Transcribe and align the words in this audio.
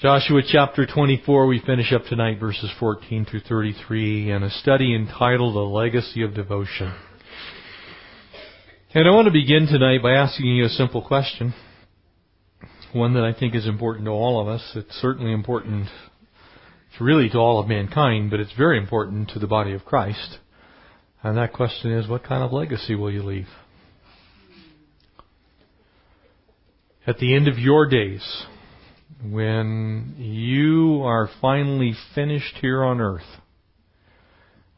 Joshua 0.00 0.42
chapter 0.46 0.86
24, 0.86 1.48
we 1.48 1.58
finish 1.58 1.92
up 1.92 2.04
tonight 2.04 2.38
verses 2.38 2.70
14 2.78 3.24
through 3.24 3.40
33 3.40 4.30
and 4.30 4.44
a 4.44 4.50
study 4.50 4.94
entitled 4.94 5.56
A 5.56 5.58
Legacy 5.58 6.22
of 6.22 6.34
Devotion. 6.34 6.94
And 8.94 9.08
I 9.08 9.10
want 9.10 9.26
to 9.26 9.32
begin 9.32 9.66
tonight 9.66 10.00
by 10.00 10.12
asking 10.12 10.46
you 10.46 10.66
a 10.66 10.68
simple 10.68 11.02
question. 11.02 11.52
One 12.92 13.14
that 13.14 13.24
I 13.24 13.36
think 13.36 13.56
is 13.56 13.66
important 13.66 14.04
to 14.04 14.12
all 14.12 14.40
of 14.40 14.46
us. 14.46 14.62
It's 14.76 14.94
certainly 15.00 15.32
important 15.32 15.88
really 17.00 17.28
to 17.30 17.38
all 17.38 17.58
of 17.58 17.66
mankind, 17.66 18.30
but 18.30 18.38
it's 18.38 18.54
very 18.56 18.78
important 18.78 19.30
to 19.30 19.40
the 19.40 19.48
body 19.48 19.72
of 19.72 19.84
Christ. 19.84 20.38
And 21.24 21.36
that 21.36 21.52
question 21.52 21.90
is, 21.90 22.08
what 22.08 22.22
kind 22.22 22.44
of 22.44 22.52
legacy 22.52 22.94
will 22.94 23.10
you 23.10 23.24
leave? 23.24 23.48
At 27.04 27.18
the 27.18 27.34
end 27.34 27.48
of 27.48 27.58
your 27.58 27.88
days, 27.88 28.44
when 29.22 30.14
you 30.16 31.02
are 31.02 31.28
finally 31.40 31.94
finished 32.14 32.56
here 32.60 32.84
on 32.84 33.00
earth, 33.00 33.26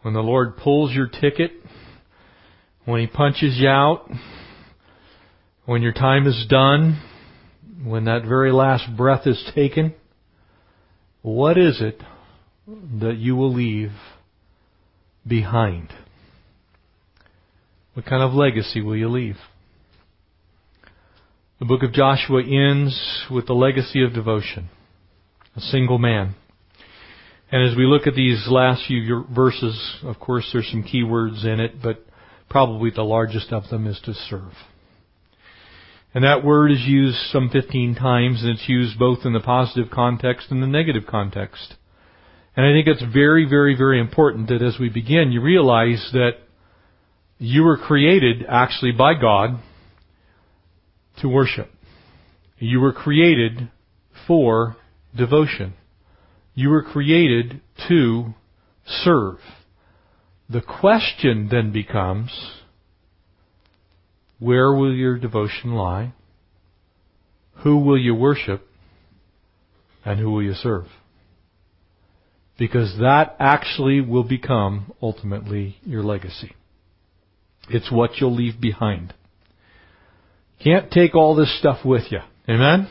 when 0.03 0.15
the 0.15 0.21
Lord 0.21 0.57
pulls 0.57 0.93
your 0.93 1.09
ticket, 1.09 1.53
when 2.87 3.01
He 3.01 3.07
punches 3.07 3.59
you 3.59 3.69
out, 3.69 4.11
when 5.67 5.83
your 5.83 5.93
time 5.93 6.27
is 6.27 6.47
done, 6.49 7.01
when 7.85 8.07
that 8.07 8.25
very 8.25 8.53
last 8.53 8.85
breath 8.97 9.27
is 9.27 9.51
taken, 9.55 9.95
what 11.23 11.59
is 11.59 11.83
it 11.83 12.01
that 12.67 13.17
you 13.17 13.37
will 13.37 13.53
leave 13.53 13.93
behind? 15.27 15.93
What 17.95 18.07
kind 18.07 18.23
of 18.23 18.33
legacy 18.33 18.81
will 18.81 18.97
you 18.97 19.09
leave? 19.09 19.37
The 21.61 21.67
book 21.67 21.83
of 21.83 21.93
Joshua 21.93 22.43
ends 22.43 23.27
with 23.31 23.47
the 23.47 23.53
legacy 23.53 24.03
of 24.03 24.15
devotion. 24.15 24.71
A 25.55 25.61
single 25.61 25.99
man. 25.99 26.35
And 27.53 27.71
as 27.71 27.77
we 27.77 27.85
look 27.85 28.07
at 28.07 28.15
these 28.15 28.49
last 28.49 28.87
few 28.87 29.27
verses, 29.31 29.99
of 30.03 30.19
course 30.19 30.49
there's 30.55 30.71
some 30.71 30.83
key 30.83 31.03
words 31.03 31.45
in 31.45 31.61
it, 31.61 31.83
but 31.83 32.03
probably 32.49 32.89
the 32.89 33.03
largest 33.03 33.53
of 33.53 33.69
them 33.69 33.87
is 33.87 34.01
to 34.07 34.15
serve. 34.15 34.55
And 36.15 36.25
that 36.25 36.43
word 36.43 36.73
is 36.73 36.81
used 36.87 37.19
some 37.31 37.51
15 37.51 37.95
times, 37.95 38.41
and 38.41 38.53
it's 38.53 38.67
used 38.67 38.99
both 38.99 39.27
in 39.27 39.35
the 39.35 39.41
positive 39.41 39.91
context 39.91 40.47
and 40.51 40.63
the 40.63 40.67
negative 40.67 41.07
context. 41.07 41.75
And 42.57 42.65
I 42.65 42.73
think 42.73 42.87
it's 42.87 43.13
very, 43.13 43.47
very, 43.47 43.77
very 43.77 44.01
important 44.01 44.49
that 44.49 44.63
as 44.63 44.79
we 44.81 44.89
begin, 44.89 45.31
you 45.31 45.43
realize 45.43 46.09
that 46.15 46.39
you 47.37 47.65
were 47.65 47.77
created 47.77 48.47
actually 48.49 48.93
by 48.93 49.13
God 49.13 49.61
to 51.21 51.29
worship. 51.29 51.71
You 52.59 52.81
were 52.81 52.93
created 52.93 53.71
for 54.27 54.77
devotion. 55.17 55.75
You 56.55 56.69
were 56.71 56.83
created 56.83 57.61
to 57.89 58.35
serve. 58.87 59.39
The 60.49 60.61
question 60.61 61.49
then 61.51 61.73
becomes, 61.73 62.31
where 64.39 64.73
will 64.73 64.93
your 64.93 65.19
devotion 65.19 65.75
lie? 65.75 66.13
Who 67.63 67.79
will 67.79 67.99
you 67.99 68.15
worship? 68.15 68.67
And 70.05 70.19
who 70.19 70.31
will 70.31 70.43
you 70.43 70.55
serve? 70.55 70.87
Because 72.59 72.97
that 73.01 73.37
actually 73.39 74.01
will 74.01 74.25
become 74.25 74.93
ultimately 75.01 75.77
your 75.83 76.03
legacy. 76.03 76.55
It's 77.69 77.91
what 77.91 78.17
you'll 78.17 78.35
leave 78.35 78.61
behind. 78.61 79.15
Can't 80.63 80.91
take 80.91 81.15
all 81.15 81.35
this 81.35 81.59
stuff 81.59 81.85
with 81.85 82.05
you. 82.11 82.21
Amen? 82.49 82.89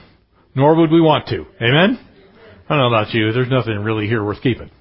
Nor 0.56 0.76
would 0.76 0.92
we 0.92 1.02
want 1.02 1.28
to. 1.28 1.46
Amen? 1.62 2.00
I 2.68 2.70
don't 2.70 2.80
know 2.80 2.88
about 2.88 3.14
you. 3.14 3.32
There's 3.32 3.50
nothing 3.50 3.80
really 3.80 4.08
here 4.08 4.24
worth 4.24 4.42
keeping. 4.42 4.72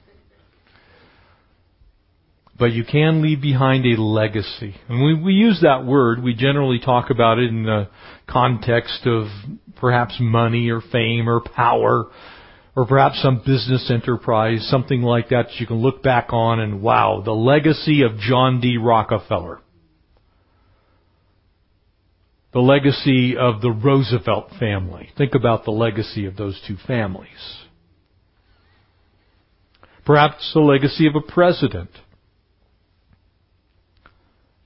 But 2.59 2.73
you 2.73 2.85
can 2.85 3.23
leave 3.23 3.41
behind 3.41 3.85
a 3.87 4.01
legacy. 4.01 4.75
And 4.89 5.03
when 5.03 5.25
we 5.25 5.35
use 5.35 5.61
that 5.63 5.85
word, 5.85 6.23
we 6.23 6.35
generally 6.35 6.81
talk 6.81 7.11
about 7.11 7.39
it 7.39 7.51
in 7.51 7.65
the 7.65 7.89
context 8.27 9.07
of 9.07 9.29
perhaps 9.77 10.17
money 10.19 10.71
or 10.71 10.81
fame 10.81 11.29
or 11.29 11.41
power 11.41 12.07
or 12.75 12.87
perhaps 12.87 13.21
some 13.23 13.39
business 13.39 13.91
enterprise, 13.93 14.67
something 14.71 15.03
like 15.03 15.29
that, 15.29 15.47
that 15.47 15.61
you 15.61 15.67
can 15.67 15.77
look 15.77 16.03
back 16.03 16.29
on 16.33 16.59
and 16.59 16.83
wow, 16.83 17.23
the 17.25 17.33
legacy 17.33 18.03
of 18.03 18.19
John 18.19 18.61
D. 18.61 18.77
Rockefeller 18.77 19.61
the 22.53 22.61
legacy 22.61 23.37
of 23.37 23.61
the 23.61 23.71
Roosevelt 23.71 24.51
family. 24.59 25.11
Think 25.17 25.35
about 25.35 25.65
the 25.65 25.71
legacy 25.71 26.27
of 26.27 26.37
those 26.37 26.61
two 26.67 26.77
families. 26.87 27.59
Perhaps 30.07 30.53
the 30.55 30.61
legacy 30.61 31.07
of 31.07 31.15
a 31.15 31.21
president. 31.21 31.91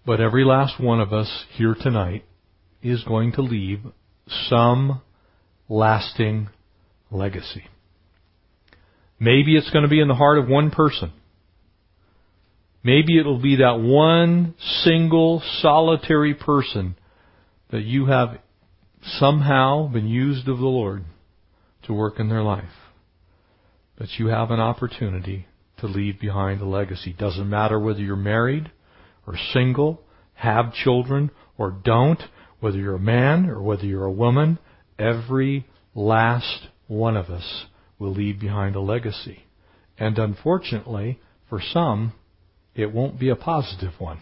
But 0.07 0.21
every 0.21 0.45
last 0.45 0.81
one 0.81 1.01
of 1.01 1.13
us 1.13 1.45
here 1.57 1.75
tonight 1.75 2.25
is 2.83 3.03
going 3.05 3.33
to 3.33 3.43
leave 3.43 3.81
some 4.49 5.01
lasting 5.69 6.49
legacy. 7.11 7.65
Maybe 9.19 9.57
it's 9.57 9.71
going 9.71 9.85
to 9.85 9.89
be 9.89 10.01
in 10.01 10.09
the 10.09 10.15
heart 10.15 10.39
of 10.39 10.49
one 10.49 10.71
person. 10.71 11.13
Maybe 12.85 13.19
it'll 13.19 13.41
be 13.41 13.57
that 13.57 13.81
one 13.81 14.55
single 14.83 15.43
solitary 15.61 16.35
person 16.35 16.97
that 17.73 17.83
you 17.83 18.07
have 18.07 18.39
somehow 19.03 19.89
been 19.89 20.07
used 20.07 20.47
of 20.47 20.59
the 20.59 20.65
Lord 20.65 21.05
to 21.85 21.93
work 21.93 22.21
in 22.21 22.29
their 22.29 22.43
life. 22.43 22.65
That 23.99 24.19
you 24.19 24.29
have 24.29 24.51
an 24.51 24.61
opportunity 24.61 25.47
to 25.79 25.87
leave 25.87 26.21
behind 26.21 26.61
a 26.61 26.67
legacy. 26.67 27.15
Doesn't 27.19 27.49
matter 27.49 27.81
whether 27.81 28.01
you're 28.01 28.15
married 28.15 28.71
or 29.27 29.37
single, 29.53 30.03
have 30.35 30.75
children 30.75 31.31
or 31.59 31.71
don't, 31.71 32.23
whether 32.61 32.79
you're 32.79 32.95
a 32.95 33.01
man 33.01 33.49
or 33.49 33.61
whether 33.61 33.85
you're 33.85 34.05
a 34.05 34.13
woman, 34.13 34.59
every 34.99 35.67
last 35.95 36.69
one 36.87 37.17
of 37.17 37.31
us 37.31 37.65
will 37.99 38.13
leave 38.13 38.39
behind 38.39 38.77
a 38.77 38.81
legacy. 38.81 39.45
And 39.99 40.19
unfortunately, 40.19 41.21
for 41.49 41.61
some, 41.61 42.13
it 42.75 42.93
won't 42.93 43.19
be 43.19 43.31
a 43.31 43.37
positive 43.37 43.93
one. 43.99 44.21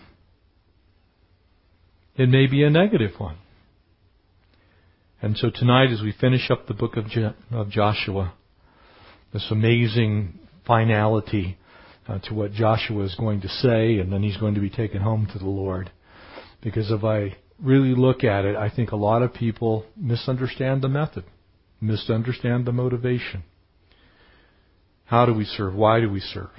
It 2.21 2.29
may 2.29 2.47
be 2.47 2.63
a 2.65 2.69
negative 2.69 3.13
one. 3.17 3.39
And 5.23 5.39
so 5.39 5.49
tonight, 5.49 5.91
as 5.91 6.03
we 6.03 6.13
finish 6.13 6.51
up 6.51 6.67
the 6.67 6.75
book 6.75 6.99
of, 6.99 7.07
of 7.51 7.71
Joshua, 7.71 8.35
this 9.33 9.47
amazing 9.51 10.39
finality 10.67 11.57
uh, 12.07 12.19
to 12.25 12.35
what 12.35 12.53
Joshua 12.53 13.05
is 13.05 13.15
going 13.15 13.41
to 13.41 13.49
say, 13.49 13.97
and 14.01 14.13
then 14.13 14.23
he's 14.23 14.37
going 14.37 14.53
to 14.53 14.61
be 14.61 14.69
taken 14.69 15.01
home 15.01 15.29
to 15.33 15.39
the 15.39 15.47
Lord. 15.47 15.93
Because 16.63 16.91
if 16.91 17.05
I 17.05 17.39
really 17.59 17.95
look 17.95 18.23
at 18.23 18.45
it, 18.45 18.55
I 18.55 18.69
think 18.69 18.91
a 18.91 18.97
lot 18.97 19.23
of 19.23 19.33
people 19.33 19.87
misunderstand 19.97 20.83
the 20.83 20.91
method, 20.91 21.25
misunderstand 21.81 22.67
the 22.67 22.73
motivation. 22.73 23.45
How 25.07 25.25
do 25.25 25.33
we 25.33 25.47
serve? 25.47 25.75
Why 25.75 26.01
do 26.01 26.11
we 26.11 26.21
serve? 26.21 26.51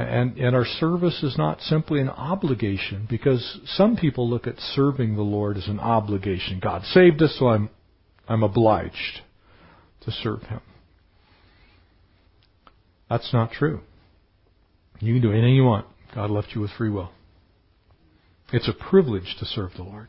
And, 0.00 0.38
and 0.38 0.54
our 0.54 0.64
service 0.64 1.22
is 1.22 1.36
not 1.36 1.60
simply 1.60 2.00
an 2.00 2.08
obligation 2.08 3.06
because 3.08 3.60
some 3.66 3.96
people 3.96 4.28
look 4.28 4.46
at 4.46 4.58
serving 4.58 5.16
the 5.16 5.22
Lord 5.22 5.56
as 5.56 5.68
an 5.68 5.80
obligation. 5.80 6.60
God 6.62 6.82
saved 6.84 7.22
us, 7.22 7.36
so 7.38 7.48
I'm, 7.48 7.70
I'm 8.28 8.42
obliged 8.42 9.20
to 10.02 10.10
serve 10.10 10.42
Him. 10.42 10.60
That's 13.08 13.32
not 13.32 13.52
true. 13.52 13.80
You 15.00 15.14
can 15.14 15.22
do 15.22 15.32
anything 15.32 15.54
you 15.54 15.64
want. 15.64 15.86
God 16.14 16.30
left 16.30 16.48
you 16.54 16.60
with 16.60 16.70
free 16.72 16.90
will. 16.90 17.10
It's 18.52 18.68
a 18.68 18.72
privilege 18.72 19.36
to 19.38 19.44
serve 19.44 19.70
the 19.76 19.82
Lord. 19.82 20.08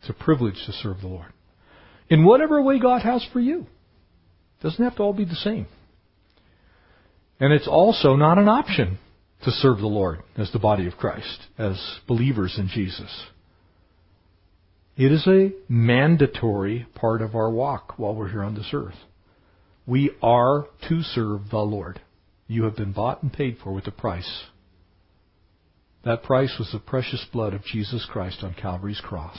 It's 0.00 0.10
a 0.10 0.24
privilege 0.24 0.62
to 0.66 0.72
serve 0.72 1.00
the 1.00 1.08
Lord. 1.08 1.32
In 2.08 2.24
whatever 2.24 2.60
way 2.62 2.78
God 2.78 3.02
has 3.02 3.26
for 3.32 3.40
you. 3.40 3.66
Doesn't 4.62 4.82
have 4.82 4.96
to 4.96 5.02
all 5.02 5.12
be 5.12 5.24
the 5.24 5.34
same. 5.34 5.66
And 7.40 7.52
it's 7.52 7.68
also 7.68 8.16
not 8.16 8.38
an 8.38 8.48
option 8.48 8.98
to 9.42 9.50
serve 9.50 9.78
the 9.78 9.86
Lord 9.86 10.20
as 10.36 10.50
the 10.52 10.58
body 10.58 10.86
of 10.86 10.96
Christ, 10.96 11.46
as 11.58 11.98
believers 12.06 12.56
in 12.58 12.68
Jesus. 12.68 13.26
It 14.96 15.10
is 15.10 15.26
a 15.26 15.52
mandatory 15.68 16.86
part 16.94 17.20
of 17.20 17.34
our 17.34 17.50
walk 17.50 17.94
while 17.98 18.14
we're 18.14 18.30
here 18.30 18.44
on 18.44 18.54
this 18.54 18.70
earth. 18.72 18.94
We 19.86 20.12
are 20.22 20.66
to 20.88 21.02
serve 21.02 21.50
the 21.50 21.58
Lord. 21.58 22.00
You 22.46 22.64
have 22.64 22.76
been 22.76 22.92
bought 22.92 23.22
and 23.22 23.32
paid 23.32 23.58
for 23.62 23.72
with 23.72 23.86
a 23.86 23.90
price. 23.90 24.44
That 26.04 26.22
price 26.22 26.54
was 26.58 26.70
the 26.72 26.78
precious 26.78 27.26
blood 27.32 27.54
of 27.54 27.64
Jesus 27.64 28.06
Christ 28.10 28.42
on 28.42 28.54
Calvary's 28.54 29.00
cross. 29.00 29.38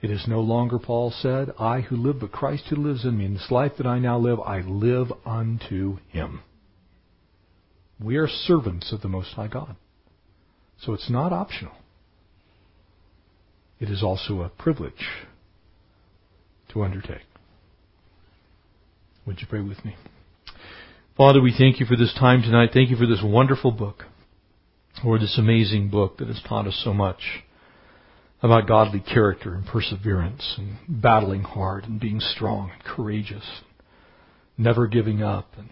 It 0.00 0.10
is 0.10 0.26
no 0.26 0.40
longer, 0.40 0.78
Paul 0.78 1.10
said, 1.10 1.52
I 1.58 1.80
who 1.80 1.96
live, 1.96 2.20
but 2.20 2.32
Christ 2.32 2.64
who 2.70 2.76
lives 2.76 3.04
in 3.04 3.18
me. 3.18 3.26
In 3.26 3.34
this 3.34 3.50
life 3.50 3.72
that 3.78 3.86
I 3.86 3.98
now 3.98 4.18
live, 4.18 4.40
I 4.40 4.60
live 4.60 5.12
unto 5.24 5.98
Him. 6.08 6.40
We 8.00 8.16
are 8.16 8.28
servants 8.28 8.92
of 8.92 9.00
the 9.00 9.08
Most 9.08 9.30
High 9.34 9.48
God. 9.48 9.76
So 10.80 10.92
it's 10.92 11.10
not 11.10 11.32
optional. 11.32 11.72
It 13.78 13.88
is 13.88 14.02
also 14.02 14.42
a 14.42 14.48
privilege 14.48 15.06
to 16.72 16.82
undertake. 16.82 17.26
Would 19.26 19.40
you 19.40 19.46
pray 19.48 19.60
with 19.60 19.84
me? 19.84 19.96
Father, 21.16 21.40
we 21.40 21.54
thank 21.56 21.78
you 21.78 21.86
for 21.86 21.96
this 21.96 22.14
time 22.18 22.42
tonight. 22.42 22.70
Thank 22.72 22.90
you 22.90 22.96
for 22.96 23.06
this 23.06 23.22
wonderful 23.22 23.70
book, 23.70 24.04
or 25.04 25.18
this 25.18 25.38
amazing 25.38 25.90
book 25.90 26.18
that 26.18 26.28
has 26.28 26.40
taught 26.48 26.66
us 26.66 26.80
so 26.84 26.92
much 26.92 27.44
about 28.42 28.66
godly 28.66 29.00
character 29.00 29.54
and 29.54 29.64
perseverance 29.66 30.56
and 30.58 30.78
battling 30.88 31.42
hard 31.42 31.84
and 31.84 32.00
being 32.00 32.18
strong 32.18 32.70
and 32.72 32.82
courageous, 32.82 33.62
never 34.58 34.88
giving 34.88 35.22
up 35.22 35.52
and 35.56 35.68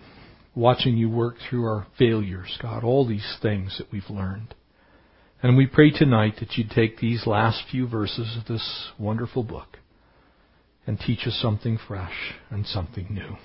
watching 0.55 0.97
you 0.97 1.09
work 1.09 1.37
through 1.49 1.65
our 1.65 1.87
failures, 1.99 2.59
God, 2.61 2.85
all 2.85 3.07
these 3.07 3.37
things 3.41 3.77
that 3.79 3.93
we've 3.93 4.11
learned. 4.11 4.55
And 5.43 5.57
we 5.57 5.67
pray 5.67 5.91
tonight 5.91 6.35
that 6.41 6.57
you'd 6.57 6.71
take 6.71 6.99
these 6.99 7.27
last 7.27 7.63
few 7.71 7.89
verses 7.89 8.37
of 8.39 8.47
this 8.47 8.89
wonderful 8.99 9.43
book 9.43 9.79
and 10.87 10.99
teach 10.99 11.27
us 11.27 11.39
something 11.41 11.79
fresh 11.89 12.35
and 12.51 12.67
something 12.67 13.07
new. 13.11 13.37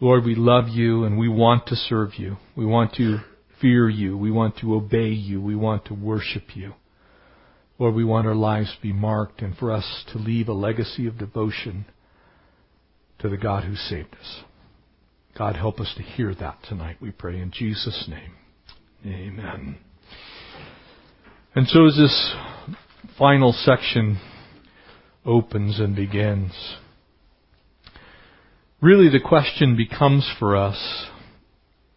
Lord, 0.00 0.24
we 0.24 0.34
love 0.34 0.68
you 0.68 1.04
and 1.04 1.18
we 1.18 1.28
want 1.28 1.66
to 1.68 1.76
serve 1.76 2.18
you. 2.18 2.36
We 2.56 2.66
want 2.66 2.94
to 2.94 3.18
fear 3.60 3.88
you. 3.88 4.18
We 4.18 4.30
want 4.30 4.58
to 4.58 4.74
obey 4.74 5.08
you. 5.08 5.40
We 5.40 5.56
want 5.56 5.86
to 5.86 5.94
worship 5.94 6.54
you. 6.54 6.74
Lord, 7.78 7.94
we 7.94 8.04
want 8.04 8.26
our 8.26 8.34
lives 8.34 8.74
to 8.74 8.82
be 8.82 8.92
marked 8.92 9.40
and 9.40 9.56
for 9.56 9.72
us 9.72 10.04
to 10.12 10.18
leave 10.18 10.48
a 10.48 10.52
legacy 10.52 11.06
of 11.06 11.18
devotion 11.18 11.86
to 13.20 13.28
the 13.28 13.36
God 13.36 13.64
who 13.64 13.74
saved 13.74 14.14
us. 14.20 14.42
God, 15.36 15.56
help 15.56 15.80
us 15.80 15.92
to 15.96 16.02
hear 16.02 16.32
that 16.36 16.58
tonight, 16.68 16.98
we 17.00 17.10
pray 17.10 17.40
in 17.40 17.50
Jesus' 17.50 18.08
name. 18.08 18.34
Amen. 19.04 19.78
And 21.56 21.66
so 21.66 21.86
as 21.86 21.96
this 21.96 22.34
final 23.18 23.52
section 23.52 24.20
opens 25.26 25.80
and 25.80 25.96
begins, 25.96 26.52
really 28.80 29.08
the 29.08 29.18
question 29.20 29.76
becomes 29.76 30.28
for 30.38 30.56
us, 30.56 31.06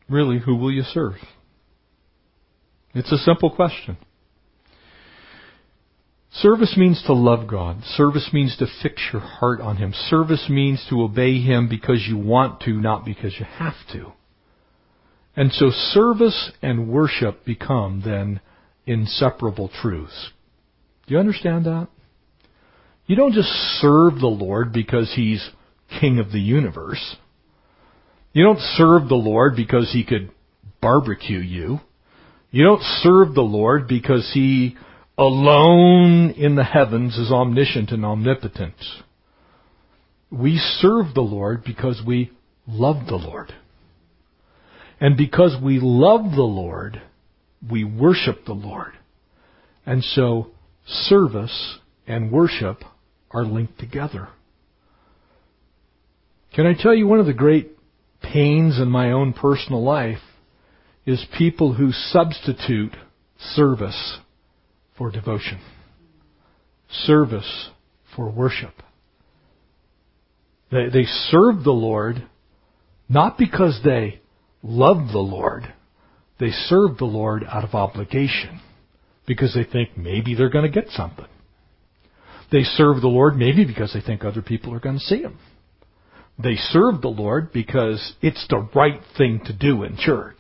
really, 0.09 0.39
who 0.39 0.55
will 0.55 0.71
you 0.71 0.83
serve? 0.83 1.15
It's 2.95 3.11
a 3.11 3.17
simple 3.17 3.51
question. 3.51 3.97
Service 6.41 6.75
means 6.77 7.01
to 7.07 7.13
love 7.13 7.47
God. 7.47 7.83
Service 7.83 8.29
means 8.31 8.55
to 8.57 8.67
fix 8.83 9.01
your 9.11 9.21
heart 9.21 9.59
on 9.59 9.77
Him. 9.77 9.93
Service 10.09 10.47
means 10.49 10.85
to 10.89 11.01
obey 11.01 11.41
Him 11.41 11.67
because 11.67 12.05
you 12.07 12.17
want 12.17 12.61
to, 12.61 12.73
not 12.73 13.05
because 13.05 13.33
you 13.39 13.45
have 13.45 13.73
to. 13.93 14.11
And 15.35 15.51
so 15.51 15.71
service 15.71 16.51
and 16.61 16.89
worship 16.89 17.43
become 17.43 18.03
then 18.05 18.41
inseparable 18.85 19.71
truths. 19.81 20.31
Do 21.07 21.15
you 21.15 21.19
understand 21.19 21.65
that? 21.65 21.87
You 23.07 23.15
don't 23.15 23.33
just 23.33 23.49
serve 23.79 24.19
the 24.19 24.27
Lord 24.27 24.73
because 24.73 25.13
He's 25.15 25.49
King 25.99 26.19
of 26.19 26.31
the 26.31 26.39
universe. 26.39 27.15
You 28.33 28.43
don't 28.43 28.59
serve 28.59 29.07
the 29.07 29.15
Lord 29.15 29.55
because 29.55 29.91
He 29.91 30.03
could 30.03 30.29
barbecue 30.81 31.39
you. 31.39 31.79
You 32.51 32.63
don't 32.63 32.83
serve 33.01 33.33
the 33.33 33.41
Lord 33.41 33.87
because 33.87 34.29
He 34.33 34.75
alone 35.17 36.31
in 36.31 36.55
the 36.55 36.63
heavens 36.63 37.17
is 37.17 37.31
omniscient 37.31 37.91
and 37.91 38.05
omnipotent. 38.05 38.75
We 40.29 40.57
serve 40.57 41.13
the 41.13 41.21
Lord 41.21 41.63
because 41.63 42.01
we 42.05 42.31
love 42.67 43.07
the 43.07 43.15
Lord. 43.15 43.53
And 44.99 45.17
because 45.17 45.55
we 45.61 45.79
love 45.81 46.31
the 46.35 46.41
Lord, 46.41 47.01
we 47.69 47.83
worship 47.83 48.45
the 48.45 48.53
Lord. 48.53 48.93
And 49.85 50.03
so 50.03 50.47
service 50.85 51.79
and 52.05 52.31
worship 52.31 52.83
are 53.31 53.43
linked 53.43 53.79
together. 53.79 54.29
Can 56.53 56.65
I 56.65 56.73
tell 56.73 56.93
you 56.93 57.07
one 57.07 57.19
of 57.19 57.25
the 57.25 57.33
great 57.33 57.71
pains 58.21 58.79
in 58.79 58.89
my 58.89 59.11
own 59.11 59.33
personal 59.33 59.83
life 59.83 60.17
is 61.05 61.25
people 61.37 61.73
who 61.73 61.91
substitute 61.91 62.95
service 63.39 64.19
for 64.97 65.11
devotion, 65.11 65.59
service 67.05 67.69
for 68.15 68.29
worship. 68.29 68.73
They, 70.71 70.89
they 70.91 71.03
serve 71.03 71.63
the 71.63 71.71
Lord 71.71 72.27
not 73.09 73.37
because 73.37 73.79
they 73.83 74.19
love 74.61 75.11
the 75.11 75.19
Lord. 75.19 75.73
They 76.39 76.49
serve 76.49 76.97
the 76.97 77.05
Lord 77.05 77.43
out 77.47 77.63
of 77.63 77.73
obligation 77.73 78.59
because 79.25 79.53
they 79.53 79.63
think 79.63 79.97
maybe 79.97 80.35
they're 80.35 80.49
going 80.49 80.71
to 80.71 80.81
get 80.81 80.91
something. 80.91 81.25
They 82.51 82.63
serve 82.63 83.01
the 83.01 83.07
Lord 83.07 83.35
maybe 83.35 83.65
because 83.65 83.93
they 83.93 84.01
think 84.01 84.23
other 84.23 84.41
people 84.41 84.73
are 84.73 84.79
going 84.79 84.99
to 84.99 85.05
see 85.05 85.21
Him. 85.21 85.37
They 86.41 86.55
serve 86.55 87.01
the 87.01 87.07
Lord 87.07 87.51
because 87.51 88.13
it's 88.21 88.45
the 88.49 88.67
right 88.75 89.01
thing 89.17 89.41
to 89.45 89.53
do 89.53 89.83
in 89.83 89.97
church. 89.97 90.37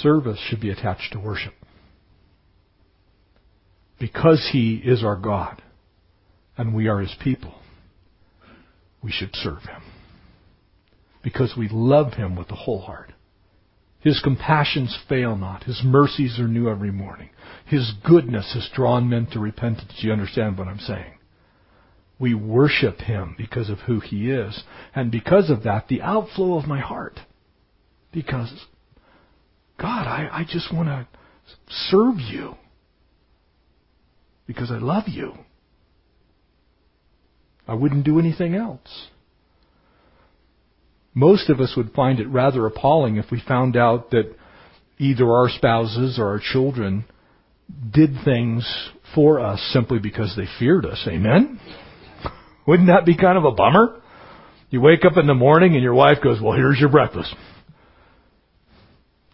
Service 0.00 0.38
should 0.48 0.60
be 0.60 0.70
attached 0.70 1.12
to 1.12 1.20
worship. 1.20 1.54
Because 3.98 4.50
He 4.52 4.76
is 4.76 5.04
our 5.04 5.16
God 5.16 5.62
and 6.56 6.74
we 6.74 6.88
are 6.88 7.00
His 7.00 7.14
people, 7.22 7.54
we 9.02 9.10
should 9.10 9.34
serve 9.34 9.62
Him. 9.62 9.82
Because 11.22 11.54
we 11.56 11.68
love 11.70 12.14
Him 12.14 12.36
with 12.36 12.48
the 12.48 12.54
whole 12.54 12.80
heart. 12.80 13.12
His 14.00 14.20
compassions 14.20 14.98
fail 15.08 15.36
not. 15.36 15.62
His 15.62 15.80
mercies 15.84 16.38
are 16.40 16.48
new 16.48 16.68
every 16.68 16.90
morning. 16.90 17.30
His 17.66 17.92
goodness 18.04 18.52
has 18.54 18.68
drawn 18.74 19.08
men 19.08 19.26
to 19.26 19.38
repentance. 19.38 19.92
Do 20.00 20.06
you 20.06 20.12
understand 20.12 20.58
what 20.58 20.66
I'm 20.66 20.80
saying? 20.80 21.18
We 22.18 22.34
worship 22.34 22.98
Him 23.00 23.36
because 23.38 23.70
of 23.70 23.78
who 23.80 24.00
He 24.00 24.30
is. 24.30 24.64
And 24.94 25.12
because 25.12 25.50
of 25.50 25.62
that, 25.62 25.86
the 25.86 26.02
outflow 26.02 26.58
of 26.58 26.66
my 26.66 26.80
heart. 26.80 27.20
Because, 28.12 28.66
God, 29.78 30.06
I, 30.06 30.28
I 30.30 30.44
just 30.48 30.72
want 30.72 30.88
to 30.88 31.06
serve 31.68 32.18
you. 32.18 32.54
Because 34.46 34.70
I 34.70 34.78
love 34.78 35.04
you. 35.06 35.32
I 37.66 37.74
wouldn't 37.74 38.04
do 38.04 38.18
anything 38.18 38.54
else. 38.54 39.08
Most 41.14 41.50
of 41.50 41.60
us 41.60 41.74
would 41.76 41.92
find 41.92 42.20
it 42.20 42.28
rather 42.28 42.66
appalling 42.66 43.16
if 43.16 43.26
we 43.30 43.40
found 43.46 43.76
out 43.76 44.10
that 44.10 44.34
either 44.98 45.30
our 45.30 45.48
spouses 45.48 46.18
or 46.18 46.28
our 46.28 46.40
children 46.40 47.04
did 47.92 48.10
things 48.24 48.66
for 49.14 49.40
us 49.40 49.60
simply 49.72 49.98
because 49.98 50.34
they 50.36 50.46
feared 50.58 50.86
us. 50.86 51.06
Amen? 51.06 51.60
Wouldn't 52.66 52.88
that 52.88 53.04
be 53.04 53.16
kind 53.16 53.36
of 53.36 53.44
a 53.44 53.52
bummer? 53.52 54.00
You 54.70 54.80
wake 54.80 55.04
up 55.04 55.16
in 55.16 55.26
the 55.26 55.34
morning 55.34 55.74
and 55.74 55.82
your 55.82 55.94
wife 55.94 56.18
goes, 56.22 56.40
well, 56.40 56.54
here's 56.54 56.78
your 56.78 56.88
breakfast. 56.88 57.34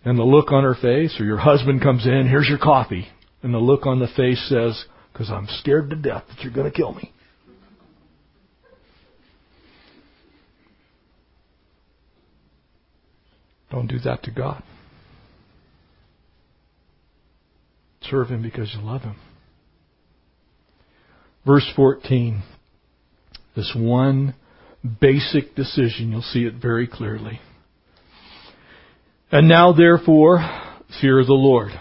And 0.05 0.19
the 0.19 0.25
look 0.25 0.53
on 0.53 0.65
her 0.65 0.75
face, 0.75 1.17
or 1.21 1.25
your 1.25 1.39
husband 1.39 1.83
comes 1.83 2.07
in, 2.07 2.29
here's 2.29 2.49
your 2.49 2.59
coffee. 2.59 3.09
And 3.43 3.53
the 3.53 3.59
look 3.59 3.87
on 3.87 3.99
the 3.99 4.09
face 4.17 4.45
says, 4.49 4.85
because 5.13 5.31
I'm 5.31 5.47
scared 5.59 5.91
to 5.91 5.97
death 5.97 6.25
that 6.29 6.43
you're 6.43 6.53
going 6.53 6.71
to 6.71 6.77
kill 6.77 6.95
me. 6.95 7.13
Don't 13.71 13.87
do 13.87 13.99
that 14.01 14.23
to 14.25 14.31
God. 14.31 14.63
Serve 18.03 18.29
Him 18.29 18.43
because 18.43 18.75
you 18.75 18.81
love 18.81 19.03
Him. 19.03 19.17
Verse 21.45 21.71
14. 21.77 22.43
This 23.55 23.75
one 23.77 24.35
basic 25.01 25.55
decision, 25.55 26.13
you'll 26.13 26.23
see 26.23 26.45
it 26.45 26.55
very 26.61 26.87
clearly. 26.87 27.41
And 29.31 29.49
now 29.49 29.73
therefore, 29.73 30.39
fear 31.01 31.23
the 31.25 31.35
Lord. 31.35 31.73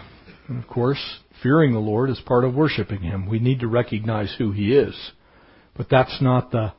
And 0.47 0.61
of 0.61 0.69
course, 0.69 1.19
fearing 1.41 1.73
the 1.73 1.79
Lord 1.79 2.09
is 2.09 2.19
part 2.25 2.43
of 2.43 2.55
worshiping 2.55 3.01
Him. 3.01 3.27
We 3.29 3.39
need 3.39 3.61
to 3.61 3.67
recognize 3.67 4.35
who 4.37 4.51
He 4.51 4.75
is. 4.75 5.11
But 5.75 5.87
that's 5.89 6.21
not 6.21 6.51
the 6.51 6.73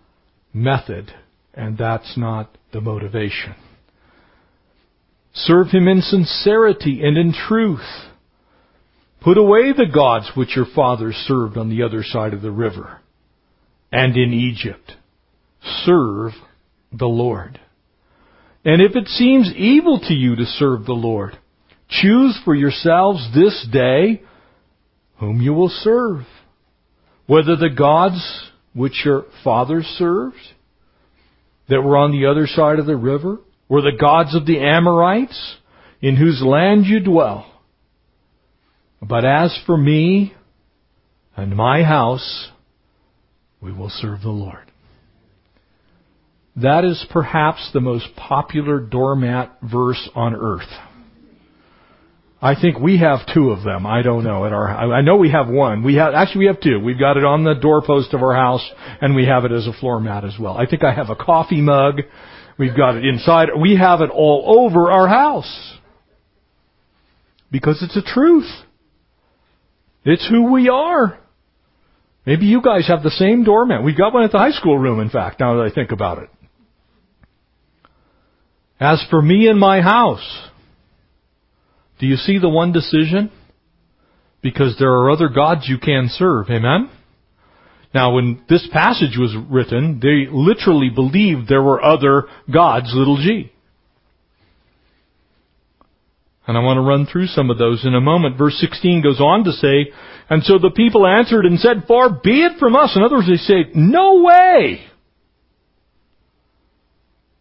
method, 0.53 1.13
and 1.55 1.79
that's 1.79 2.17
not 2.17 2.57
the 2.73 2.81
motivation. 2.81 3.55
Serve 5.33 5.69
Him 5.69 5.89
in 5.89 6.03
sincerity 6.03 7.01
and 7.03 7.17
in 7.17 7.33
truth. 7.33 7.87
Put 9.21 9.39
away 9.39 9.73
the 9.73 9.91
gods 9.93 10.31
which 10.35 10.55
your 10.55 10.67
fathers 10.75 11.15
served 11.27 11.57
on 11.57 11.71
the 11.71 11.83
other 11.83 12.03
side 12.03 12.35
of 12.35 12.43
the 12.43 12.51
river 12.51 13.01
and 13.91 14.17
in 14.17 14.33
Egypt. 14.33 14.93
Serve 15.85 16.33
the 16.93 17.07
Lord. 17.07 17.61
And 18.65 18.83
if 18.83 18.97
it 18.97 19.09
seems 19.09 19.53
evil 19.57 20.01
to 20.01 20.15
you 20.15 20.37
to 20.37 20.45
serve 20.45 20.85
the 20.85 20.93
Lord, 20.93 21.39
choose 21.89 22.39
for 22.45 22.55
yourselves 22.55 23.29
this 23.35 23.67
day 23.73 24.23
whom 25.19 25.41
you 25.41 25.55
will 25.55 25.71
serve. 25.71 26.23
Whether 27.27 27.57
the 27.57 27.71
gods 27.71 28.51
which 28.75 29.03
your 29.05 29.25
fathers 29.45 29.85
served 29.99 30.37
that 31.69 31.83
were 31.83 31.97
on 31.97 32.13
the 32.13 32.27
other 32.27 32.47
side 32.47 32.79
of 32.79 32.87
the 32.87 32.97
river, 32.97 33.39
or 33.69 33.83
the 33.83 33.97
gods 33.99 34.35
of 34.35 34.47
the 34.47 34.59
Amorites 34.59 35.57
in 36.01 36.17
whose 36.17 36.43
land 36.43 36.87
you 36.87 37.01
dwell. 37.01 37.61
But 39.03 39.25
as 39.25 39.57
for 39.67 39.77
me 39.77 40.35
and 41.37 41.55
my 41.55 41.83
house, 41.83 42.49
we 43.61 43.73
will 43.73 43.91
serve 43.91 44.23
the 44.23 44.31
Lord. 44.31 44.68
That 46.63 46.85
is 46.85 47.07
perhaps 47.11 47.71
the 47.73 47.81
most 47.81 48.17
popular 48.17 48.81
doormat 48.81 49.59
verse 49.63 50.09
on 50.15 50.35
earth. 50.35 50.69
I 52.41 52.61
think 52.61 52.79
we 52.79 52.99
have 52.99 53.21
two 53.33 53.51
of 53.51 53.65
them. 53.65 53.87
I 53.87 54.03
don't 54.03 54.25
know. 54.25 54.45
At 54.45 54.53
our, 54.53 54.69
I 54.69 55.01
know 55.03 55.17
we 55.17 55.31
have 55.31 55.49
one. 55.49 55.83
We 55.83 55.97
have 55.97 56.15
actually 56.15 56.41
we 56.41 56.47
have 56.47 56.61
two. 56.61 56.81
We've 56.81 56.99
got 56.99 57.17
it 57.17 57.25
on 57.25 57.45
the 57.45 57.55
doorpost 57.55 58.15
of 58.15 58.23
our 58.23 58.35
house, 58.35 58.65
and 59.01 59.15
we 59.15 59.27
have 59.27 59.45
it 59.45 59.53
as 59.53 59.67
a 59.67 59.73
floor 59.73 60.01
mat 60.01 60.25
as 60.25 60.37
well. 60.39 60.57
I 60.57 60.67
think 60.67 60.85
I 60.85 60.93
have 60.93 61.11
a 61.11 61.17
coffee 61.17 61.61
mug. 61.61 62.03
We've 62.59 62.77
got 62.77 62.97
it 62.97 63.05
inside. 63.05 63.49
We 63.61 63.77
have 63.77 64.01
it 64.01 64.11
all 64.11 64.65
over 64.65 64.91
our 64.91 65.09
house 65.09 65.79
because 67.51 67.83
it's 67.83 67.97
a 67.97 68.03
truth. 68.03 68.51
It's 70.05 70.29
who 70.29 70.53
we 70.53 70.69
are. 70.69 71.19
Maybe 72.25 72.47
you 72.47 72.63
guys 72.63 72.89
have 72.89 73.03
the 73.03 73.11
same 73.11 73.45
doormat. 73.45 73.85
We've 73.85 73.97
got 73.97 74.13
one 74.13 74.25
at 74.25 74.33
the 74.33 74.39
high 74.39 74.53
school 74.53 74.79
room, 74.79 75.01
in 75.01 75.11
fact, 75.11 75.41
now 75.41 75.57
that 75.57 75.71
I 75.71 75.75
think 75.75 75.93
about 75.93 76.19
it. 76.19 76.31
As 78.81 79.05
for 79.11 79.21
me 79.21 79.49
and 79.49 79.59
my 79.59 79.81
house, 79.81 80.49
do 81.99 82.07
you 82.07 82.17
see 82.17 82.39
the 82.39 82.49
one 82.49 82.73
decision? 82.73 83.31
Because 84.41 84.77
there 84.79 84.93
are 84.93 85.11
other 85.11 85.29
gods 85.29 85.69
you 85.69 85.79
can 85.79 86.09
serve. 86.09 86.49
Amen? 86.49 86.91
Now, 87.93 88.15
when 88.15 88.43
this 88.49 88.69
passage 88.73 89.17
was 89.19 89.35
written, 89.51 89.99
they 90.01 90.31
literally 90.31 90.91
believed 90.91 91.49
there 91.49 91.63
were 91.63 91.83
other 91.83 92.25
gods, 92.53 92.93
little 92.95 93.17
g. 93.17 93.51
And 96.47 96.57
I 96.57 96.61
want 96.61 96.79
to 96.79 96.83
run 96.83 97.07
through 97.07 97.27
some 97.27 97.51
of 97.51 97.59
those 97.59 97.85
in 97.85 97.95
a 97.95 98.01
moment. 98.01 98.39
Verse 98.39 98.59
16 98.59 99.03
goes 99.03 99.21
on 99.21 99.45
to 99.45 99.53
say, 99.53 99.93
And 100.31 100.43
so 100.45 100.59
the 100.59 100.71
people 100.71 101.07
answered 101.07 101.45
and 101.45 101.59
said, 101.59 101.85
Far 101.87 102.09
be 102.11 102.43
it 102.43 102.59
from 102.59 102.77
us. 102.77 102.95
In 102.97 103.03
other 103.03 103.17
words, 103.17 103.29
they 103.29 103.37
say, 103.37 103.71
No 103.75 104.23
way! 104.23 104.81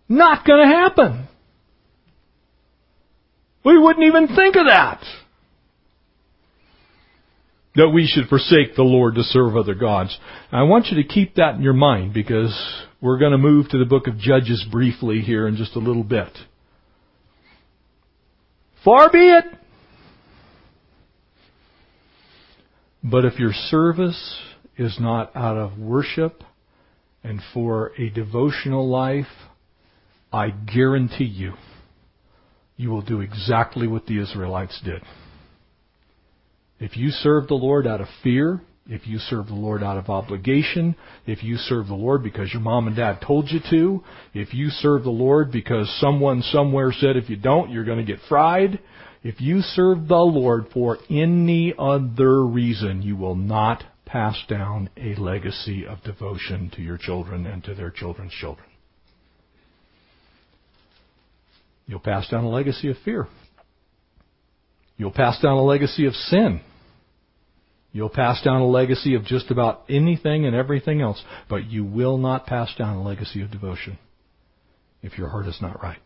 Not 0.10 0.46
gonna 0.46 0.68
happen. 0.68 1.27
We 3.64 3.78
wouldn't 3.78 4.06
even 4.06 4.28
think 4.36 4.56
of 4.56 4.66
that. 4.68 5.04
That 7.76 7.90
we 7.90 8.08
should 8.08 8.28
forsake 8.28 8.76
the 8.76 8.84
Lord 8.84 9.16
to 9.16 9.24
serve 9.24 9.56
other 9.56 9.76
gods. 9.76 10.18
I 10.52 10.64
want 10.64 10.88
you 10.88 11.02
to 11.02 11.08
keep 11.08 11.36
that 11.36 11.56
in 11.56 11.62
your 11.62 11.74
mind 11.74 12.14
because 12.14 12.56
we're 13.02 13.20
going 13.20 13.34
to 13.34 13.38
move 13.38 13.70
to 13.70 13.78
the 13.78 13.86
book 13.86 14.08
of 14.08 14.18
Judges 14.18 14.66
briefly 14.72 15.20
here 15.22 15.48
in 15.48 15.58
just 15.58 15.76
a 15.76 15.80
little 15.80 16.04
bit. 16.04 16.30
Far 18.84 19.12
be 19.12 19.30
it. 19.30 19.46
But 23.04 23.26
if 23.26 23.38
your 23.38 23.54
service 23.54 24.40
is 24.78 24.98
not 25.00 25.36
out 25.36 25.58
of 25.58 25.78
worship 25.78 26.44
and 27.24 27.42
for 27.54 27.92
a 27.98 28.10
devotional 28.10 28.90
life, 28.90 29.28
I 30.32 30.50
guarantee 30.50 31.26
you 31.26 31.54
you 32.78 32.90
will 32.90 33.02
do 33.02 33.22
exactly 33.22 33.88
what 33.88 34.06
the 34.06 34.22
Israelites 34.22 34.80
did. 34.84 35.02
If 36.80 36.96
you 36.96 37.10
serve 37.10 37.48
the 37.48 37.56
Lord 37.56 37.88
out 37.88 38.02
of 38.02 38.08
fear, 38.24 38.62
if 38.90 39.08
you 39.08 39.18
serve 39.18 39.48
the 39.48 39.54
Lord 39.54 39.84
out 39.84 39.98
of 39.98 40.10
obligation, 40.10 40.96
if 41.26 41.44
you 41.44 41.58
serve 41.58 41.88
the 41.88 41.96
Lord 41.96 42.24
because 42.24 42.54
your 42.54 42.62
mom 42.62 42.88
and 42.88 42.96
dad 42.96 43.20
told 43.26 43.50
you 43.50 43.60
to, 43.70 44.04
if 44.34 44.54
you 44.54 44.70
serve 44.70 45.04
the 45.04 45.10
Lord 45.10 45.52
because 45.52 45.94
someone 46.00 46.42
somewhere 46.42 46.94
said 46.94 47.18
if 47.18 47.30
you 47.30 47.36
don't, 47.36 47.72
you're 47.72 47.84
going 47.84 47.98
to 47.98 48.12
get 48.12 48.22
fried, 48.30 48.80
if 49.24 49.42
you 49.42 49.62
serve 49.62 50.08
the 50.08 50.16
Lord 50.16 50.68
for 50.72 51.00
any 51.10 51.74
other 51.78 52.46
reason, 52.46 53.02
you 53.02 53.18
will 53.18 53.36
not 53.36 53.84
pass 54.06 54.38
down 54.48 54.90
a 54.96 55.16
legacy 55.16 55.86
of 55.86 56.02
devotion 56.04 56.72
to 56.76 56.82
your 56.82 56.98
children 56.98 57.46
and 57.46 57.64
to 57.66 57.76
their 57.76 57.92
children's 57.92 58.32
children. 58.32 58.68
You'll 61.88 62.00
pass 62.00 62.28
down 62.30 62.44
a 62.44 62.50
legacy 62.50 62.90
of 62.90 62.98
fear. 63.04 63.28
You'll 64.98 65.12
pass 65.12 65.40
down 65.42 65.58
a 65.58 65.64
legacy 65.64 66.06
of 66.06 66.14
sin. 66.14 66.62
You'll 67.94 68.10
pass 68.10 68.42
down 68.44 68.62
a 68.62 68.68
legacy 68.68 69.16
of 69.16 69.24
just 69.24 69.50
about 69.50 69.84
anything 69.90 70.46
and 70.46 70.56
everything 70.56 71.02
else, 71.02 71.24
but 71.50 71.66
you 71.66 71.86
will 71.86 72.18
not 72.18 72.46
pass 72.46 72.70
down 72.78 72.98
a 72.98 73.04
legacy 73.04 73.42
of 73.42 73.50
devotion 73.50 73.98
if 75.02 75.18
your 75.18 75.30
heart 75.30 75.48
is 75.48 75.58
not 75.62 75.82
right. 75.82 76.00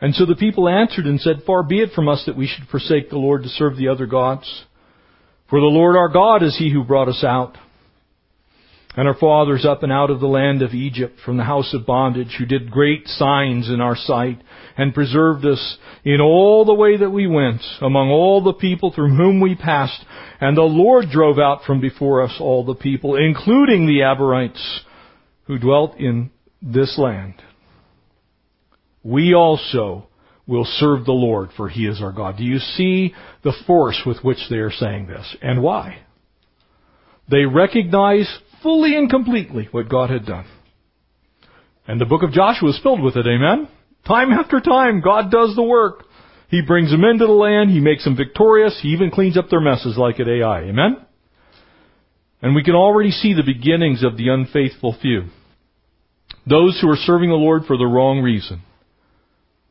And 0.00 0.14
so 0.14 0.26
the 0.26 0.36
people 0.36 0.68
answered 0.68 1.06
and 1.06 1.20
said, 1.20 1.42
Far 1.46 1.62
be 1.62 1.80
it 1.80 1.90
from 1.94 2.08
us 2.08 2.22
that 2.26 2.36
we 2.36 2.46
should 2.46 2.68
forsake 2.68 3.10
the 3.10 3.18
Lord 3.18 3.42
to 3.42 3.48
serve 3.48 3.76
the 3.76 3.88
other 3.88 4.06
gods. 4.06 4.64
For 5.48 5.60
the 5.60 5.66
Lord 5.66 5.96
our 5.96 6.08
God 6.08 6.42
is 6.42 6.56
he 6.56 6.72
who 6.72 6.84
brought 6.84 7.08
us 7.08 7.24
out 7.24 7.56
and 8.96 9.06
our 9.06 9.14
fathers 9.14 9.64
up 9.64 9.82
and 9.82 9.92
out 9.92 10.10
of 10.10 10.20
the 10.20 10.26
land 10.26 10.62
of 10.62 10.74
Egypt 10.74 11.18
from 11.24 11.36
the 11.36 11.44
house 11.44 11.72
of 11.74 11.86
bondage, 11.86 12.34
who 12.38 12.44
did 12.44 12.70
great 12.70 13.06
signs 13.06 13.68
in 13.68 13.80
our 13.80 13.96
sight, 13.96 14.42
and 14.76 14.94
preserved 14.94 15.44
us 15.44 15.78
in 16.04 16.20
all 16.20 16.64
the 16.64 16.74
way 16.74 16.96
that 16.96 17.10
we 17.10 17.26
went, 17.26 17.60
among 17.80 18.10
all 18.10 18.42
the 18.42 18.52
people 18.52 18.92
through 18.92 19.14
whom 19.14 19.40
we 19.40 19.54
passed. 19.54 20.04
And 20.40 20.56
the 20.56 20.62
Lord 20.62 21.06
drove 21.10 21.38
out 21.38 21.62
from 21.64 21.80
before 21.80 22.22
us 22.22 22.34
all 22.40 22.64
the 22.64 22.74
people, 22.74 23.16
including 23.16 23.86
the 23.86 24.02
Amorites, 24.02 24.80
who 25.44 25.58
dwelt 25.58 25.96
in 25.98 26.30
this 26.60 26.98
land. 26.98 27.34
We 29.02 29.34
also 29.34 30.08
will 30.46 30.64
serve 30.64 31.04
the 31.04 31.12
Lord, 31.12 31.50
for 31.56 31.68
He 31.68 31.86
is 31.86 32.02
our 32.02 32.12
God. 32.12 32.36
Do 32.36 32.44
you 32.44 32.58
see 32.58 33.14
the 33.44 33.54
force 33.66 34.02
with 34.04 34.18
which 34.24 34.38
they 34.50 34.56
are 34.56 34.72
saying 34.72 35.06
this? 35.06 35.36
And 35.40 35.62
why? 35.62 35.98
They 37.30 37.44
recognize 37.44 38.28
fully 38.62 38.96
and 38.96 39.10
completely 39.10 39.68
what 39.70 39.88
God 39.88 40.10
had 40.10 40.26
done. 40.26 40.46
And 41.86 42.00
the 42.00 42.06
book 42.06 42.22
of 42.22 42.32
Joshua 42.32 42.70
is 42.70 42.80
filled 42.82 43.02
with 43.02 43.16
it, 43.16 43.26
amen? 43.26 43.68
Time 44.06 44.32
after 44.32 44.60
time, 44.60 45.00
God 45.00 45.30
does 45.30 45.54
the 45.56 45.62
work. 45.62 46.04
He 46.48 46.62
brings 46.62 46.90
them 46.90 47.04
into 47.04 47.26
the 47.26 47.32
land, 47.32 47.70
He 47.70 47.80
makes 47.80 48.04
them 48.04 48.16
victorious, 48.16 48.78
He 48.82 48.88
even 48.88 49.10
cleans 49.10 49.36
up 49.36 49.48
their 49.50 49.60
messes 49.60 49.96
like 49.96 50.20
at 50.20 50.28
Ai, 50.28 50.62
amen? 50.62 50.96
And 52.42 52.54
we 52.54 52.64
can 52.64 52.74
already 52.74 53.10
see 53.10 53.34
the 53.34 53.42
beginnings 53.42 54.02
of 54.02 54.16
the 54.16 54.28
unfaithful 54.28 54.96
few. 55.00 55.24
Those 56.48 56.78
who 56.80 56.88
are 56.88 56.96
serving 56.96 57.28
the 57.28 57.36
Lord 57.36 57.64
for 57.66 57.76
the 57.76 57.86
wrong 57.86 58.20
reason. 58.22 58.62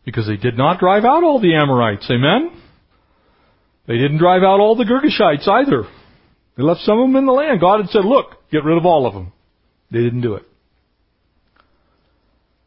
Because 0.05 0.27
they 0.27 0.37
did 0.37 0.57
not 0.57 0.79
drive 0.79 1.03
out 1.03 1.23
all 1.23 1.41
the 1.41 1.55
Amorites, 1.55 2.09
amen? 2.09 2.51
They 3.87 3.97
didn't 3.97 4.19
drive 4.19 4.43
out 4.43 4.59
all 4.59 4.75
the 4.75 4.85
Girgashites 4.85 5.47
either. 5.47 5.83
They 6.55 6.63
left 6.63 6.81
some 6.81 6.99
of 6.99 7.07
them 7.07 7.15
in 7.15 7.25
the 7.25 7.31
land. 7.31 7.59
God 7.59 7.81
had 7.81 7.89
said, 7.89 8.05
look, 8.05 8.35
get 8.51 8.63
rid 8.63 8.77
of 8.77 8.85
all 8.85 9.05
of 9.05 9.13
them. 9.13 9.31
They 9.91 9.99
didn't 9.99 10.21
do 10.21 10.35
it. 10.35 10.43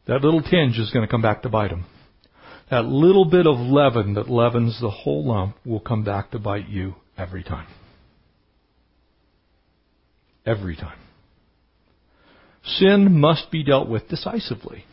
That 0.07 0.21
little 0.21 0.41
tinge 0.41 0.77
is 0.77 0.91
going 0.91 1.05
to 1.05 1.11
come 1.11 1.21
back 1.21 1.43
to 1.43 1.49
bite 1.49 1.69
them. 1.69 1.85
That 2.69 2.85
little 2.85 3.25
bit 3.25 3.47
of 3.47 3.57
leaven 3.57 4.15
that 4.15 4.29
leavens 4.29 4.79
the 4.81 4.89
whole 4.89 5.25
lump 5.25 5.57
will 5.65 5.79
come 5.79 6.03
back 6.03 6.31
to 6.31 6.39
bite 6.39 6.67
you 6.67 6.95
every 7.17 7.43
time. 7.43 7.67
Every 10.45 10.75
time. 10.75 10.97
Sin 12.65 13.19
must 13.19 13.51
be 13.51 13.63
dealt 13.63 13.87
with 13.89 14.09
decisively. 14.09 14.85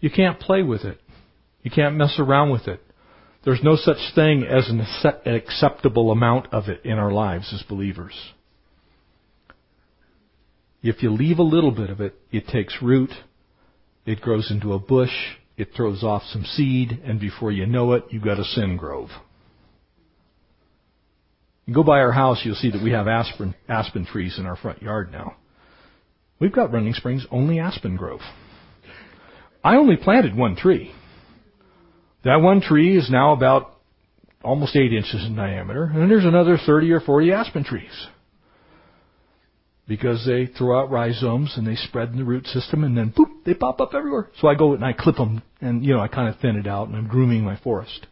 You 0.00 0.10
can't 0.10 0.40
play 0.40 0.62
with 0.62 0.84
it. 0.84 0.98
You 1.62 1.70
can't 1.70 1.96
mess 1.96 2.16
around 2.18 2.50
with 2.50 2.66
it. 2.66 2.80
There's 3.44 3.62
no 3.62 3.76
such 3.76 3.98
thing 4.14 4.44
as 4.44 4.68
an 4.68 4.86
acceptable 5.26 6.10
amount 6.10 6.52
of 6.52 6.68
it 6.68 6.84
in 6.84 6.92
our 6.92 7.12
lives 7.12 7.52
as 7.52 7.62
believers. 7.62 8.14
If 10.82 11.02
you 11.02 11.10
leave 11.10 11.38
a 11.38 11.42
little 11.42 11.70
bit 11.70 11.90
of 11.90 12.00
it, 12.00 12.14
it 12.32 12.48
takes 12.48 12.82
root, 12.82 13.10
it 14.06 14.20
grows 14.20 14.50
into 14.50 14.72
a 14.72 14.78
bush, 14.78 15.12
it 15.56 15.68
throws 15.76 16.02
off 16.02 16.22
some 16.32 16.44
seed, 16.44 17.00
and 17.04 17.20
before 17.20 17.52
you 17.52 17.66
know 17.66 17.92
it, 17.92 18.04
you've 18.10 18.24
got 18.24 18.40
a 18.40 18.44
sin 18.44 18.76
grove. 18.78 19.10
You 21.66 21.74
go 21.74 21.82
by 21.82 22.00
our 22.00 22.12
house, 22.12 22.40
you'll 22.44 22.54
see 22.54 22.70
that 22.70 22.82
we 22.82 22.92
have 22.92 23.06
aspen, 23.06 23.54
aspen 23.68 24.06
trees 24.06 24.38
in 24.38 24.46
our 24.46 24.56
front 24.56 24.82
yard 24.82 25.12
now. 25.12 25.36
We've 26.40 26.52
got 26.52 26.72
Running 26.72 26.94
Springs 26.94 27.26
only 27.30 27.58
aspen 27.58 27.96
grove. 27.96 28.20
I 29.62 29.76
only 29.76 29.96
planted 29.96 30.34
one 30.34 30.56
tree. 30.56 30.92
That 32.24 32.36
one 32.36 32.62
tree 32.62 32.96
is 32.96 33.10
now 33.10 33.34
about 33.34 33.74
almost 34.42 34.74
eight 34.74 34.94
inches 34.94 35.26
in 35.26 35.36
diameter, 35.36 35.84
and 35.84 36.10
there's 36.10 36.24
another 36.24 36.56
30 36.56 36.90
or 36.92 37.00
40 37.00 37.32
aspen 37.32 37.64
trees. 37.64 38.06
Because 39.90 40.24
they 40.24 40.46
throw 40.46 40.78
out 40.78 40.88
rhizomes 40.88 41.54
and 41.56 41.66
they 41.66 41.74
spread 41.74 42.10
in 42.10 42.16
the 42.16 42.22
root 42.22 42.46
system 42.46 42.84
and 42.84 42.96
then 42.96 43.10
boop, 43.10 43.26
they 43.44 43.54
pop 43.54 43.80
up 43.80 43.92
everywhere. 43.92 44.28
So 44.40 44.46
I 44.46 44.54
go 44.54 44.72
and 44.72 44.84
I 44.84 44.92
clip 44.92 45.16
them 45.16 45.42
and, 45.60 45.84
you 45.84 45.94
know, 45.94 45.98
I 45.98 46.06
kind 46.06 46.32
of 46.32 46.40
thin 46.40 46.54
it 46.54 46.68
out 46.68 46.86
and 46.86 46.96
I'm 46.96 47.08
grooming 47.08 47.42
my 47.42 47.56
forest. 47.56 48.06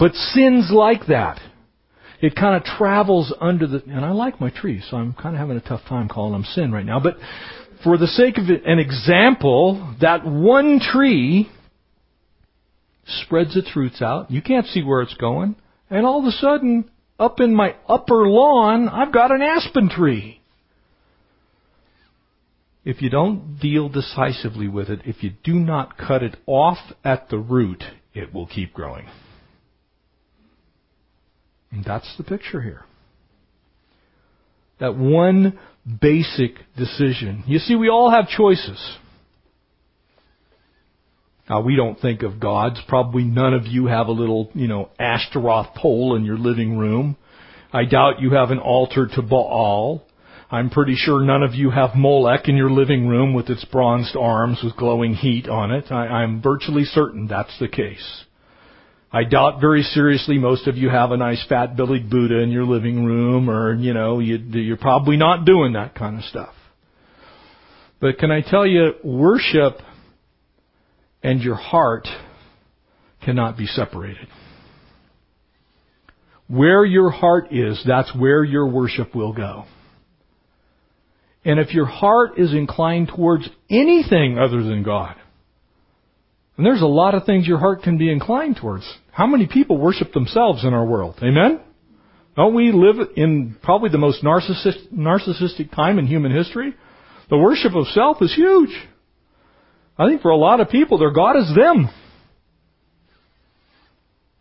But 0.00 0.14
sin's 0.14 0.72
like 0.72 1.06
that. 1.06 1.40
It 2.20 2.34
kind 2.34 2.56
of 2.56 2.64
travels 2.64 3.32
under 3.40 3.68
the, 3.68 3.84
and 3.86 4.04
I 4.04 4.10
like 4.10 4.40
my 4.40 4.50
trees, 4.50 4.84
so 4.90 4.96
I'm 4.96 5.12
kind 5.12 5.36
of 5.36 5.38
having 5.38 5.58
a 5.58 5.60
tough 5.60 5.82
time 5.88 6.08
calling 6.08 6.32
them 6.32 6.42
sin 6.42 6.72
right 6.72 6.84
now, 6.84 6.98
but 6.98 7.16
for 7.84 7.96
the 7.96 8.08
sake 8.08 8.36
of 8.36 8.48
an 8.48 8.80
example, 8.80 9.94
that 10.00 10.26
one 10.26 10.80
tree 10.80 11.48
spreads 13.06 13.56
its 13.56 13.76
roots 13.76 14.02
out. 14.02 14.28
You 14.32 14.42
can't 14.42 14.66
see 14.66 14.82
where 14.82 15.02
it's 15.02 15.14
going. 15.14 15.54
And 15.88 16.04
all 16.04 16.18
of 16.18 16.24
a 16.24 16.32
sudden, 16.32 16.90
up 17.18 17.40
in 17.40 17.54
my 17.54 17.76
upper 17.88 18.26
lawn, 18.28 18.88
I've 18.88 19.12
got 19.12 19.30
an 19.30 19.42
aspen 19.42 19.88
tree. 19.88 20.40
if 22.84 23.00
you 23.00 23.08
don't 23.08 23.58
deal 23.60 23.88
decisively 23.88 24.68
with 24.68 24.90
it, 24.90 25.00
if 25.06 25.22
you 25.22 25.32
do 25.42 25.54
not 25.54 25.96
cut 25.96 26.22
it 26.22 26.36
off 26.46 26.78
at 27.02 27.28
the 27.30 27.38
root, 27.38 27.82
it 28.12 28.32
will 28.32 28.46
keep 28.46 28.74
growing. 28.74 29.06
And 31.70 31.84
that's 31.84 32.14
the 32.16 32.24
picture 32.24 32.60
here. 32.60 32.84
That 34.80 34.96
one 34.96 35.58
basic 36.00 36.56
decision. 36.76 37.42
You 37.46 37.58
see, 37.58 37.74
we 37.74 37.88
all 37.88 38.10
have 38.10 38.28
choices. 38.28 38.98
Now, 41.48 41.60
we 41.60 41.76
don't 41.76 42.00
think 42.00 42.22
of 42.22 42.40
gods. 42.40 42.80
Probably 42.88 43.24
none 43.24 43.52
of 43.52 43.66
you 43.66 43.86
have 43.86 44.06
a 44.06 44.12
little, 44.12 44.50
you 44.54 44.66
know, 44.66 44.88
Ashtaroth 44.98 45.74
pole 45.74 46.16
in 46.16 46.24
your 46.24 46.38
living 46.38 46.78
room. 46.78 47.16
I 47.72 47.84
doubt 47.84 48.20
you 48.20 48.30
have 48.30 48.50
an 48.50 48.60
altar 48.60 49.08
to 49.14 49.22
Baal. 49.22 50.04
I'm 50.50 50.70
pretty 50.70 50.94
sure 50.94 51.22
none 51.22 51.42
of 51.42 51.54
you 51.54 51.70
have 51.70 51.96
Molech 51.96 52.48
in 52.48 52.56
your 52.56 52.70
living 52.70 53.08
room 53.08 53.34
with 53.34 53.50
its 53.50 53.64
bronzed 53.64 54.16
arms 54.16 54.60
with 54.62 54.76
glowing 54.76 55.14
heat 55.14 55.48
on 55.48 55.70
it. 55.70 55.90
I, 55.90 56.22
am 56.22 56.40
virtually 56.40 56.84
certain 56.84 57.26
that's 57.26 57.58
the 57.58 57.68
case. 57.68 58.24
I 59.12 59.24
doubt 59.24 59.60
very 59.60 59.82
seriously 59.82 60.38
most 60.38 60.66
of 60.66 60.76
you 60.76 60.88
have 60.88 61.10
a 61.10 61.16
nice 61.16 61.44
fat-bellied 61.48 62.08
Buddha 62.08 62.38
in 62.38 62.50
your 62.50 62.64
living 62.64 63.04
room 63.04 63.50
or, 63.50 63.74
you 63.74 63.94
know, 63.94 64.18
you, 64.18 64.36
you're 64.36 64.76
probably 64.76 65.16
not 65.16 65.44
doing 65.44 65.74
that 65.74 65.94
kind 65.94 66.18
of 66.18 66.24
stuff. 66.24 66.54
But 68.00 68.18
can 68.18 68.30
I 68.30 68.40
tell 68.40 68.66
you, 68.66 68.92
worship 69.02 69.78
and 71.24 71.42
your 71.42 71.56
heart 71.56 72.06
cannot 73.24 73.56
be 73.56 73.66
separated. 73.66 74.28
Where 76.46 76.84
your 76.84 77.10
heart 77.10 77.50
is, 77.50 77.82
that's 77.86 78.14
where 78.14 78.44
your 78.44 78.68
worship 78.68 79.14
will 79.14 79.32
go. 79.32 79.64
And 81.42 81.58
if 81.58 81.72
your 81.72 81.86
heart 81.86 82.38
is 82.38 82.52
inclined 82.52 83.08
towards 83.08 83.48
anything 83.70 84.38
other 84.38 84.62
than 84.62 84.82
God, 84.82 85.16
and 86.56 86.64
there's 86.64 86.82
a 86.82 86.86
lot 86.86 87.14
of 87.14 87.24
things 87.24 87.46
your 87.46 87.58
heart 87.58 87.82
can 87.82 87.98
be 87.98 88.12
inclined 88.12 88.58
towards. 88.60 88.84
How 89.10 89.26
many 89.26 89.46
people 89.46 89.78
worship 89.78 90.12
themselves 90.12 90.64
in 90.64 90.72
our 90.74 90.84
world? 90.84 91.16
Amen? 91.22 91.60
Don't 92.36 92.54
we 92.54 92.70
live 92.70 92.96
in 93.16 93.56
probably 93.62 93.88
the 93.88 93.98
most 93.98 94.22
narcissist, 94.22 94.92
narcissistic 94.92 95.74
time 95.74 95.98
in 95.98 96.06
human 96.06 96.32
history? 96.32 96.74
The 97.30 97.38
worship 97.38 97.74
of 97.74 97.86
self 97.88 98.18
is 98.20 98.34
huge. 98.34 98.70
I 99.98 100.08
think 100.08 100.22
for 100.22 100.30
a 100.30 100.36
lot 100.36 100.60
of 100.60 100.70
people, 100.70 100.98
their 100.98 101.12
God 101.12 101.36
is 101.36 101.52
them. 101.54 101.88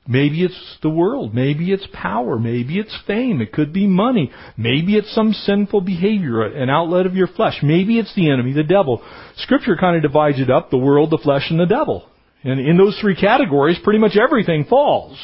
Maybe 0.06 0.44
it's 0.44 0.78
the 0.82 0.90
world. 0.90 1.34
Maybe 1.34 1.72
it's 1.72 1.88
power. 1.94 2.38
Maybe 2.38 2.78
it's 2.78 2.96
fame. 3.08 3.40
It 3.40 3.54
could 3.54 3.72
be 3.72 3.88
money. 3.88 4.32
Maybe 4.58 4.98
it's 4.98 5.14
some 5.14 5.32
sinful 5.32 5.82
behavior, 5.82 6.42
an 6.42 6.70
outlet 6.70 7.06
of 7.06 7.16
your 7.16 7.28
flesh. 7.28 7.60
Maybe 7.64 8.00
it's 8.00 8.14
the 8.14 8.30
enemy, 8.30 8.52
the 8.52 8.64
devil. 8.64 9.02
Scripture 9.38 9.78
kind 9.78 9.96
of 9.96 10.02
divides 10.02 10.40
it 10.40 10.50
up, 10.50 10.70
the 10.70 10.78
world, 10.78 11.10
the 11.10 11.20
flesh, 11.20 11.44
and 11.50 11.60
the 11.60 11.66
devil. 11.66 12.10
And 12.44 12.60
in 12.60 12.78
those 12.78 12.98
three 13.00 13.16
categories, 13.16 13.78
pretty 13.82 14.00
much 14.00 14.18
everything 14.18 14.66
falls. 14.66 15.18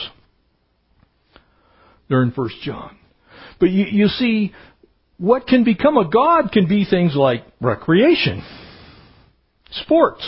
They're 2.08 2.24
in 2.24 2.32
1 2.32 2.50
John. 2.64 2.98
But 3.60 3.72
you, 3.72 3.86
you 3.86 4.08
see, 4.08 4.54
what 5.18 5.46
can 5.46 5.66
become 5.66 5.98
a 5.98 6.10
God 6.10 6.54
can 6.54 6.70
be 6.70 6.86
things 6.86 7.16
like 7.16 7.44
recreation, 7.60 8.42
sports, 9.72 10.26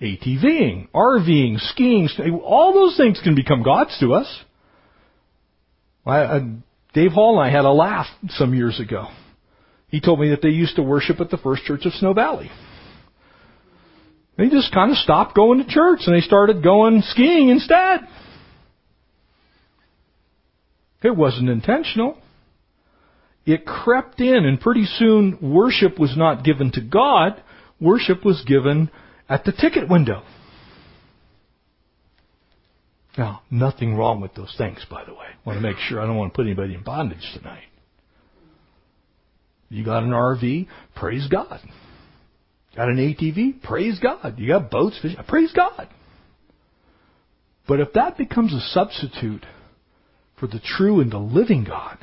ATVing, 0.00 0.88
RVing, 0.94 1.58
skiing, 1.70 2.08
all 2.44 2.72
those 2.72 2.96
things 2.96 3.20
can 3.22 3.34
become 3.34 3.62
gods 3.62 3.96
to 4.00 4.14
us. 4.14 4.44
I, 6.04 6.18
uh, 6.20 6.40
Dave 6.94 7.12
Hall 7.12 7.38
and 7.38 7.48
I 7.48 7.54
had 7.54 7.64
a 7.64 7.70
laugh 7.70 8.06
some 8.30 8.54
years 8.54 8.80
ago. 8.80 9.06
He 9.88 10.00
told 10.00 10.20
me 10.20 10.30
that 10.30 10.42
they 10.42 10.48
used 10.48 10.76
to 10.76 10.82
worship 10.82 11.20
at 11.20 11.30
the 11.30 11.36
First 11.36 11.64
Church 11.64 11.84
of 11.84 11.92
Snow 11.92 12.14
Valley. 12.14 12.50
They 14.36 14.48
just 14.48 14.72
kind 14.72 14.90
of 14.90 14.96
stopped 14.96 15.36
going 15.36 15.62
to 15.62 15.68
church 15.68 16.00
and 16.06 16.16
they 16.16 16.20
started 16.20 16.62
going 16.62 17.02
skiing 17.02 17.50
instead. 17.50 18.00
It 21.02 21.14
wasn't 21.14 21.50
intentional. 21.50 22.16
It 23.44 23.66
crept 23.66 24.20
in 24.20 24.44
and 24.46 24.60
pretty 24.60 24.86
soon 24.86 25.38
worship 25.42 25.98
was 25.98 26.16
not 26.16 26.44
given 26.44 26.70
to 26.72 26.80
God, 26.80 27.42
worship 27.82 28.24
was 28.24 28.42
given 28.46 28.90
at 29.28 29.44
the 29.44 29.52
ticket 29.52 29.88
window. 29.88 30.22
Now, 33.18 33.42
nothing 33.50 33.94
wrong 33.94 34.20
with 34.20 34.34
those 34.34 34.54
things, 34.56 34.84
by 34.90 35.04
the 35.04 35.12
way. 35.12 35.26
I 35.26 35.48
want 35.48 35.58
to 35.58 35.62
make 35.62 35.76
sure 35.76 36.00
I 36.00 36.06
don't 36.06 36.16
want 36.16 36.32
to 36.32 36.36
put 36.36 36.46
anybody 36.46 36.74
in 36.74 36.82
bondage 36.82 37.30
tonight. 37.34 37.64
You 39.68 39.84
got 39.84 40.02
an 40.02 40.10
RV, 40.10 40.66
praise 40.94 41.26
God. 41.28 41.60
Got 42.76 42.88
an 42.88 42.96
ATV, 42.96 43.62
praise 43.62 43.98
God. 43.98 44.38
You 44.38 44.48
got 44.48 44.70
boats, 44.70 44.98
fish, 45.02 45.14
praise 45.28 45.52
God. 45.52 45.88
But 47.68 47.80
if 47.80 47.92
that 47.94 48.16
becomes 48.16 48.52
a 48.52 48.60
substitute 48.60 49.44
for 50.40 50.46
the 50.46 50.60
true 50.60 51.00
and 51.00 51.12
the 51.12 51.18
living 51.18 51.64
God, 51.64 51.98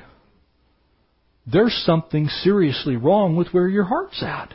there's 1.51 1.83
something 1.85 2.27
seriously 2.27 2.95
wrong 2.95 3.35
with 3.35 3.47
where 3.49 3.67
your 3.67 3.85
heart's 3.85 4.21
at. 4.23 4.53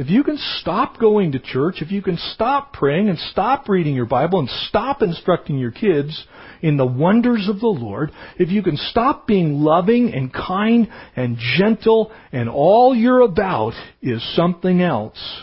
If 0.00 0.08
you 0.08 0.24
can 0.24 0.38
stop 0.60 0.98
going 0.98 1.32
to 1.32 1.38
church, 1.38 1.82
if 1.82 1.90
you 1.90 2.00
can 2.00 2.16
stop 2.32 2.72
praying 2.72 3.10
and 3.10 3.18
stop 3.18 3.68
reading 3.68 3.94
your 3.94 4.06
Bible 4.06 4.38
and 4.38 4.48
stop 4.48 5.02
instructing 5.02 5.58
your 5.58 5.72
kids 5.72 6.24
in 6.62 6.78
the 6.78 6.86
wonders 6.86 7.50
of 7.50 7.60
the 7.60 7.66
Lord, 7.66 8.10
if 8.38 8.48
you 8.48 8.62
can 8.62 8.78
stop 8.78 9.26
being 9.26 9.60
loving 9.60 10.14
and 10.14 10.32
kind 10.32 10.88
and 11.16 11.36
gentle 11.58 12.10
and 12.32 12.48
all 12.48 12.96
you're 12.96 13.20
about 13.20 13.74
is 14.00 14.26
something 14.34 14.80
else, 14.80 15.42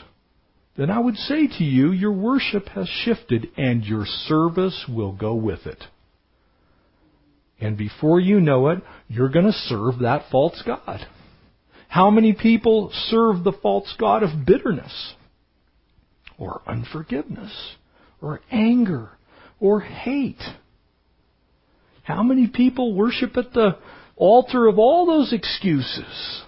then 0.75 0.89
I 0.89 1.01
would 1.01 1.17
say 1.17 1.45
to 1.45 1.63
you, 1.63 1.91
your 1.91 2.13
worship 2.13 2.67
has 2.69 2.89
shifted 3.05 3.49
and 3.57 3.85
your 3.85 4.07
service 4.07 4.85
will 4.89 5.11
go 5.11 5.35
with 5.35 5.67
it. 5.67 5.83
And 7.61 7.77
before 7.77 8.19
you 8.19 8.39
know 8.39 8.69
it, 8.69 8.79
you're 9.07 9.29
going 9.29 9.45
to 9.45 9.51
serve 9.51 9.99
that 9.99 10.31
false 10.31 10.63
God. 10.65 11.05
How 11.87 12.09
many 12.09 12.33
people 12.33 12.91
serve 13.09 13.43
the 13.43 13.53
false 13.53 13.93
God 13.97 14.23
of 14.23 14.45
bitterness 14.45 15.13
or 16.37 16.61
unforgiveness 16.67 17.75
or 18.21 18.41
anger 18.51 19.11
or 19.59 19.79
hate? 19.79 20.41
How 22.03 22.23
many 22.23 22.47
people 22.47 22.93
worship 22.93 23.35
at 23.37 23.53
the 23.53 23.77
altar 24.15 24.67
of 24.67 24.79
all 24.79 25.05
those 25.05 25.33
excuses? 25.33 26.43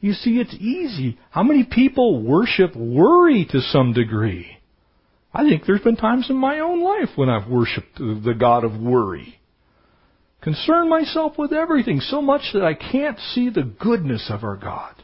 You 0.00 0.12
see, 0.12 0.38
it's 0.38 0.54
easy. 0.54 1.18
How 1.30 1.42
many 1.42 1.64
people 1.64 2.22
worship 2.22 2.76
worry 2.76 3.46
to 3.50 3.60
some 3.60 3.92
degree? 3.92 4.58
I 5.34 5.48
think 5.48 5.64
there's 5.66 5.82
been 5.82 5.96
times 5.96 6.30
in 6.30 6.36
my 6.36 6.60
own 6.60 6.82
life 6.82 7.10
when 7.16 7.28
I've 7.28 7.48
worshiped 7.48 7.98
the 7.98 8.34
God 8.38 8.64
of 8.64 8.80
worry 8.80 9.37
concern 10.42 10.88
myself 10.88 11.36
with 11.38 11.52
everything 11.52 12.00
so 12.00 12.22
much 12.22 12.42
that 12.52 12.62
I 12.62 12.74
can't 12.74 13.18
see 13.18 13.50
the 13.50 13.62
goodness 13.62 14.30
of 14.30 14.44
our 14.44 14.56
God. 14.56 14.94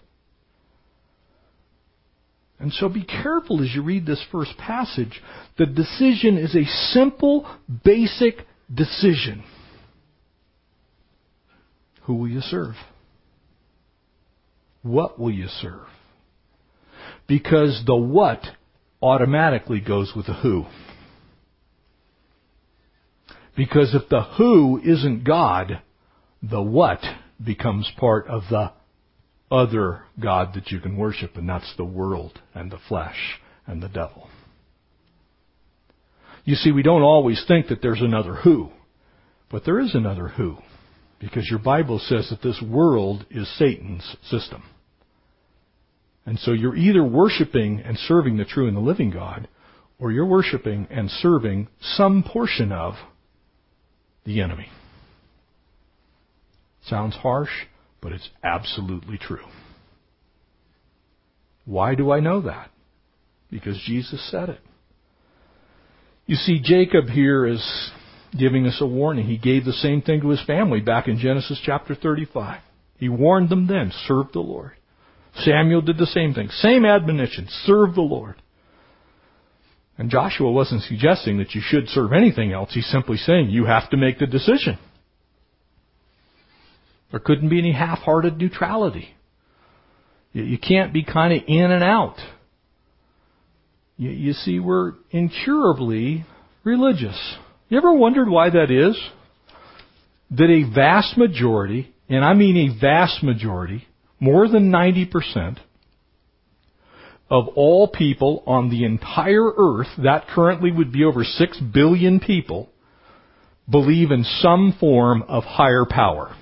And 2.59 2.73
so 2.73 2.89
be 2.89 3.05
careful 3.05 3.63
as 3.63 3.75
you 3.75 3.83
read 3.83 4.07
this 4.07 4.25
first 4.31 4.57
passage. 4.57 5.21
The 5.59 5.67
decision 5.67 6.39
is 6.39 6.55
a 6.55 6.65
simple, 6.93 7.47
basic 7.85 8.37
decision. 8.73 9.45
Who 12.05 12.15
will 12.15 12.29
you 12.29 12.41
serve? 12.41 12.75
What 14.83 15.19
will 15.19 15.33
you 15.33 15.49
serve? 15.49 15.87
Because 17.27 17.83
the 17.87 17.97
what 17.97 18.41
automatically 19.03 19.81
goes 19.81 20.13
with 20.15 20.27
the 20.27 20.35
who. 20.35 20.67
Because 23.57 23.95
if 23.95 24.09
the 24.09 24.23
who 24.37 24.81
isn't 24.85 25.25
God, 25.25 25.81
the 26.43 26.63
what 26.63 27.01
becomes 27.43 27.91
part 27.99 28.27
of 28.27 28.43
the 28.51 28.73
other 29.51 30.03
God 30.21 30.55
that 30.55 30.71
you 30.71 30.81
can 30.81 30.97
worship, 30.97 31.37
and 31.37 31.49
that's 31.49 31.73
the 31.77 31.85
world 31.85 32.41
and 32.55 32.71
the 32.71 32.81
flesh 32.89 33.41
and 33.67 33.83
the 33.83 33.89
devil. 33.89 34.29
You 36.45 36.57
see, 36.57 36.73
we 36.73 36.83
don't 36.83 37.03
always 37.03 37.43
think 37.47 37.69
that 37.69 37.81
there's 37.81 38.03
another 38.03 38.35
who, 38.35 38.71
but 39.51 39.65
there 39.65 39.81
is 39.81 39.95
another 39.95 40.29
who, 40.29 40.59
because 41.21 41.49
your 41.49 41.61
Bible 41.61 41.99
says 41.99 42.29
that 42.31 42.43
this 42.43 42.61
world 42.61 43.25
is 43.31 43.49
Satan's 43.57 44.17
system. 44.29 44.63
And 46.27 46.39
so 46.39 46.53
you're 46.53 46.77
either 46.77 47.05
worshiping 47.05 47.81
and 47.81 47.97
serving 47.99 48.37
the 48.37 48.45
true 48.45 48.67
and 48.67 48.77
the 48.77 48.81
living 48.81 49.11
God, 49.11 49.49
or 49.99 50.11
you're 50.11 50.27
worshiping 50.27 50.87
and 50.91 51.11
serving 51.11 51.69
some 51.81 52.23
portion 52.23 52.73
of 52.73 52.95
the 54.25 54.41
enemy. 54.41 54.69
Sounds 56.87 57.15
harsh, 57.17 57.51
but 58.01 58.13
it's 58.13 58.29
absolutely 58.43 59.19
true. 59.19 59.47
Why 61.65 61.95
do 61.95 62.11
I 62.11 62.21
know 62.21 62.43
that? 62.43 62.71
Because 63.51 63.81
Jesus 63.87 64.27
said 64.31 64.51
it. 64.51 64.61
You 66.27 66.37
see, 66.37 66.61
Jacob 66.63 67.09
here 67.09 67.47
is 67.47 67.91
giving 68.39 68.67
us 68.67 68.79
a 68.81 68.87
warning. 68.87 69.27
He 69.27 69.39
gave 69.39 69.65
the 69.65 69.73
same 69.73 70.03
thing 70.03 70.21
to 70.21 70.29
his 70.29 70.43
family 70.45 70.81
back 70.81 71.09
in 71.09 71.19
Genesis 71.19 71.61
chapter 71.65 71.95
35. 71.95 72.61
He 72.99 73.09
warned 73.09 73.49
them 73.49 73.67
then, 73.67 73.93
serve 74.07 74.33
the 74.33 74.41
Lord. 74.41 74.73
Samuel 75.37 75.83
did 75.83 75.99
the 75.99 76.07
same 76.07 76.33
thing. 76.33 76.49
Same 76.49 76.85
admonition. 76.85 77.47
Serve 77.65 77.95
the 77.95 78.03
Lord. 78.03 78.37
And 79.97 80.11
Joshua 80.11 80.51
wasn't 80.51 80.83
suggesting 80.83 81.39
that 81.39 81.55
you 81.55 81.61
should 81.65 81.89
serve 81.89 82.13
anything 82.13 82.53
else. 82.53 82.71
He's 82.75 82.87
simply 82.87 83.17
saying 83.17 83.51
you 83.51 83.67
have 83.67 83.89
to 83.91 83.97
make 83.97 84.19
the 84.19 84.27
decision. 84.27 84.79
There 87.11 87.21
couldn't 87.21 87.49
be 87.49 87.59
any 87.59 87.73
half-hearted 87.73 88.39
neutrality. 88.39 89.15
You 90.33 90.59
can't 90.59 90.93
be 90.93 91.05
kind 91.05 91.33
of 91.33 91.43
in 91.47 91.71
and 91.71 91.85
out. 91.85 92.17
You, 93.97 94.11
you 94.11 94.33
see, 94.33 94.59
we're 94.59 94.95
incurably 95.13 96.27
religious. 96.65 97.37
You 97.69 97.79
ever 97.79 97.93
wondered 97.93 98.29
why 98.29 98.51
that 98.51 98.71
is? 98.71 99.01
That 100.33 100.51
a 100.51 100.75
vast 100.75 101.17
majority, 101.17 101.95
and 102.09 102.25
I 102.25 102.35
mean 102.35 102.57
a 102.57 102.81
vast 102.81 103.23
majority, 103.23 103.87
more 104.19 104.49
than 104.49 104.73
90%, 104.73 105.59
of 107.31 107.49
all 107.57 107.89
people 107.89 108.43
on 108.47 108.71
the 108.71 108.85
entire 108.85 109.51
earth, 109.57 109.89
that 110.03 110.29
currently 110.29 110.71
would 110.71 110.93
be 110.93 111.05
over 111.05 111.25
6 111.25 111.61
billion 111.73 112.21
people, 112.21 112.69
believe 113.69 114.11
in 114.11 114.25
some 114.25 114.77
form 114.79 115.23
of 115.23 115.45
higher 115.45 115.87
power. 115.89 116.37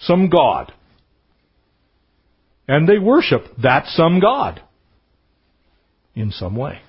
Some 0.00 0.28
God. 0.28 0.72
And 2.68 2.88
they 2.88 2.98
worship 2.98 3.42
that 3.62 3.86
some 3.86 4.20
God. 4.20 4.62
In 6.14 6.30
some 6.30 6.56
way. 6.56 6.80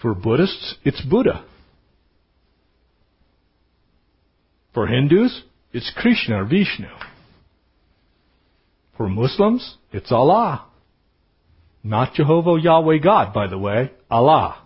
For 0.00 0.14
Buddhists, 0.14 0.76
it's 0.84 1.00
Buddha. 1.02 1.44
For 4.72 4.86
Hindus, 4.86 5.42
it's 5.72 5.92
Krishna 5.96 6.42
or 6.42 6.44
Vishnu. 6.44 6.88
For 9.00 9.08
Muslims, 9.08 9.78
it's 9.92 10.12
Allah. 10.12 10.66
Not 11.82 12.12
Jehovah 12.12 12.60
Yahweh 12.60 12.98
God, 13.02 13.32
by 13.32 13.46
the 13.46 13.56
way, 13.56 13.92
Allah. 14.10 14.62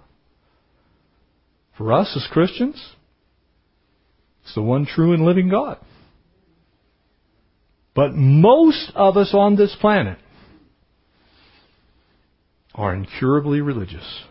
For 1.78 1.92
us 1.92 2.12
as 2.16 2.26
Christians, 2.32 2.84
it's 4.42 4.52
the 4.56 4.60
one 4.60 4.86
true 4.86 5.12
and 5.12 5.24
living 5.24 5.50
God. 5.50 5.78
But 7.94 8.16
most 8.16 8.90
of 8.96 9.16
us 9.16 9.30
on 9.32 9.54
this 9.54 9.76
planet 9.80 10.18
are 12.74 12.92
incurably 12.92 13.60
religious. 13.60 14.24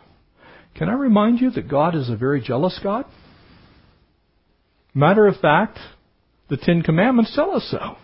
Can 0.76 0.89
I 0.89 0.96
remind 0.96 1.39
you 1.39 1.50
that 1.52 1.70
God 1.70 1.96
is 1.96 2.10
a 2.10 2.18
very 2.18 2.42
jealous 2.42 2.78
God? 2.84 3.06
Matter 4.94 5.28
of 5.28 5.38
fact, 5.38 5.80
the 6.50 6.58
Ten 6.58 6.82
Commandments 6.82 7.34
tell 7.34 7.56
us 7.56 7.66
so. 7.72 7.96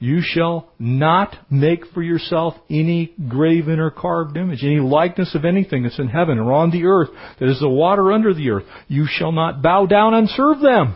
You 0.00 0.20
shall 0.22 0.72
not 0.78 1.36
make 1.50 1.86
for 1.92 2.02
yourself 2.02 2.54
any 2.70 3.12
graven 3.28 3.80
or 3.80 3.90
carved 3.90 4.36
image, 4.36 4.62
any 4.62 4.78
likeness 4.78 5.34
of 5.34 5.44
anything 5.44 5.82
that's 5.82 5.98
in 5.98 6.08
heaven 6.08 6.38
or 6.38 6.52
on 6.52 6.70
the 6.70 6.84
earth, 6.84 7.08
that 7.40 7.48
is 7.48 7.58
the 7.60 7.68
water 7.68 8.12
under 8.12 8.32
the 8.32 8.50
earth. 8.50 8.64
You 8.86 9.06
shall 9.08 9.32
not 9.32 9.60
bow 9.60 9.86
down 9.86 10.14
and 10.14 10.28
serve 10.28 10.60
them. 10.60 10.94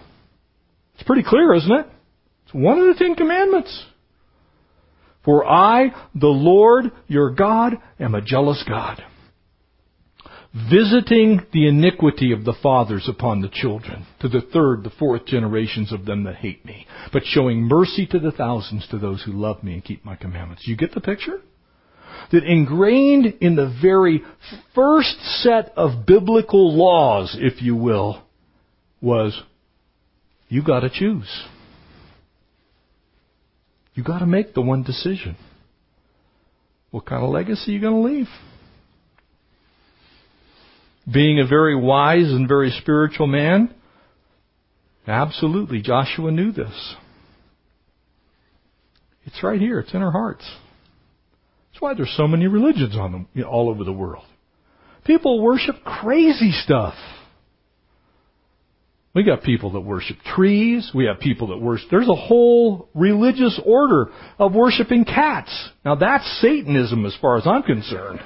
It's 0.95 1.03
pretty 1.03 1.25
clear, 1.25 1.53
isn't 1.55 1.73
it? 1.73 1.87
It's 2.45 2.55
one 2.55 2.79
of 2.79 2.87
the 2.87 2.95
Ten 2.95 3.17
Commandments. 3.17 3.87
For 5.25 5.45
I, 5.45 5.93
the 6.15 6.27
Lord 6.27 6.93
your 7.09 7.31
God, 7.31 7.75
am 7.99 8.15
a 8.15 8.23
jealous 8.23 8.65
God 8.69 9.03
visiting 10.55 11.41
the 11.53 11.67
iniquity 11.67 12.33
of 12.33 12.45
the 12.45 12.55
fathers 12.63 13.09
upon 13.09 13.41
the 13.41 13.49
children, 13.49 14.07
to 14.21 14.29
the 14.29 14.43
third, 14.53 14.85
the 14.85 14.93
fourth 14.99 15.25
generations 15.25 15.93
of 15.93 16.05
them 16.05 16.25
that 16.25 16.37
hate 16.37 16.65
me, 16.65 16.87
but 17.13 17.25
showing 17.25 17.63
mercy 17.63 18.07
to 18.07 18.19
the 18.19 18.33
thousands 18.33 18.87
to 18.89 18.99
those 18.99 19.23
who 19.23 19.33
love 19.33 19.63
me 19.63 19.75
and 19.75 19.85
keep 19.85 20.05
my 20.05 20.15
commandments. 20.15 20.67
You 20.67 20.77
get 20.77 20.93
the 20.93 21.01
picture? 21.01 21.41
That 22.31 22.45
ingrained 22.45 23.27
in 23.41 23.57
the 23.57 23.75
very 23.81 24.23
first 24.75 25.19
set 25.43 25.73
of 25.77 26.07
biblical 26.07 26.77
laws, 26.77 27.37
if 27.39 27.63
you 27.63 27.75
will, 27.75 28.23
was 29.01 29.43
you 30.49 30.63
gotta 30.63 30.91
choose. 30.91 31.45
You 33.95 34.05
gotta 34.05 34.27
make 34.27 34.55
the 34.55 34.61
one 34.61 34.83
decision. 34.83 35.37
What 36.91 37.07
kind 37.07 37.25
of 37.25 37.31
legacy 37.31 37.73
are 37.73 37.75
you 37.75 37.81
gonna 37.81 38.03
leave? 38.03 38.29
Being 41.11 41.41
a 41.41 41.47
very 41.47 41.75
wise 41.75 42.31
and 42.31 42.47
very 42.49 42.71
spiritual 42.71 43.27
man? 43.27 43.75
Absolutely. 45.07 45.83
Joshua 45.83 46.31
knew 46.31 46.53
this. 46.53 46.95
It's 49.25 49.43
right 49.43 49.61
here. 49.61 49.81
It's 49.81 49.95
in 49.95 50.03
our 50.03 50.13
hearts. 50.13 50.45
That's 51.73 51.81
why 51.81 51.95
there's 51.95 52.15
so 52.17 52.29
many 52.29 52.47
religions 52.47 52.97
on 52.97 53.13
them 53.13 53.29
you 53.35 53.43
know, 53.43 53.49
all 53.49 53.69
over 53.69 53.85
the 53.85 53.93
world. 53.93 54.25
People 55.05 55.43
worship 55.43 55.77
crazy 55.85 56.53
stuff. 56.53 56.95
We 59.15 59.25
got 59.25 59.43
people 59.43 59.73
that 59.73 59.81
worship 59.81 60.17
trees. 60.35 60.91
We 60.95 61.05
have 61.05 61.21
people 61.21 61.49
that 61.49 61.59
worship. 61.59 61.89
There's 61.91 62.09
a 62.09 62.15
whole 62.15 62.89
religious 62.95 63.61
order 63.65 64.11
of 64.39 64.55
worshiping 64.55 65.05
cats. 65.05 65.71
Now 65.85 65.97
that's 65.97 66.25
Satanism 66.41 67.05
as 67.05 67.15
far 67.21 67.37
as 67.37 67.47
I'm 67.47 67.63
concerned. 67.63 68.21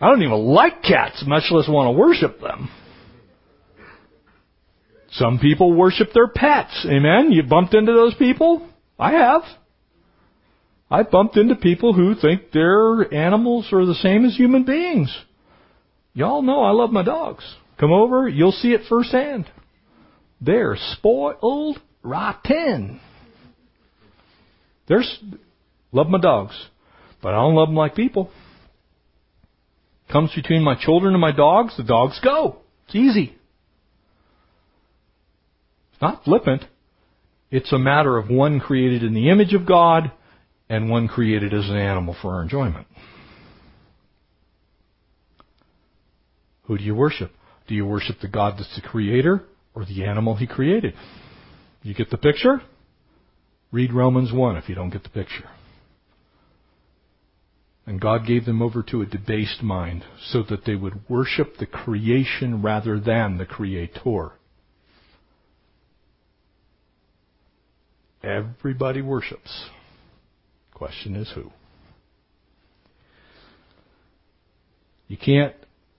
I 0.00 0.08
don't 0.08 0.22
even 0.22 0.46
like 0.46 0.82
cats, 0.82 1.22
much 1.26 1.44
less 1.50 1.68
want 1.68 1.94
to 1.94 1.98
worship 1.98 2.40
them. 2.40 2.70
Some 5.12 5.38
people 5.38 5.74
worship 5.74 6.08
their 6.14 6.28
pets. 6.28 6.86
Amen? 6.88 7.32
You 7.32 7.42
bumped 7.42 7.74
into 7.74 7.92
those 7.92 8.14
people? 8.14 8.66
I 8.98 9.12
have. 9.12 9.42
I 10.90 11.02
bumped 11.02 11.36
into 11.36 11.54
people 11.54 11.92
who 11.92 12.14
think 12.14 12.50
their 12.52 13.12
animals 13.12 13.68
are 13.72 13.84
the 13.84 13.94
same 13.94 14.24
as 14.24 14.36
human 14.36 14.64
beings. 14.64 15.14
Y'all 16.14 16.42
know 16.42 16.62
I 16.62 16.70
love 16.70 16.90
my 16.90 17.02
dogs. 17.02 17.44
Come 17.78 17.92
over, 17.92 18.28
you'll 18.28 18.52
see 18.52 18.72
it 18.72 18.82
firsthand. 18.88 19.46
They're 20.40 20.76
spoiled 20.92 21.78
rotten. 22.02 23.00
There's 24.88 25.18
love 25.92 26.08
my 26.08 26.20
dogs, 26.20 26.54
but 27.22 27.30
I 27.30 27.36
don't 27.36 27.54
love 27.54 27.68
them 27.68 27.76
like 27.76 27.94
people 27.94 28.30
comes 30.10 30.34
between 30.34 30.62
my 30.62 30.74
children 30.74 31.14
and 31.14 31.20
my 31.20 31.32
dogs, 31.32 31.76
the 31.76 31.84
dogs 31.84 32.20
go. 32.22 32.58
It's 32.86 32.96
easy. 32.96 33.36
It's 35.92 36.02
not 36.02 36.24
flippant. 36.24 36.64
It's 37.50 37.72
a 37.72 37.78
matter 37.78 38.16
of 38.16 38.28
one 38.30 38.60
created 38.60 39.02
in 39.02 39.12
the 39.14 39.28
image 39.30 39.54
of 39.54 39.66
God 39.66 40.12
and 40.68 40.88
one 40.88 41.08
created 41.08 41.52
as 41.52 41.68
an 41.68 41.76
animal 41.76 42.16
for 42.20 42.34
our 42.34 42.42
enjoyment. 42.42 42.86
Who 46.64 46.78
do 46.78 46.84
you 46.84 46.94
worship? 46.94 47.32
Do 47.66 47.74
you 47.74 47.84
worship 47.84 48.20
the 48.22 48.28
God 48.28 48.54
that's 48.56 48.74
the 48.76 48.88
creator 48.88 49.44
or 49.74 49.84
the 49.84 50.04
animal 50.04 50.36
he 50.36 50.46
created? 50.46 50.94
You 51.82 51.94
get 51.94 52.10
the 52.10 52.18
picture? 52.18 52.62
Read 53.72 53.92
Romans 53.92 54.32
1 54.32 54.56
if 54.56 54.68
you 54.68 54.74
don't 54.74 54.90
get 54.90 55.02
the 55.02 55.08
picture. 55.08 55.48
And 57.86 58.00
God 58.00 58.26
gave 58.26 58.44
them 58.44 58.62
over 58.62 58.82
to 58.84 59.02
a 59.02 59.06
debased 59.06 59.62
mind 59.62 60.04
so 60.28 60.42
that 60.48 60.64
they 60.64 60.74
would 60.74 61.08
worship 61.08 61.56
the 61.56 61.66
creation 61.66 62.62
rather 62.62 63.00
than 63.00 63.38
the 63.38 63.46
Creator. 63.46 64.32
Everybody 68.22 69.00
worships. 69.00 69.66
Question 70.74 71.16
is 71.16 71.30
who? 71.34 71.50
You 75.08 75.16
can't 75.16 75.54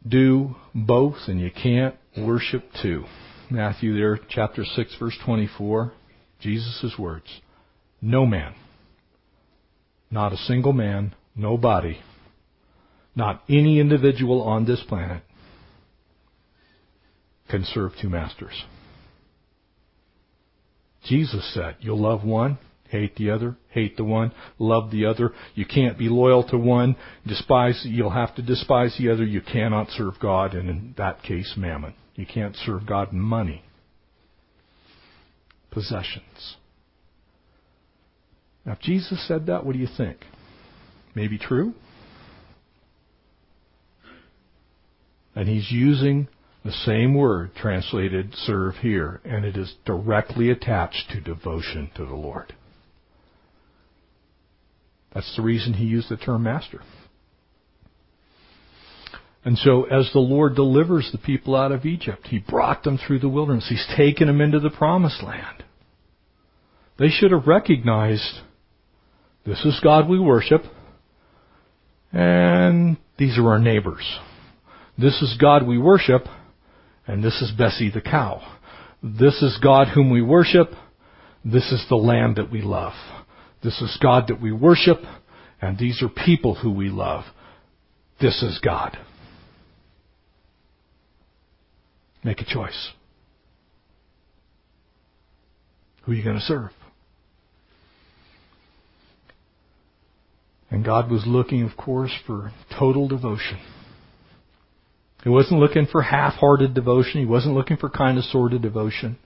do 0.07 0.55
both 0.73 1.17
and 1.27 1.39
you 1.39 1.51
can't 1.51 1.95
worship 2.17 2.63
two. 2.81 3.05
Matthew 3.49 3.93
there, 3.93 4.17
chapter 4.29 4.63
6, 4.63 4.95
verse 4.97 5.17
24, 5.25 5.91
Jesus' 6.39 6.93
words. 6.97 7.41
No 8.01 8.25
man, 8.25 8.55
not 10.09 10.31
a 10.31 10.37
single 10.37 10.73
man, 10.73 11.13
Nobody, 11.35 11.97
not 13.15 13.43
any 13.49 13.79
individual 13.79 14.41
on 14.41 14.65
this 14.65 14.83
planet, 14.87 15.23
can 17.49 17.63
serve 17.63 17.91
two 18.01 18.09
masters. 18.09 18.63
Jesus 21.05 21.53
said, 21.53 21.75
You'll 21.79 21.99
love 21.99 22.23
one, 22.23 22.57
hate 22.89 23.15
the 23.15 23.31
other, 23.31 23.55
hate 23.69 23.97
the 23.97 24.03
one, 24.03 24.31
love 24.59 24.91
the 24.91 25.05
other. 25.05 25.33
You 25.55 25.65
can't 25.65 25.97
be 25.97 26.09
loyal 26.09 26.43
to 26.49 26.57
one, 26.57 26.95
despise, 27.25 27.81
you'll 27.85 28.11
have 28.11 28.35
to 28.35 28.41
despise 28.41 28.95
the 28.97 29.09
other. 29.09 29.25
You 29.25 29.41
cannot 29.41 29.89
serve 29.89 30.15
God, 30.21 30.53
and 30.53 30.69
in 30.69 30.93
that 30.97 31.23
case, 31.23 31.53
mammon. 31.57 31.93
You 32.15 32.25
can't 32.25 32.55
serve 32.55 32.85
God 32.85 33.13
in 33.13 33.19
money, 33.19 33.63
possessions. 35.71 36.57
Now, 38.65 38.73
if 38.73 38.79
Jesus 38.79 39.25
said 39.27 39.47
that, 39.47 39.65
what 39.65 39.73
do 39.73 39.79
you 39.79 39.87
think? 39.97 40.17
May 41.15 41.27
be 41.27 41.37
true. 41.37 41.73
And 45.35 45.47
he's 45.47 45.71
using 45.71 46.27
The 46.63 46.71
same 46.71 47.15
word 47.15 47.55
translated 47.55 48.35
serve 48.35 48.75
here, 48.75 49.19
and 49.25 49.45
it 49.45 49.57
is 49.57 49.73
directly 49.83 50.51
attached 50.51 51.09
to 51.09 51.19
devotion 51.19 51.89
to 51.95 52.05
the 52.05 52.13
Lord. 52.13 52.53
That's 55.13 55.35
the 55.35 55.41
reason 55.41 55.73
he 55.73 55.85
used 55.85 56.09
the 56.09 56.17
term 56.17 56.43
master. 56.43 56.81
And 59.43 59.57
so 59.57 59.85
as 59.85 60.11
the 60.13 60.19
Lord 60.19 60.55
delivers 60.55 61.09
the 61.11 61.17
people 61.17 61.55
out 61.55 61.71
of 61.71 61.83
Egypt, 61.85 62.27
He 62.27 62.37
brought 62.37 62.83
them 62.83 62.99
through 62.99 63.19
the 63.19 63.29
wilderness. 63.29 63.67
He's 63.67 63.87
taken 63.97 64.27
them 64.27 64.39
into 64.39 64.59
the 64.59 64.69
promised 64.69 65.23
land. 65.23 65.63
They 66.99 67.09
should 67.09 67.31
have 67.31 67.47
recognized 67.47 68.41
this 69.43 69.65
is 69.65 69.79
God 69.83 70.07
we 70.07 70.19
worship, 70.19 70.61
and 72.11 72.97
these 73.17 73.37
are 73.37 73.49
our 73.49 73.59
neighbors. 73.59 74.19
This 74.97 75.21
is 75.21 75.37
God 75.39 75.65
we 75.65 75.77
worship, 75.77 76.25
and 77.07 77.23
this 77.23 77.41
is 77.41 77.51
Bessie 77.57 77.89
the 77.89 78.01
cow. 78.01 78.41
This 79.01 79.41
is 79.41 79.57
God 79.63 79.87
whom 79.93 80.11
we 80.11 80.21
worship. 80.21 80.71
This 81.43 81.71
is 81.71 81.83
the 81.89 81.95
land 81.95 82.35
that 82.35 82.51
we 82.51 82.61
love. 82.61 82.93
This 83.63 83.81
is 83.81 83.97
God 84.01 84.27
that 84.27 84.41
we 84.41 84.51
worship, 84.51 84.99
and 85.61 85.77
these 85.77 86.01
are 86.01 86.09
people 86.09 86.55
who 86.55 86.71
we 86.71 86.89
love. 86.89 87.23
This 88.19 88.43
is 88.43 88.59
God. 88.59 88.97
Make 92.23 92.39
a 92.41 92.45
choice. 92.45 92.91
Who 96.03 96.11
are 96.11 96.15
you 96.15 96.23
going 96.23 96.37
to 96.37 96.41
serve? 96.43 96.69
And 100.71 100.83
God 100.85 101.11
was 101.11 101.23
looking, 101.27 101.63
of 101.63 101.77
course, 101.77 102.11
for 102.25 102.51
total 102.79 103.07
devotion. 103.07 103.59
He 105.23 105.29
wasn't 105.29 105.59
looking 105.59 105.85
for 105.85 106.01
half-hearted 106.01 106.73
devotion. 106.73 107.19
He 107.19 107.27
wasn't 107.27 107.53
looking 107.53 107.77
for 107.77 107.89
kind 107.89 108.17
of 108.17 108.23
sort 108.23 108.53
of 108.53 108.61
devotion. 108.61 109.17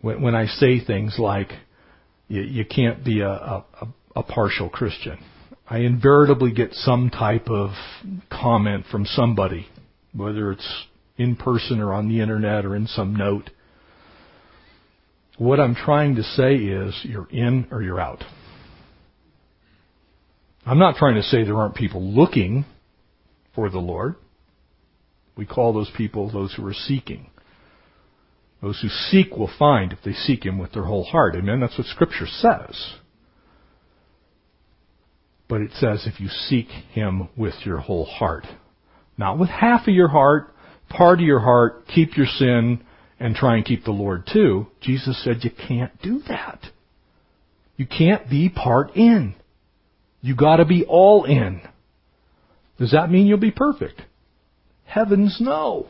When, 0.00 0.22
when 0.22 0.34
I 0.34 0.46
say 0.46 0.82
things 0.82 1.16
like, 1.18 1.48
you, 2.28 2.40
you 2.42 2.64
can't 2.64 3.04
be 3.04 3.20
a, 3.20 3.28
a, 3.28 3.64
a 4.16 4.22
partial 4.22 4.70
Christian, 4.70 5.18
I 5.68 5.78
invariably 5.78 6.52
get 6.52 6.72
some 6.72 7.10
type 7.10 7.48
of 7.50 7.72
comment 8.30 8.86
from 8.90 9.04
somebody 9.04 9.66
whether 10.14 10.52
it's 10.52 10.84
in 11.16 11.36
person 11.36 11.80
or 11.80 11.92
on 11.92 12.08
the 12.08 12.20
internet 12.20 12.64
or 12.64 12.76
in 12.76 12.86
some 12.86 13.14
note. 13.14 13.50
What 15.36 15.60
I'm 15.60 15.74
trying 15.74 16.16
to 16.16 16.22
say 16.22 16.54
is 16.54 16.98
you're 17.04 17.28
in 17.30 17.68
or 17.70 17.82
you're 17.82 18.00
out. 18.00 18.24
I'm 20.68 20.78
not 20.78 20.96
trying 20.96 21.14
to 21.14 21.22
say 21.22 21.44
there 21.44 21.56
aren't 21.56 21.76
people 21.76 22.02
looking 22.02 22.66
for 23.54 23.70
the 23.70 23.78
Lord. 23.78 24.16
We 25.34 25.46
call 25.46 25.72
those 25.72 25.90
people 25.96 26.30
those 26.30 26.52
who 26.54 26.66
are 26.66 26.74
seeking. 26.74 27.30
Those 28.60 28.78
who 28.82 28.88
seek 28.88 29.34
will 29.34 29.50
find 29.58 29.94
if 29.94 30.00
they 30.04 30.12
seek 30.12 30.44
Him 30.44 30.58
with 30.58 30.72
their 30.72 30.84
whole 30.84 31.04
heart. 31.04 31.36
Amen? 31.36 31.60
That's 31.60 31.78
what 31.78 31.86
Scripture 31.86 32.26
says. 32.26 32.94
But 35.48 35.62
it 35.62 35.70
says 35.72 36.06
if 36.06 36.20
you 36.20 36.28
seek 36.28 36.68
Him 36.68 37.30
with 37.34 37.54
your 37.64 37.78
whole 37.78 38.04
heart. 38.04 38.44
Not 39.16 39.38
with 39.38 39.48
half 39.48 39.88
of 39.88 39.94
your 39.94 40.08
heart, 40.08 40.54
part 40.90 41.20
of 41.20 41.24
your 41.24 41.40
heart, 41.40 41.86
keep 41.94 42.14
your 42.14 42.26
sin, 42.26 42.84
and 43.18 43.34
try 43.34 43.56
and 43.56 43.64
keep 43.64 43.84
the 43.84 43.90
Lord 43.90 44.28
too. 44.30 44.66
Jesus 44.82 45.24
said 45.24 45.44
you 45.44 45.50
can't 45.66 45.98
do 46.02 46.20
that. 46.28 46.60
You 47.76 47.86
can't 47.86 48.28
be 48.28 48.50
part 48.50 48.94
in. 48.96 49.34
You 50.20 50.34
gotta 50.34 50.64
be 50.64 50.84
all 50.84 51.24
in. 51.24 51.60
Does 52.78 52.92
that 52.92 53.10
mean 53.10 53.26
you'll 53.26 53.38
be 53.38 53.50
perfect? 53.50 54.02
Heavens 54.84 55.38
no. 55.40 55.86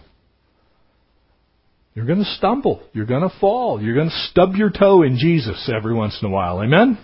You're 1.94 2.06
gonna 2.06 2.24
stumble. 2.24 2.82
You're 2.92 3.06
gonna 3.06 3.30
fall. 3.40 3.82
You're 3.82 3.96
gonna 3.96 4.10
stub 4.30 4.54
your 4.54 4.70
toe 4.70 5.02
in 5.02 5.18
Jesus 5.18 5.70
every 5.74 5.94
once 5.94 6.18
in 6.22 6.28
a 6.28 6.30
while. 6.30 6.62
Amen? 6.62 6.98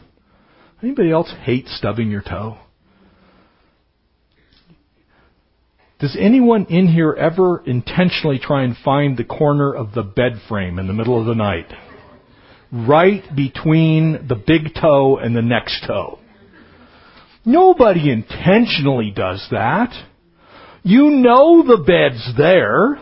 Anybody 0.82 1.10
else 1.10 1.32
hate 1.42 1.66
stubbing 1.66 2.10
your 2.10 2.22
toe? 2.22 2.58
Does 5.98 6.16
anyone 6.20 6.66
in 6.66 6.88
here 6.88 7.12
ever 7.12 7.62
intentionally 7.64 8.38
try 8.38 8.62
and 8.62 8.76
find 8.76 9.16
the 9.16 9.24
corner 9.24 9.74
of 9.74 9.94
the 9.94 10.02
bed 10.02 10.40
frame 10.48 10.78
in 10.78 10.86
the 10.86 10.92
middle 10.92 11.18
of 11.18 11.26
the 11.26 11.34
night? 11.34 11.72
Right 12.70 13.22
between 13.34 14.26
the 14.28 14.34
big 14.34 14.74
toe 14.74 15.16
and 15.16 15.34
the 15.34 15.42
next 15.42 15.84
toe. 15.86 16.18
Nobody 17.44 18.10
intentionally 18.10 19.12
does 19.14 19.46
that. 19.50 19.92
You 20.82 21.10
know 21.10 21.62
the 21.62 21.82
bed's 21.82 22.36
there. 22.36 22.98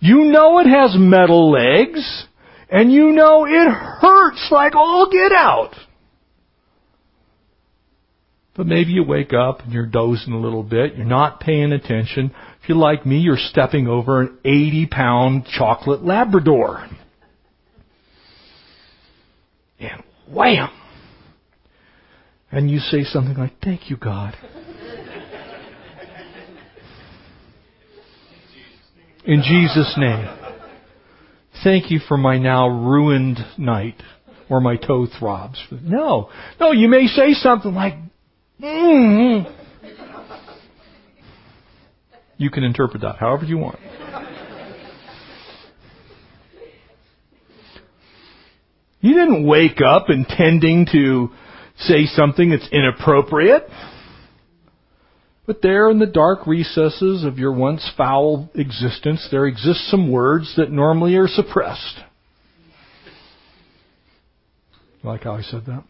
You 0.00 0.24
know 0.24 0.58
it 0.60 0.66
has 0.66 0.94
metal 0.96 1.50
legs. 1.50 2.26
And 2.70 2.92
you 2.92 3.12
know 3.12 3.46
it 3.46 3.70
hurts 3.70 4.48
like 4.50 4.74
all 4.74 5.10
get 5.10 5.32
out. 5.32 5.74
But 8.56 8.66
maybe 8.66 8.92
you 8.92 9.04
wake 9.04 9.32
up 9.32 9.60
and 9.60 9.72
you're 9.72 9.86
dozing 9.86 10.32
a 10.32 10.38
little 10.38 10.62
bit. 10.62 10.96
You're 10.96 11.06
not 11.06 11.40
paying 11.40 11.72
attention. 11.72 12.34
If 12.62 12.68
you're 12.68 12.78
like 12.78 13.06
me, 13.06 13.18
you're 13.18 13.36
stepping 13.38 13.88
over 13.88 14.20
an 14.20 14.38
80 14.44 14.86
pound 14.86 15.46
chocolate 15.46 16.04
Labrador. 16.04 16.86
And 19.78 20.02
wham! 20.28 20.68
And 22.52 22.70
you 22.70 22.78
say 22.78 23.04
something 23.04 23.36
like, 23.36 23.52
thank 23.62 23.90
you, 23.90 23.96
God. 23.96 24.34
In 29.24 29.42
Jesus' 29.42 29.94
name. 29.96 30.28
Thank 31.62 31.90
you 31.90 32.00
for 32.08 32.16
my 32.16 32.38
now 32.38 32.68
ruined 32.68 33.38
night 33.58 34.02
or 34.48 34.60
my 34.60 34.76
toe 34.76 35.06
throbs. 35.18 35.62
No. 35.70 36.30
No, 36.58 36.72
you 36.72 36.88
may 36.88 37.06
say 37.06 37.34
something 37.34 37.74
like, 37.74 37.94
Mm-hmm. 38.62 39.50
You 42.36 42.50
can 42.50 42.64
interpret 42.64 43.02
that 43.02 43.16
however 43.16 43.44
you 43.44 43.58
want. 43.58 43.78
You 49.02 49.14
didn't 49.14 49.46
wake 49.46 49.80
up 49.86 50.10
intending 50.10 50.86
to 50.92 51.30
say 51.80 52.06
something 52.06 52.50
that's 52.50 52.68
inappropriate. 52.72 53.66
But 55.46 55.62
there 55.62 55.90
in 55.90 55.98
the 55.98 56.06
dark 56.06 56.46
recesses 56.46 57.24
of 57.24 57.38
your 57.38 57.52
once 57.52 57.90
foul 57.96 58.48
existence, 58.54 59.26
there 59.30 59.46
exist 59.46 59.90
some 59.90 60.12
words 60.12 60.54
that 60.56 60.70
normally 60.70 61.16
are 61.16 61.26
suppressed. 61.26 62.00
Like 65.02 65.24
how 65.24 65.34
I 65.34 65.42
said 65.42 65.66
that? 65.66 65.84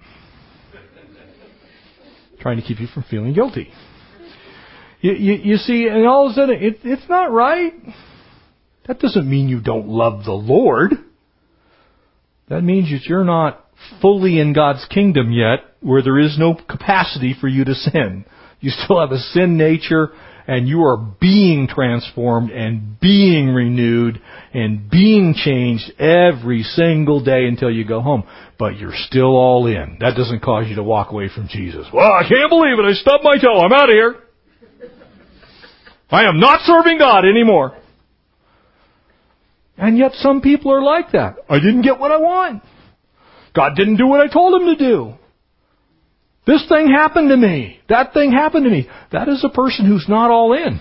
trying 2.40 2.56
to 2.56 2.66
keep 2.66 2.80
you 2.80 2.86
from 2.86 3.04
feeling 3.04 3.34
guilty. 3.34 3.70
You, 5.00 5.12
you, 5.12 5.32
you 5.34 5.56
see, 5.56 5.86
and 5.86 6.06
all 6.06 6.26
of 6.26 6.32
a 6.32 6.34
sudden, 6.34 6.62
it, 6.62 6.78
it's 6.84 7.08
not 7.08 7.30
right. 7.30 7.72
That 8.86 8.98
doesn't 8.98 9.28
mean 9.28 9.48
you 9.48 9.60
don't 9.60 9.88
love 9.88 10.24
the 10.24 10.32
Lord. 10.32 10.92
That 12.48 12.62
means 12.62 12.90
that 12.90 13.08
you're 13.08 13.24
not 13.24 13.64
fully 14.00 14.38
in 14.38 14.52
God's 14.52 14.84
kingdom 14.90 15.32
yet, 15.32 15.60
where 15.80 16.02
there 16.02 16.18
is 16.18 16.36
no 16.38 16.54
capacity 16.54 17.34
for 17.40 17.48
you 17.48 17.64
to 17.64 17.74
sin. 17.74 18.24
You 18.60 18.70
still 18.70 19.00
have 19.00 19.12
a 19.12 19.18
sin 19.18 19.56
nature, 19.56 20.10
and 20.46 20.68
you 20.68 20.82
are 20.82 20.96
being 20.96 21.68
transformed 21.68 22.50
and 22.50 22.98
being 23.00 23.48
renewed 23.48 24.20
and 24.52 24.90
being 24.90 25.34
changed 25.34 25.92
every 25.98 26.62
single 26.62 27.22
day 27.22 27.46
until 27.46 27.70
you 27.70 27.84
go 27.84 28.00
home. 28.00 28.24
But 28.58 28.76
you're 28.78 28.94
still 28.94 29.36
all 29.36 29.66
in. 29.66 29.98
That 30.00 30.16
doesn't 30.16 30.42
cause 30.42 30.66
you 30.68 30.76
to 30.76 30.82
walk 30.82 31.12
away 31.12 31.30
from 31.34 31.48
Jesus. 31.48 31.86
Well, 31.92 32.12
I 32.12 32.28
can't 32.28 32.50
believe 32.50 32.78
it. 32.78 32.84
I 32.84 32.92
stubbed 32.92 33.24
my 33.24 33.38
toe. 33.38 33.60
I'm 33.60 33.72
out 33.72 33.88
of 33.88 33.94
here. 33.94 34.16
I 36.10 36.24
am 36.24 36.40
not 36.40 36.60
serving 36.62 36.98
God 36.98 37.24
anymore. 37.24 37.76
And 39.78 39.96
yet 39.96 40.12
some 40.14 40.42
people 40.42 40.72
are 40.72 40.82
like 40.82 41.12
that. 41.12 41.36
I 41.48 41.58
didn't 41.58 41.82
get 41.82 41.98
what 41.98 42.10
I 42.10 42.18
want. 42.18 42.62
God 43.54 43.74
didn't 43.76 43.96
do 43.96 44.06
what 44.06 44.20
I 44.20 44.32
told 44.32 44.60
him 44.60 44.68
to 44.68 44.76
do. 44.76 45.14
This 46.46 46.66
thing 46.68 46.88
happened 46.88 47.28
to 47.30 47.36
me. 47.36 47.80
That 47.88 48.12
thing 48.12 48.32
happened 48.32 48.64
to 48.64 48.70
me. 48.70 48.88
That 49.12 49.28
is 49.28 49.44
a 49.44 49.48
person 49.54 49.86
who's 49.86 50.06
not 50.08 50.30
all 50.30 50.52
in. 50.52 50.80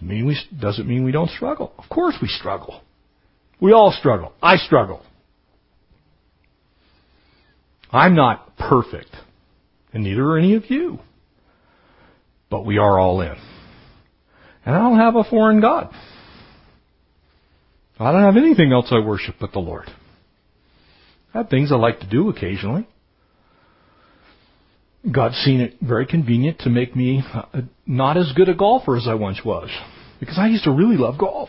Mean 0.00 0.36
doesn't 0.60 0.86
mean 0.86 1.04
we 1.04 1.12
don't 1.12 1.30
struggle. 1.30 1.72
Of 1.78 1.88
course 1.88 2.14
we 2.20 2.28
struggle. 2.28 2.82
We 3.60 3.72
all 3.72 3.92
struggle. 3.98 4.32
I 4.42 4.56
struggle. 4.56 5.02
I'm 7.90 8.14
not 8.14 8.56
perfect, 8.56 9.10
and 9.92 10.04
neither 10.04 10.22
are 10.22 10.38
any 10.38 10.54
of 10.54 10.70
you. 10.70 10.98
But 12.50 12.66
we 12.66 12.78
are 12.78 12.98
all 12.98 13.20
in. 13.22 13.34
And 14.64 14.74
I 14.74 14.78
don't 14.78 14.98
have 14.98 15.16
a 15.16 15.24
foreign 15.24 15.60
God. 15.60 15.90
I 17.98 18.12
don't 18.12 18.22
have 18.22 18.36
anything 18.36 18.72
else 18.72 18.88
I 18.90 18.98
worship 18.98 19.36
but 19.40 19.52
the 19.52 19.58
Lord. 19.58 19.88
I 21.32 21.38
have 21.38 21.48
things 21.48 21.72
I 21.72 21.76
like 21.76 22.00
to 22.00 22.06
do 22.08 22.28
occasionally. 22.28 22.86
God's 25.10 25.36
seen 25.36 25.60
it 25.60 25.76
very 25.80 26.06
convenient 26.06 26.60
to 26.60 26.70
make 26.70 26.96
me 26.96 27.22
uh, 27.32 27.62
not 27.86 28.16
as 28.16 28.32
good 28.34 28.48
a 28.48 28.54
golfer 28.54 28.96
as 28.96 29.06
I 29.08 29.14
once 29.14 29.40
was. 29.44 29.70
Because 30.18 30.38
I 30.38 30.48
used 30.48 30.64
to 30.64 30.72
really 30.72 30.96
love 30.96 31.18
golf. 31.18 31.48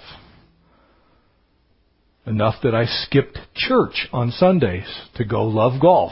Enough 2.25 2.55
that 2.63 2.75
I 2.75 2.85
skipped 2.85 3.39
church 3.55 4.07
on 4.11 4.31
Sundays 4.31 4.87
to 5.15 5.25
go 5.25 5.43
love 5.45 5.81
golf. 5.81 6.11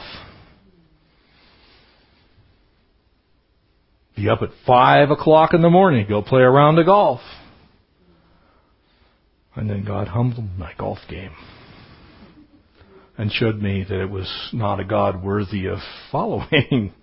Be 4.16 4.28
up 4.30 4.40
at 4.42 4.48
five 4.66 5.10
o'clock 5.10 5.52
in 5.52 5.60
the 5.60 5.70
morning, 5.70 6.06
go 6.08 6.22
play 6.22 6.40
a 6.40 6.48
round 6.48 6.78
of 6.78 6.86
golf. 6.86 7.20
And 9.56 9.70
then 9.70 9.84
God 9.84 10.08
humbled 10.08 10.50
my 10.58 10.72
golf 10.78 10.98
game 11.08 11.32
and 13.18 13.32
showed 13.32 13.56
me 13.56 13.84
that 13.88 14.02
it 14.02 14.10
was 14.10 14.50
not 14.52 14.80
a 14.80 14.84
God 14.84 15.22
worthy 15.24 15.66
of 15.66 15.78
following. 16.12 16.92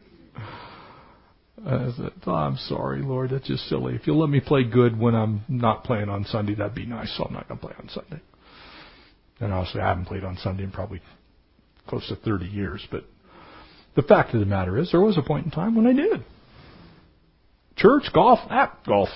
I 1.66 1.92
said, 1.96 2.12
oh, 2.28 2.32
I'm 2.32 2.58
sorry, 2.58 3.02
Lord, 3.02 3.32
that's 3.32 3.48
just 3.48 3.68
silly. 3.70 3.96
If 3.96 4.06
you'll 4.06 4.20
let 4.20 4.30
me 4.30 4.42
play 4.42 4.64
good 4.64 5.00
when 5.00 5.16
I'm 5.16 5.44
not 5.48 5.84
playing 5.86 6.10
on 6.10 6.26
Sunday, 6.26 6.56
that'd 6.56 6.76
be 6.76 6.86
nice, 6.86 7.16
so 7.18 7.24
I'm 7.24 7.34
not 7.34 7.48
going 7.48 7.60
to 7.60 7.66
play 7.66 7.76
on 7.80 7.90
Sunday. 7.90 8.22
And 9.40 9.54
honestly, 9.54 9.82
I 9.82 9.88
haven't 9.88 10.06
played 10.06 10.24
on 10.24 10.38
Sunday 10.38 10.64
in 10.64 10.72
probably 10.72 11.02
close 11.88 12.08
to 12.10 12.16
30 12.18 12.46
years, 12.46 12.86
but 12.92 13.06
the 13.96 14.02
fact 14.02 14.34
of 14.34 14.40
the 14.40 14.46
matter 14.46 14.78
is, 14.78 14.92
there 14.92 15.02
was 15.02 15.18
a 15.18 15.22
point 15.22 15.46
in 15.46 15.52
time 15.52 15.76
when 15.76 15.88
I 15.88 15.94
did. 15.94 16.24
Church, 17.78 18.04
golf, 18.14 18.40
app, 18.50 18.86
golf. 18.86 19.10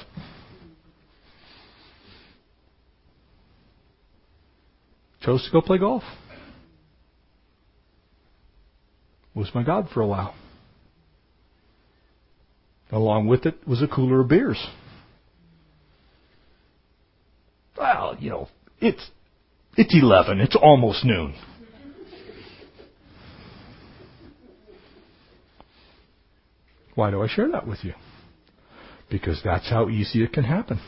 Chose 5.28 5.44
to 5.44 5.52
go 5.52 5.62
play 5.62 5.78
golf. 5.78 6.04
Was 9.36 9.52
my 9.54 9.62
God 9.62 9.90
for 9.94 10.00
a 10.00 10.08
while. 10.08 10.34
Along 12.94 13.28
with 13.28 13.46
it 13.46 13.56
was 13.68 13.82
a 13.82 13.90
cooler 13.90 14.22
of 14.22 14.30
beers. 14.30 14.66
Well, 17.78 18.16
you 18.18 18.30
know, 18.30 18.48
it's 18.80 19.12
it's 19.76 19.94
eleven. 19.94 20.40
It's 20.40 20.56
almost 20.56 21.04
noon. 21.04 21.36
Why 26.96 27.12
do 27.12 27.22
I 27.22 27.28
share 27.28 27.52
that 27.52 27.68
with 27.68 27.84
you? 27.84 27.96
Because 29.12 29.42
that's 29.44 29.70
how 29.70 29.90
easy 29.90 30.24
it 30.24 30.32
can 30.32 30.46
happen. 30.46 30.80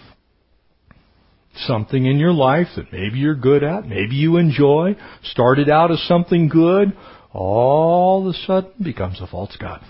Something 1.67 2.05
in 2.05 2.17
your 2.17 2.33
life 2.33 2.67
that 2.75 2.91
maybe 2.91 3.19
you're 3.19 3.35
good 3.35 3.63
at, 3.63 3.87
maybe 3.87 4.15
you 4.15 4.37
enjoy, 4.37 4.95
started 5.23 5.69
out 5.69 5.91
as 5.91 6.01
something 6.07 6.47
good, 6.47 6.95
all 7.31 8.27
of 8.27 8.35
a 8.35 8.37
sudden 8.45 8.71
becomes 8.81 9.19
a 9.21 9.27
false 9.27 9.55
God. 9.59 9.81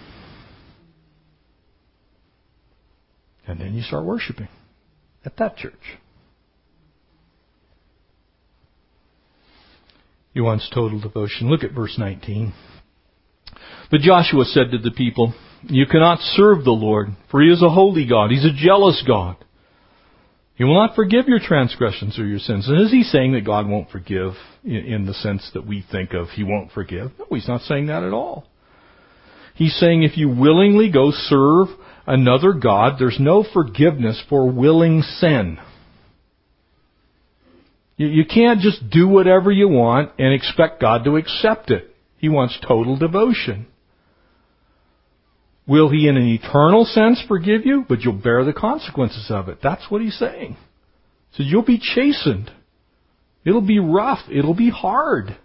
And 3.47 3.59
then 3.59 3.73
you 3.73 3.81
start 3.81 4.05
worshiping 4.05 4.47
at 5.25 5.37
that 5.37 5.57
church. 5.57 5.73
He 10.33 10.41
wants 10.41 10.69
total 10.73 10.99
devotion. 10.99 11.49
Look 11.49 11.63
at 11.63 11.71
verse 11.71 11.95
19. 11.97 12.53
But 13.91 14.01
Joshua 14.01 14.45
said 14.45 14.71
to 14.71 14.77
the 14.77 14.91
people, 14.91 15.33
You 15.63 15.85
cannot 15.85 16.19
serve 16.19 16.63
the 16.63 16.71
Lord, 16.71 17.09
for 17.31 17.41
he 17.41 17.49
is 17.49 17.63
a 17.63 17.69
holy 17.69 18.07
God. 18.07 18.29
He's 18.31 18.45
a 18.45 18.53
jealous 18.53 19.03
God. 19.05 19.37
He 20.59 20.65
will 20.65 20.75
not 20.75 20.93
forgive 20.93 21.29
your 21.29 21.39
transgressions 21.39 22.19
or 22.19 22.25
your 22.25 22.37
sins. 22.37 22.67
And 22.67 22.81
is 22.81 22.91
he 22.91 23.03
saying 23.03 23.31
that 23.31 23.45
God 23.45 23.65
won't 23.65 23.89
forgive 23.91 24.33
in 24.65 25.05
the 25.05 25.13
sense 25.13 25.49
that 25.53 25.65
we 25.65 25.85
think 25.89 26.13
of 26.13 26.27
he 26.27 26.43
won't 26.43 26.73
forgive? 26.73 27.11
No, 27.17 27.27
he's 27.29 27.47
not 27.47 27.61
saying 27.61 27.85
that 27.85 28.03
at 28.03 28.11
all. 28.11 28.45
He's 29.55 29.73
saying 29.79 30.03
if 30.03 30.17
you 30.17 30.27
willingly 30.27 30.91
go 30.91 31.11
serve 31.11 31.69
another 32.05 32.51
God, 32.51 32.99
there's 32.99 33.21
no 33.21 33.45
forgiveness 33.53 34.21
for 34.27 34.51
willing 34.51 35.01
sin. 35.01 35.59
You, 37.95 38.25
can't 38.25 38.59
just 38.59 38.89
do 38.89 39.07
whatever 39.07 39.51
you 39.51 39.69
want 39.69 40.11
and 40.19 40.33
expect 40.33 40.81
God 40.81 41.05
to 41.05 41.15
accept 41.15 41.71
it. 41.71 41.95
He 42.17 42.27
wants 42.27 42.59
total 42.67 42.97
devotion. 42.97 43.67
Will 45.69 45.89
He 45.89 46.07
in 46.07 46.17
an 46.17 46.27
eternal 46.27 46.83
sense 46.83 47.23
forgive 47.27 47.63
you? 47.63 47.85
But 47.87 48.01
you'll 48.01 48.13
bear 48.13 48.43
the 48.43 48.53
consequences 48.53 49.27
of 49.29 49.49
it. 49.49 49.59
That's 49.61 49.89
what 49.89 50.01
He's 50.01 50.17
saying. 50.17 50.57
So 51.33 51.43
you'll 51.43 51.63
be 51.63 51.79
chastened. 51.79 52.51
It'll 53.45 53.61
be 53.61 53.77
rough. 53.77 54.19
It'll 54.31 54.55
be 54.55 54.71
hard. 54.71 55.37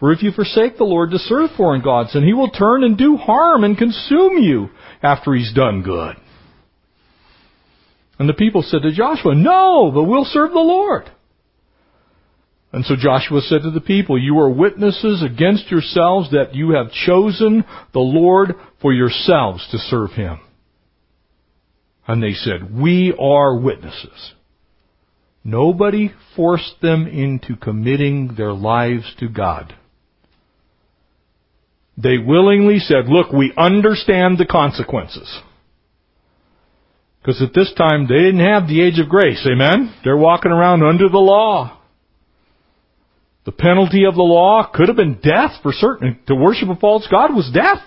For 0.00 0.12
if 0.12 0.22
you 0.22 0.30
forsake 0.30 0.78
the 0.78 0.84
Lord 0.84 1.10
to 1.10 1.18
serve 1.18 1.50
foreign 1.56 1.82
gods, 1.82 2.14
then 2.14 2.24
He 2.24 2.32
will 2.32 2.50
turn 2.50 2.82
and 2.82 2.96
do 2.96 3.16
harm 3.16 3.64
and 3.64 3.76
consume 3.76 4.38
you 4.38 4.70
after 5.02 5.34
he's 5.34 5.52
done 5.52 5.82
good. 5.82 6.16
And 8.18 8.28
the 8.28 8.34
people 8.34 8.62
said 8.62 8.82
to 8.82 8.92
Joshua, 8.92 9.34
No, 9.34 9.90
but 9.92 10.04
we'll 10.04 10.24
serve 10.24 10.50
the 10.50 10.58
Lord. 10.58 11.04
And 12.72 12.84
so 12.84 12.96
Joshua 12.96 13.40
said 13.40 13.62
to 13.62 13.70
the 13.70 13.80
people, 13.80 14.18
You 14.18 14.38
are 14.40 14.50
witnesses 14.50 15.22
against 15.22 15.70
yourselves 15.70 16.30
that 16.30 16.54
you 16.54 16.70
have 16.70 16.92
chosen 16.92 17.64
the 17.92 18.00
Lord 18.00 18.54
for 18.82 18.92
yourselves 18.92 19.66
to 19.70 19.78
serve 19.78 20.10
him. 20.12 20.40
And 22.06 22.22
they 22.22 22.34
said, 22.34 22.74
We 22.74 23.14
are 23.18 23.58
witnesses. 23.58 24.34
Nobody 25.44 26.12
forced 26.36 26.80
them 26.82 27.06
into 27.06 27.56
committing 27.56 28.34
their 28.36 28.52
lives 28.52 29.14
to 29.18 29.28
God. 29.28 29.74
They 31.96 32.18
willingly 32.18 32.78
said, 32.78 33.08
look, 33.08 33.32
we 33.32 33.52
understand 33.56 34.38
the 34.38 34.46
consequences. 34.46 35.40
Because 37.20 37.42
at 37.42 37.54
this 37.54 37.72
time, 37.76 38.06
they 38.06 38.14
didn't 38.14 38.46
have 38.46 38.68
the 38.68 38.82
age 38.82 39.00
of 39.00 39.08
grace. 39.08 39.44
Amen? 39.50 39.94
They're 40.04 40.16
walking 40.16 40.52
around 40.52 40.84
under 40.84 41.08
the 41.08 41.18
law. 41.18 41.77
The 43.48 43.52
penalty 43.52 44.04
of 44.04 44.14
the 44.14 44.20
law 44.20 44.70
could 44.74 44.88
have 44.88 44.96
been 44.96 45.20
death 45.22 45.52
for 45.62 45.72
certain. 45.72 46.18
To 46.26 46.34
worship 46.34 46.68
a 46.68 46.76
false 46.76 47.08
God 47.10 47.34
was 47.34 47.50
death. 47.50 47.82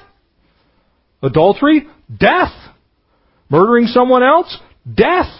Adultery? 1.21 1.87
Death. 2.09 2.51
Murdering 3.47 3.85
someone 3.85 4.23
else? 4.23 4.57
Death. 4.91 5.31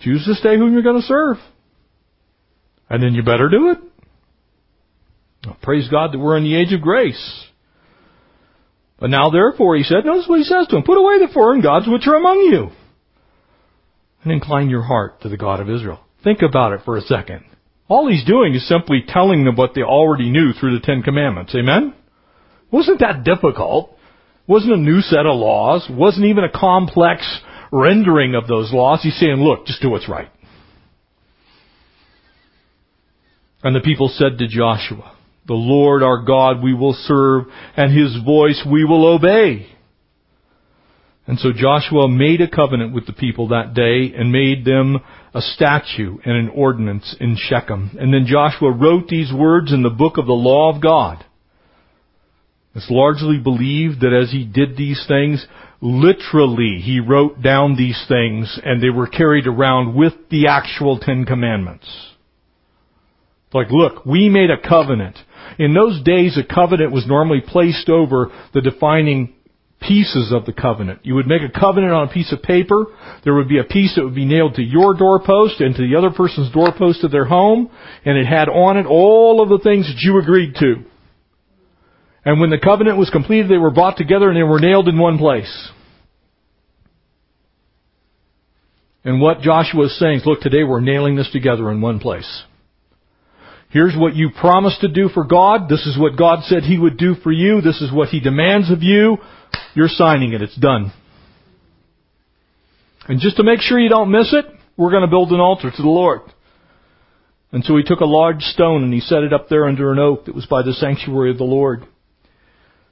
Choose 0.00 0.26
this 0.26 0.40
day 0.40 0.56
whom 0.56 0.72
you're 0.72 0.82
going 0.82 1.00
to 1.00 1.06
serve. 1.06 1.36
And 2.90 3.00
then 3.00 3.14
you 3.14 3.22
better 3.22 3.48
do 3.48 3.70
it. 3.70 3.78
Praise 5.62 5.88
God 5.88 6.10
that 6.10 6.18
we're 6.18 6.36
in 6.36 6.42
the 6.42 6.56
age 6.56 6.72
of 6.72 6.80
grace. 6.80 7.44
But 8.98 9.10
now 9.10 9.30
therefore, 9.30 9.76
he 9.76 9.84
said, 9.84 10.04
notice 10.04 10.26
what 10.26 10.40
he 10.40 10.44
says 10.44 10.66
to 10.70 10.76
him, 10.76 10.82
put 10.82 10.98
away 10.98 11.20
the 11.24 11.32
foreign 11.32 11.62
gods 11.62 11.86
which 11.86 12.08
are 12.08 12.16
among 12.16 12.38
you, 12.50 12.70
and 14.24 14.32
incline 14.32 14.70
your 14.70 14.82
heart 14.82 15.20
to 15.20 15.28
the 15.28 15.36
God 15.36 15.60
of 15.60 15.70
Israel. 15.70 16.03
Think 16.24 16.40
about 16.42 16.72
it 16.72 16.80
for 16.84 16.96
a 16.96 17.02
second. 17.02 17.44
All 17.86 18.08
he's 18.08 18.24
doing 18.24 18.54
is 18.54 18.66
simply 18.66 19.04
telling 19.06 19.44
them 19.44 19.56
what 19.56 19.74
they 19.74 19.82
already 19.82 20.30
knew 20.30 20.52
through 20.52 20.78
the 20.78 20.84
Ten 20.84 21.02
Commandments. 21.02 21.54
Amen? 21.54 21.94
Wasn't 22.70 23.00
that 23.00 23.24
difficult? 23.24 23.96
Wasn't 24.46 24.72
a 24.72 24.78
new 24.78 25.00
set 25.00 25.26
of 25.26 25.36
laws? 25.36 25.86
Wasn't 25.90 26.24
even 26.24 26.44
a 26.44 26.50
complex 26.50 27.22
rendering 27.70 28.34
of 28.34 28.48
those 28.48 28.72
laws. 28.72 29.00
He's 29.02 29.18
saying, 29.18 29.36
look, 29.36 29.66
just 29.66 29.82
do 29.82 29.90
what's 29.90 30.08
right. 30.08 30.30
And 33.62 33.76
the 33.76 33.80
people 33.80 34.08
said 34.08 34.38
to 34.38 34.48
Joshua, 34.48 35.16
the 35.46 35.54
Lord 35.54 36.02
our 36.02 36.22
God 36.22 36.62
we 36.62 36.74
will 36.74 36.94
serve, 36.94 37.44
and 37.76 37.96
His 37.96 38.16
voice 38.24 38.62
we 38.70 38.84
will 38.84 39.06
obey. 39.06 39.66
And 41.26 41.38
so 41.38 41.52
Joshua 41.54 42.08
made 42.08 42.40
a 42.40 42.48
covenant 42.48 42.94
with 42.94 43.06
the 43.06 43.12
people 43.12 43.48
that 43.48 43.72
day 43.72 44.14
and 44.14 44.30
made 44.30 44.64
them 44.64 44.98
a 45.34 45.40
statute 45.40 46.20
and 46.24 46.36
an 46.36 46.48
ordinance 46.54 47.16
in 47.18 47.36
Shechem. 47.36 47.96
And 47.98 48.14
then 48.14 48.26
Joshua 48.26 48.70
wrote 48.70 49.08
these 49.08 49.32
words 49.32 49.72
in 49.72 49.82
the 49.82 49.90
book 49.90 50.16
of 50.16 50.26
the 50.26 50.32
law 50.32 50.72
of 50.72 50.80
God. 50.80 51.24
It's 52.74 52.90
largely 52.90 53.38
believed 53.38 54.00
that 54.00 54.12
as 54.12 54.30
he 54.30 54.44
did 54.44 54.76
these 54.76 55.04
things, 55.06 55.44
literally 55.80 56.80
he 56.82 57.00
wrote 57.00 57.42
down 57.42 57.76
these 57.76 58.02
things 58.08 58.58
and 58.64 58.82
they 58.82 58.90
were 58.90 59.06
carried 59.06 59.46
around 59.46 59.94
with 59.94 60.14
the 60.30 60.48
actual 60.48 60.98
Ten 60.98 61.24
Commandments. 61.24 61.86
Like, 63.52 63.70
look, 63.70 64.04
we 64.04 64.28
made 64.28 64.50
a 64.50 64.68
covenant. 64.68 65.16
In 65.58 65.74
those 65.74 66.02
days, 66.02 66.36
a 66.36 66.54
covenant 66.54 66.90
was 66.90 67.06
normally 67.06 67.40
placed 67.40 67.88
over 67.88 68.32
the 68.52 68.60
defining 68.60 69.33
pieces 69.86 70.32
of 70.32 70.46
the 70.46 70.52
covenant. 70.52 71.00
You 71.02 71.14
would 71.14 71.26
make 71.26 71.42
a 71.42 71.60
covenant 71.60 71.92
on 71.92 72.08
a 72.08 72.12
piece 72.12 72.32
of 72.32 72.42
paper. 72.42 72.86
There 73.24 73.34
would 73.34 73.48
be 73.48 73.58
a 73.58 73.64
piece 73.64 73.94
that 73.96 74.04
would 74.04 74.14
be 74.14 74.24
nailed 74.24 74.54
to 74.54 74.62
your 74.62 74.94
doorpost 74.94 75.60
and 75.60 75.74
to 75.74 75.82
the 75.86 75.96
other 75.96 76.10
person's 76.10 76.52
doorpost 76.52 77.04
of 77.04 77.10
their 77.10 77.24
home, 77.24 77.70
and 78.04 78.18
it 78.18 78.26
had 78.26 78.48
on 78.48 78.76
it 78.76 78.86
all 78.86 79.42
of 79.42 79.48
the 79.48 79.62
things 79.62 79.86
that 79.86 80.00
you 80.00 80.18
agreed 80.18 80.54
to. 80.56 80.84
And 82.24 82.40
when 82.40 82.50
the 82.50 82.58
covenant 82.58 82.98
was 82.98 83.10
completed, 83.10 83.50
they 83.50 83.58
were 83.58 83.70
brought 83.70 83.96
together 83.96 84.28
and 84.28 84.36
they 84.36 84.42
were 84.42 84.60
nailed 84.60 84.88
in 84.88 84.98
one 84.98 85.18
place. 85.18 85.70
And 89.04 89.20
what 89.20 89.40
Joshua 89.40 89.84
is 89.84 89.98
saying 89.98 90.20
is, 90.20 90.26
look, 90.26 90.40
today 90.40 90.64
we're 90.64 90.80
nailing 90.80 91.16
this 91.16 91.30
together 91.30 91.70
in 91.70 91.82
one 91.82 92.00
place. 92.00 92.44
Here's 93.74 93.96
what 93.96 94.14
you 94.14 94.30
promised 94.30 94.82
to 94.82 94.88
do 94.88 95.08
for 95.08 95.24
God. 95.24 95.68
This 95.68 95.84
is 95.84 95.98
what 95.98 96.16
God 96.16 96.44
said 96.44 96.62
He 96.62 96.78
would 96.78 96.96
do 96.96 97.16
for 97.16 97.32
you. 97.32 97.60
This 97.60 97.82
is 97.82 97.92
what 97.92 98.08
He 98.08 98.20
demands 98.20 98.70
of 98.70 98.84
you. 98.84 99.18
You're 99.74 99.88
signing 99.88 100.32
it. 100.32 100.42
It's 100.42 100.54
done. 100.54 100.92
And 103.08 103.18
just 103.18 103.36
to 103.38 103.42
make 103.42 103.60
sure 103.60 103.80
you 103.80 103.88
don't 103.88 104.12
miss 104.12 104.32
it, 104.32 104.46
we're 104.76 104.92
going 104.92 105.02
to 105.02 105.08
build 105.08 105.32
an 105.32 105.40
altar 105.40 105.72
to 105.72 105.82
the 105.82 105.88
Lord. 105.88 106.20
And 107.50 107.64
so 107.64 107.76
he 107.76 107.82
took 107.82 107.98
a 107.98 108.04
large 108.04 108.42
stone 108.42 108.84
and 108.84 108.94
he 108.94 109.00
set 109.00 109.24
it 109.24 109.32
up 109.32 109.48
there 109.48 109.66
under 109.66 109.90
an 109.90 109.98
oak 109.98 110.26
that 110.26 110.36
was 110.36 110.46
by 110.46 110.62
the 110.62 110.72
sanctuary 110.74 111.32
of 111.32 111.38
the 111.38 111.42
Lord. 111.42 111.84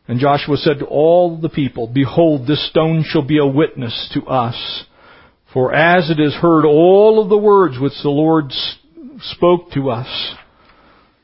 And 0.09 0.19
Joshua 0.19 0.57
said 0.57 0.81
to 0.81 0.87
all 0.87 1.41
the 1.41 1.49
people, 1.49 1.87
Behold, 1.87 2.49
this 2.49 2.69
stone 2.71 3.05
shall 3.07 3.23
be 3.23 3.39
a 3.39 3.47
witness 3.47 4.11
to 4.15 4.27
us. 4.27 4.83
For 5.53 5.73
as 5.73 6.11
it 6.11 6.19
has 6.19 6.35
heard 6.35 6.65
all 6.65 7.23
of 7.23 7.29
the 7.29 7.39
words 7.39 7.79
which 7.79 7.93
the 8.03 8.11
Lord 8.11 8.47
spoke 9.21 9.71
to 9.75 9.91
us, 9.91 10.35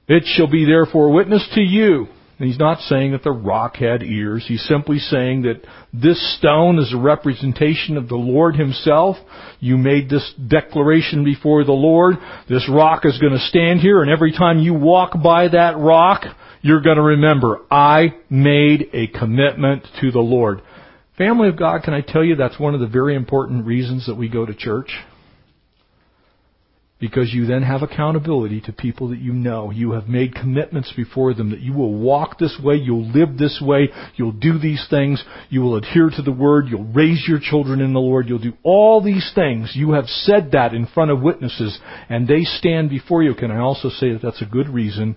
it 0.09 0.25
shall 0.27 0.49
be 0.49 0.65
therefore 0.65 1.11
witness 1.13 1.47
to 1.55 1.61
you 1.61 2.09
and 2.39 2.49
he's 2.49 2.59
not 2.59 2.79
saying 2.83 3.13
that 3.13 3.25
the 3.25 3.33
rock 3.33 3.77
had 3.77 4.03
ears. 4.03 4.45
He's 4.47 4.63
simply 4.63 4.99
saying 4.99 5.43
that 5.43 5.61
this 5.93 6.39
stone 6.39 6.79
is 6.79 6.95
a 6.95 6.97
representation 6.97 7.97
of 7.97 8.09
the 8.09 8.17
Lord 8.17 8.55
himself. 8.55 9.17
You 9.59 9.77
made 9.77 10.09
this 10.09 10.33
declaration 10.47 11.25
before 11.25 11.65
the 11.65 11.73
Lord. 11.73 12.15
This 12.49 12.69
rock 12.71 13.05
is 13.05 13.19
going 13.19 13.33
to 13.33 13.41
stand 13.41 13.81
here 13.81 14.03
and 14.03 14.11
every 14.11 14.31
time 14.33 14.61
you 14.61 14.73
walk 14.73 15.21
by 15.21 15.49
that 15.49 15.79
rock, 15.79 16.25
you're 16.63 16.81
going 16.81 16.97
to 16.97 17.03
remember, 17.03 17.61
I 17.71 18.15
made 18.31 18.91
a 18.93 19.09
commitment 19.09 19.87
to 20.01 20.13
the 20.13 20.21
Lord. 20.21 20.63
Family 21.17 21.49
of 21.49 21.59
God, 21.59 21.83
can 21.83 21.95
I 21.95 22.03
tell 22.03 22.23
you 22.23 22.37
that's 22.37 22.61
one 22.61 22.75
of 22.75 22.81
the 22.81 22.87
very 22.87 23.17
important 23.17 23.67
reasons 23.67 24.07
that 24.07 24.15
we 24.15 24.29
go 24.29 24.47
to 24.47 24.55
church? 24.55 24.93
Because 27.01 27.33
you 27.33 27.47
then 27.47 27.63
have 27.63 27.83
accountability 27.83 28.61
to 28.63 28.73
people 28.73 29.11
that 29.11 29.21
you 29.21 29.33
know. 29.33 29.71
You 29.71 29.93
have 29.93 30.09
made 30.09 30.35
commitments 30.35 30.93
before 30.97 31.33
them 31.33 31.51
that 31.51 31.61
you 31.61 31.73
will 31.73 31.95
walk 31.95 32.39
this 32.39 32.59
way, 32.63 32.75
you'll 32.75 33.07
live 33.07 33.39
this 33.39 33.63
way, 33.63 33.91
you'll 34.17 34.33
do 34.33 34.59
these 34.59 34.85
things, 34.91 35.23
you 35.49 35.61
will 35.61 35.77
adhere 35.77 36.11
to 36.11 36.23
the 36.23 36.33
Word, 36.33 36.67
you'll 36.69 36.93
raise 36.93 37.25
your 37.29 37.39
children 37.41 37.81
in 37.81 37.93
the 37.93 38.01
Lord, 38.01 38.29
you'll 38.29 38.41
do 38.41 38.57
all 38.65 39.01
these 39.01 39.31
things. 39.33 39.73
You 39.77 39.93
have 39.93 40.07
said 40.07 40.51
that 40.53 40.75
in 40.75 40.87
front 40.87 41.13
of 41.13 41.23
witnesses, 41.23 41.79
and 42.09 42.27
they 42.27 42.43
stand 42.43 42.91
before 42.91 43.23
you. 43.23 43.35
Can 43.35 43.53
I 43.53 43.61
also 43.61 43.91
say 43.91 44.13
that 44.13 44.23
that's 44.23 44.43
a 44.43 44.47
good 44.47 44.69
reason 44.69 45.17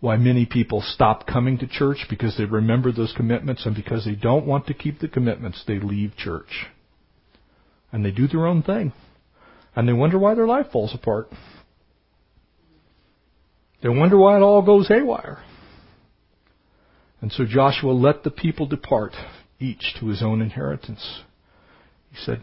why 0.00 0.16
many 0.16 0.44
people 0.44 0.82
stop 0.84 1.28
coming 1.28 1.56
to 1.58 1.68
church? 1.68 2.06
Because 2.10 2.36
they 2.36 2.46
remember 2.46 2.90
those 2.90 3.14
commitments, 3.16 3.64
and 3.64 3.76
because 3.76 4.04
they 4.04 4.16
don't 4.16 4.44
want 4.44 4.66
to 4.66 4.74
keep 4.74 4.98
the 4.98 5.06
commitments, 5.06 5.62
they 5.68 5.78
leave 5.78 6.16
church. 6.16 6.66
And 7.92 8.04
they 8.04 8.10
do 8.10 8.26
their 8.26 8.44
own 8.44 8.64
thing. 8.64 8.92
And 9.74 9.88
they 9.88 9.92
wonder 9.92 10.18
why 10.18 10.34
their 10.34 10.46
life 10.46 10.66
falls 10.72 10.94
apart. 10.94 11.28
They 13.82 13.88
wonder 13.88 14.16
why 14.16 14.36
it 14.36 14.42
all 14.42 14.62
goes 14.62 14.88
haywire. 14.88 15.42
And 17.20 17.32
so 17.32 17.44
Joshua 17.44 17.92
let 17.92 18.22
the 18.22 18.30
people 18.30 18.66
depart, 18.66 19.12
each 19.58 19.94
to 20.00 20.08
his 20.08 20.22
own 20.22 20.42
inheritance. 20.42 21.22
He 22.10 22.16
said, 22.24 22.42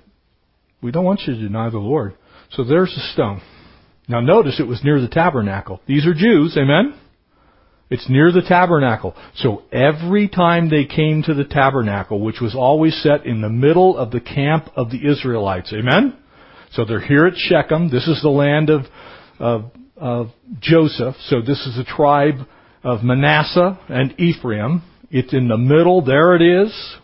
We 0.81 0.91
don't 0.91 1.05
want 1.05 1.21
you 1.27 1.35
to 1.35 1.39
deny 1.39 1.69
the 1.69 1.77
Lord. 1.77 2.15
So 2.51 2.63
there's 2.63 2.93
the 2.95 3.01
stone. 3.13 3.41
Now 4.07 4.21
notice 4.21 4.59
it 4.59 4.67
was 4.67 4.83
near 4.83 4.99
the 4.99 5.07
tabernacle. 5.07 5.81
These 5.85 6.07
are 6.07 6.13
Jews, 6.13 6.57
amen? 6.57 6.99
It's 7.91 8.09
near 8.09 8.31
the 8.31 8.41
tabernacle. 8.41 9.15
So 9.35 9.63
every 9.71 10.27
time 10.27 10.69
they 10.69 10.85
came 10.85 11.23
to 11.23 11.33
the 11.33 11.43
tabernacle, 11.43 12.19
which 12.19 12.39
was 12.39 12.55
always 12.55 12.99
set 13.01 13.25
in 13.25 13.41
the 13.41 13.49
middle 13.49 13.97
of 13.97 14.11
the 14.11 14.19
camp 14.19 14.69
of 14.75 14.91
the 14.91 15.07
Israelites, 15.07 15.73
amen? 15.73 16.15
So 16.73 16.85
they're 16.85 17.01
here 17.01 17.25
at 17.25 17.35
Shechem. 17.35 17.89
This 17.89 18.07
is 18.07 18.21
the 18.21 18.29
land 18.29 18.69
of, 18.69 18.81
of, 19.39 19.71
of 19.97 20.27
Joseph. 20.59 21.15
So 21.27 21.41
this 21.41 21.65
is 21.65 21.75
the 21.75 21.83
tribe 21.83 22.47
of 22.83 23.03
Manasseh 23.03 23.79
and 23.89 24.19
Ephraim. 24.19 24.83
It's 25.09 25.33
in 25.33 25.47
the 25.47 25.57
middle. 25.57 26.03
There 26.03 26.35
it 26.35 26.41
is. 26.41 26.97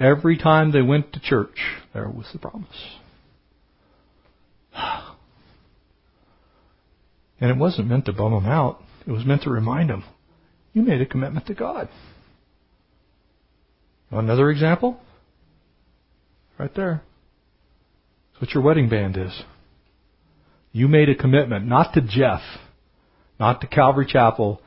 Every 0.00 0.36
time 0.36 0.72
they 0.72 0.82
went 0.82 1.12
to 1.12 1.20
church, 1.20 1.58
there 1.92 2.08
was 2.08 2.26
the 2.32 2.38
promise. 2.38 2.68
And 7.40 7.52
it 7.52 7.56
wasn't 7.56 7.86
meant 7.86 8.06
to 8.06 8.12
bum 8.12 8.32
them 8.32 8.46
out. 8.46 8.82
It 9.06 9.12
was 9.12 9.24
meant 9.24 9.42
to 9.42 9.50
remind 9.50 9.90
them, 9.90 10.02
you 10.72 10.82
made 10.82 11.00
a 11.00 11.06
commitment 11.06 11.46
to 11.46 11.54
God. 11.54 11.88
Another 14.10 14.50
example? 14.50 14.98
Right 16.58 16.74
there. 16.74 17.02
That's 18.38 18.50
what 18.50 18.54
your 18.54 18.62
wedding 18.62 18.88
band 18.88 19.16
is. 19.16 19.42
You 20.70 20.86
made 20.86 21.08
a 21.08 21.14
commitment, 21.16 21.66
not 21.66 21.92
to 21.94 22.00
Jeff, 22.00 22.40
not 23.40 23.60
to 23.62 23.66
Calvary 23.66 24.06
Chapel, 24.08 24.62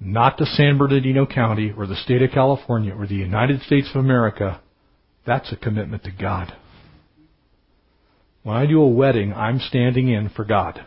not 0.00 0.38
to 0.38 0.46
San 0.46 0.78
Bernardino 0.78 1.26
County 1.26 1.74
or 1.76 1.86
the 1.86 1.96
state 1.96 2.22
of 2.22 2.30
California 2.30 2.94
or 2.94 3.06
the 3.06 3.14
United 3.14 3.60
States 3.62 3.90
of 3.94 4.00
America. 4.00 4.62
That's 5.26 5.52
a 5.52 5.56
commitment 5.56 6.04
to 6.04 6.10
God. 6.10 6.56
When 8.44 8.56
I 8.56 8.64
do 8.64 8.80
a 8.80 8.88
wedding, 8.88 9.34
I'm 9.34 9.58
standing 9.58 10.08
in 10.08 10.30
for 10.30 10.46
God. 10.46 10.82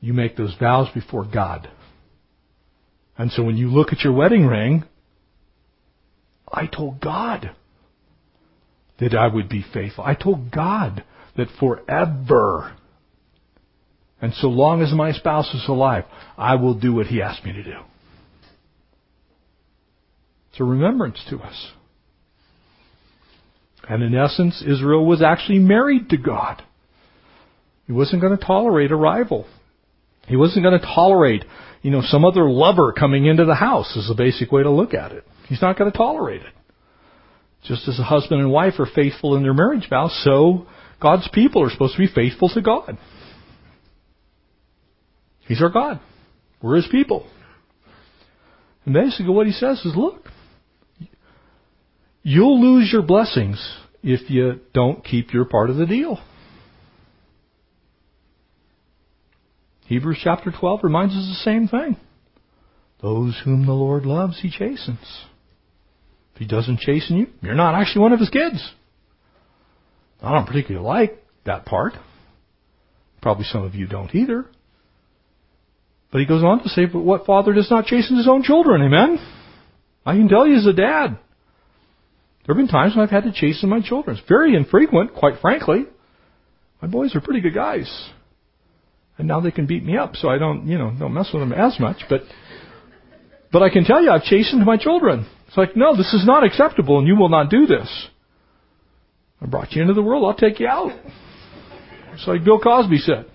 You 0.00 0.14
make 0.14 0.38
those 0.38 0.56
vows 0.58 0.88
before 0.94 1.26
God. 1.26 1.70
And 3.18 3.30
so 3.30 3.42
when 3.42 3.58
you 3.58 3.68
look 3.68 3.92
at 3.92 4.00
your 4.00 4.14
wedding 4.14 4.46
ring, 4.46 4.84
I 6.50 6.66
told 6.66 6.98
God 6.98 7.54
that 9.02 9.14
I 9.14 9.26
would 9.26 9.48
be 9.48 9.64
faithful. 9.74 10.04
I 10.04 10.14
told 10.14 10.52
God 10.52 11.02
that 11.36 11.48
forever, 11.58 12.72
and 14.20 14.32
so 14.34 14.46
long 14.46 14.80
as 14.80 14.92
my 14.92 15.10
spouse 15.12 15.52
is 15.52 15.64
alive, 15.66 16.04
I 16.38 16.54
will 16.54 16.74
do 16.74 16.94
what 16.94 17.08
He 17.08 17.20
asked 17.20 17.44
me 17.44 17.52
to 17.52 17.64
do. 17.64 17.78
It's 20.50 20.60
a 20.60 20.64
remembrance 20.64 21.18
to 21.30 21.38
us. 21.38 21.72
And 23.88 24.04
in 24.04 24.14
essence, 24.14 24.62
Israel 24.64 25.04
was 25.04 25.20
actually 25.20 25.58
married 25.58 26.10
to 26.10 26.16
God. 26.16 26.62
He 27.88 27.92
wasn't 27.92 28.22
going 28.22 28.38
to 28.38 28.44
tolerate 28.44 28.92
a 28.92 28.96
rival. 28.96 29.46
He 30.28 30.36
wasn't 30.36 30.64
going 30.64 30.78
to 30.78 30.86
tolerate, 30.86 31.44
you 31.82 31.90
know, 31.90 32.02
some 32.04 32.24
other 32.24 32.48
lover 32.48 32.92
coming 32.92 33.26
into 33.26 33.44
the 33.44 33.56
house 33.56 33.96
is 33.96 34.06
the 34.06 34.14
basic 34.14 34.52
way 34.52 34.62
to 34.62 34.70
look 34.70 34.94
at 34.94 35.10
it. 35.10 35.26
He's 35.48 35.60
not 35.60 35.76
going 35.76 35.90
to 35.90 35.98
tolerate 35.98 36.42
it. 36.42 36.52
Just 37.64 37.86
as 37.88 37.98
a 37.98 38.04
husband 38.04 38.40
and 38.40 38.50
wife 38.50 38.74
are 38.78 38.88
faithful 38.92 39.36
in 39.36 39.42
their 39.42 39.54
marriage 39.54 39.88
vows, 39.88 40.18
so 40.24 40.66
God's 41.00 41.28
people 41.32 41.62
are 41.62 41.70
supposed 41.70 41.94
to 41.94 42.00
be 42.00 42.12
faithful 42.12 42.48
to 42.50 42.60
God. 42.60 42.98
He's 45.46 45.62
our 45.62 45.70
God. 45.70 46.00
We're 46.60 46.76
His 46.76 46.88
people. 46.90 47.26
And 48.84 48.94
basically 48.94 49.32
what 49.32 49.46
He 49.46 49.52
says 49.52 49.78
is, 49.84 49.94
look, 49.96 50.28
you'll 52.22 52.60
lose 52.60 52.90
your 52.92 53.02
blessings 53.02 53.58
if 54.02 54.28
you 54.28 54.60
don't 54.74 55.04
keep 55.04 55.32
your 55.32 55.44
part 55.44 55.70
of 55.70 55.76
the 55.76 55.86
deal. 55.86 56.18
Hebrews 59.86 60.20
chapter 60.22 60.50
12 60.50 60.80
reminds 60.82 61.14
us 61.14 61.26
the 61.28 61.44
same 61.44 61.68
thing. 61.68 61.96
Those 63.00 63.40
whom 63.44 63.66
the 63.66 63.72
Lord 63.72 64.06
loves, 64.06 64.40
He 64.40 64.50
chastens. 64.50 65.26
If 66.34 66.38
he 66.38 66.46
doesn't 66.46 66.80
chasten 66.80 67.16
you, 67.16 67.26
you're 67.42 67.54
not 67.54 67.74
actually 67.74 68.02
one 68.02 68.12
of 68.12 68.20
his 68.20 68.30
kids. 68.30 68.72
I 70.22 70.32
don't 70.32 70.46
particularly 70.46 70.86
like 70.86 71.22
that 71.44 71.64
part. 71.64 71.94
Probably 73.20 73.44
some 73.44 73.64
of 73.64 73.74
you 73.74 73.86
don't 73.86 74.14
either. 74.14 74.46
But 76.10 76.20
he 76.20 76.26
goes 76.26 76.44
on 76.44 76.62
to 76.62 76.68
say, 76.68 76.86
but 76.86 77.00
what 77.00 77.26
father 77.26 77.52
does 77.52 77.70
not 77.70 77.86
chasten 77.86 78.16
his 78.16 78.28
own 78.28 78.42
children? 78.42 78.82
Amen? 78.82 79.18
I 80.04 80.14
can 80.14 80.28
tell 80.28 80.46
you 80.46 80.56
as 80.56 80.66
a 80.66 80.72
dad. 80.72 81.18
There 82.44 82.54
have 82.54 82.56
been 82.56 82.68
times 82.68 82.94
when 82.94 83.04
I've 83.04 83.10
had 83.10 83.24
to 83.24 83.32
chasten 83.32 83.68
my 83.68 83.80
children. 83.80 84.16
It's 84.16 84.28
very 84.28 84.54
infrequent, 84.54 85.14
quite 85.14 85.40
frankly. 85.40 85.84
My 86.80 86.88
boys 86.88 87.14
are 87.14 87.20
pretty 87.20 87.40
good 87.40 87.54
guys. 87.54 88.10
And 89.16 89.28
now 89.28 89.40
they 89.40 89.52
can 89.52 89.66
beat 89.66 89.84
me 89.84 89.96
up, 89.96 90.16
so 90.16 90.28
I 90.28 90.38
don't, 90.38 90.66
you 90.66 90.76
know, 90.76 90.92
don't 90.98 91.14
mess 91.14 91.30
with 91.32 91.40
them 91.42 91.52
as 91.52 91.78
much. 91.78 91.98
But, 92.08 92.22
but 93.52 93.62
I 93.62 93.70
can 93.70 93.84
tell 93.84 94.02
you 94.02 94.10
I've 94.10 94.24
chastened 94.24 94.64
my 94.66 94.76
children. 94.76 95.26
It's 95.52 95.58
like, 95.58 95.76
no, 95.76 95.94
this 95.94 96.14
is 96.14 96.24
not 96.24 96.44
acceptable 96.44 96.98
and 96.98 97.06
you 97.06 97.14
will 97.14 97.28
not 97.28 97.50
do 97.50 97.66
this. 97.66 98.08
I 99.38 99.44
brought 99.44 99.72
you 99.72 99.82
into 99.82 99.92
the 99.92 100.00
world, 100.00 100.24
I'll 100.24 100.34
take 100.34 100.58
you 100.58 100.66
out. 100.66 100.92
It's 102.14 102.26
like 102.26 102.42
Bill 102.42 102.58
Cosby 102.58 102.96
said. 102.96 103.26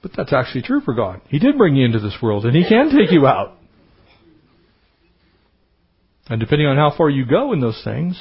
But 0.00 0.12
that's 0.16 0.32
actually 0.32 0.62
true 0.62 0.80
for 0.80 0.94
God. 0.94 1.20
He 1.28 1.38
did 1.38 1.58
bring 1.58 1.76
you 1.76 1.84
into 1.84 1.98
this 1.98 2.16
world 2.22 2.46
and 2.46 2.56
He 2.56 2.66
can 2.66 2.88
take 2.88 3.12
you 3.12 3.26
out. 3.26 3.58
And 6.30 6.40
depending 6.40 6.68
on 6.68 6.78
how 6.78 6.96
far 6.96 7.10
you 7.10 7.26
go 7.26 7.52
in 7.52 7.60
those 7.60 7.82
things, 7.84 8.18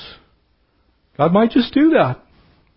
God 1.18 1.32
might 1.32 1.52
just 1.52 1.74
do 1.74 1.92
that. 1.92 2.22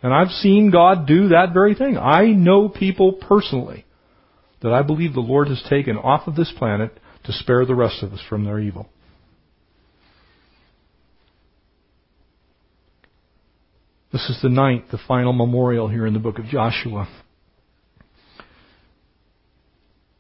And 0.05 0.15
I've 0.15 0.31
seen 0.31 0.71
God 0.71 1.09
do 1.09 1.31
that 1.31 1.53
very 1.53 1.75
thing. 1.75 1.99
I 1.99 2.27
know 2.27 2.69
people 2.69 3.15
personally 3.15 3.85
that 4.63 4.73
I 4.73 4.83
believe 4.83 5.15
the 5.15 5.21
Lord 5.21 5.49
has 5.49 5.63
taken 5.69 5.97
off 5.97 6.27
of 6.27 6.37
this 6.37 6.53
planet 6.57 6.99
to 7.25 7.33
spare 7.33 7.65
the 7.65 7.75
rest 7.75 8.03
of 8.03 8.13
us 8.13 8.21
from 8.29 8.45
their 8.45 8.59
evil. 8.59 8.89
This 14.13 14.29
is 14.31 14.39
the 14.43 14.49
ninth, 14.49 14.85
the 14.91 14.99
final 15.07 15.33
memorial 15.33 15.89
here 15.89 16.07
in 16.07 16.15
the 16.15 16.19
book 16.19 16.39
of 16.39 16.47
Joshua. 16.47 17.09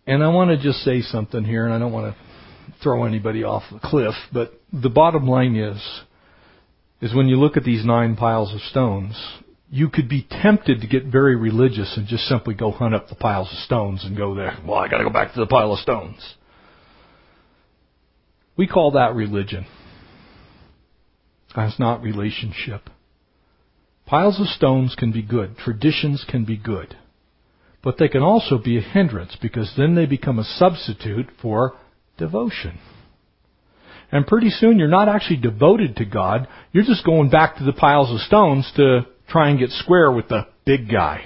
And 0.07 0.22
I 0.22 0.28
want 0.28 0.51
to 0.51 0.57
just 0.57 0.78
say 0.80 1.01
something 1.01 1.45
here, 1.45 1.64
and 1.64 1.74
I 1.74 1.78
don't 1.78 1.93
want 1.93 2.14
to 2.14 2.74
throw 2.82 3.05
anybody 3.05 3.45
off 3.45 3.62
the 3.72 3.78
cliff, 3.78 4.14
but 4.32 4.61
the 4.72 4.91
bottom 4.91 5.26
line 5.26 5.57
is, 5.57 5.82
is 7.01 7.14
when 7.14 7.28
you 7.28 7.36
look 7.36 7.57
at 7.57 7.64
these 7.64 7.84
nine 7.84 8.14
piles 8.14 8.55
of 8.55 8.61
stones, 8.61 9.14
you 9.71 9.89
could 9.91 10.09
be 10.09 10.27
tempted 10.29 10.81
to 10.81 10.87
get 10.87 11.05
very 11.05 11.37
religious 11.37 11.97
and 11.97 12.07
just 12.07 12.25
simply 12.25 12.55
go 12.55 12.71
hunt 12.71 12.95
up 12.95 13.09
the 13.09 13.14
piles 13.14 13.51
of 13.53 13.59
stones 13.59 14.05
and 14.05 14.16
go 14.16 14.35
there. 14.35 14.57
Well, 14.66 14.79
I 14.79 14.89
gotta 14.89 15.05
go 15.05 15.11
back 15.11 15.35
to 15.35 15.41
the 15.41 15.47
pile 15.47 15.73
of 15.73 15.79
stones. 15.81 16.37
We 18.57 18.66
call 18.66 18.93
that 18.93 19.14
religion. 19.14 19.66
That's 21.55 21.79
not 21.79 22.03
relationship. 22.03 22.91
Piles 24.07 24.41
of 24.41 24.47
stones 24.47 24.95
can 24.99 25.12
be 25.12 25.23
good. 25.23 25.59
Traditions 25.59 26.25
can 26.29 26.45
be 26.45 26.57
good. 26.57 26.97
But 27.83 27.99
they 27.99 28.09
can 28.09 28.23
also 28.23 28.59
be 28.59 28.79
a 28.79 28.81
hindrance 28.81 29.37
because 29.41 29.73
then 29.77 29.95
they 29.95 30.07
become 30.07 30.39
a 30.39 30.45
substitute 30.45 31.27
for 31.41 31.75
devotion. 32.16 32.79
And 34.11 34.27
pretty 34.27 34.51
soon 34.51 34.79
you're 34.79 34.89
not 34.89 35.09
actually 35.09 35.37
devoted 35.37 35.97
to 35.97 36.07
God. 36.07 36.49
You're 36.73 36.85
just 36.85 37.05
going 37.05 37.29
back 37.29 37.57
to 37.59 37.64
the 37.64 37.73
piles 37.73 38.11
of 38.11 38.21
stones 38.21 38.71
to 38.77 39.07
try 39.29 39.51
and 39.51 39.59
get 39.59 39.70
square 39.70 40.11
with 40.11 40.29
the 40.29 40.47
big 40.64 40.91
guy. 40.91 41.24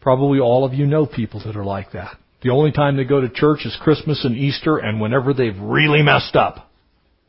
Probably 0.00 0.40
all 0.40 0.64
of 0.64 0.74
you 0.74 0.86
know 0.86 1.06
people 1.06 1.42
that 1.44 1.56
are 1.56 1.64
like 1.64 1.92
that. 1.92 2.16
The 2.42 2.50
only 2.50 2.70
time 2.70 2.96
they 2.96 3.04
go 3.04 3.20
to 3.20 3.28
church 3.28 3.64
is 3.64 3.76
Christmas 3.80 4.24
and 4.24 4.36
Easter 4.36 4.78
and 4.78 5.00
whenever 5.00 5.34
they've 5.34 5.58
really 5.58 6.02
messed 6.02 6.36
up. 6.36 6.70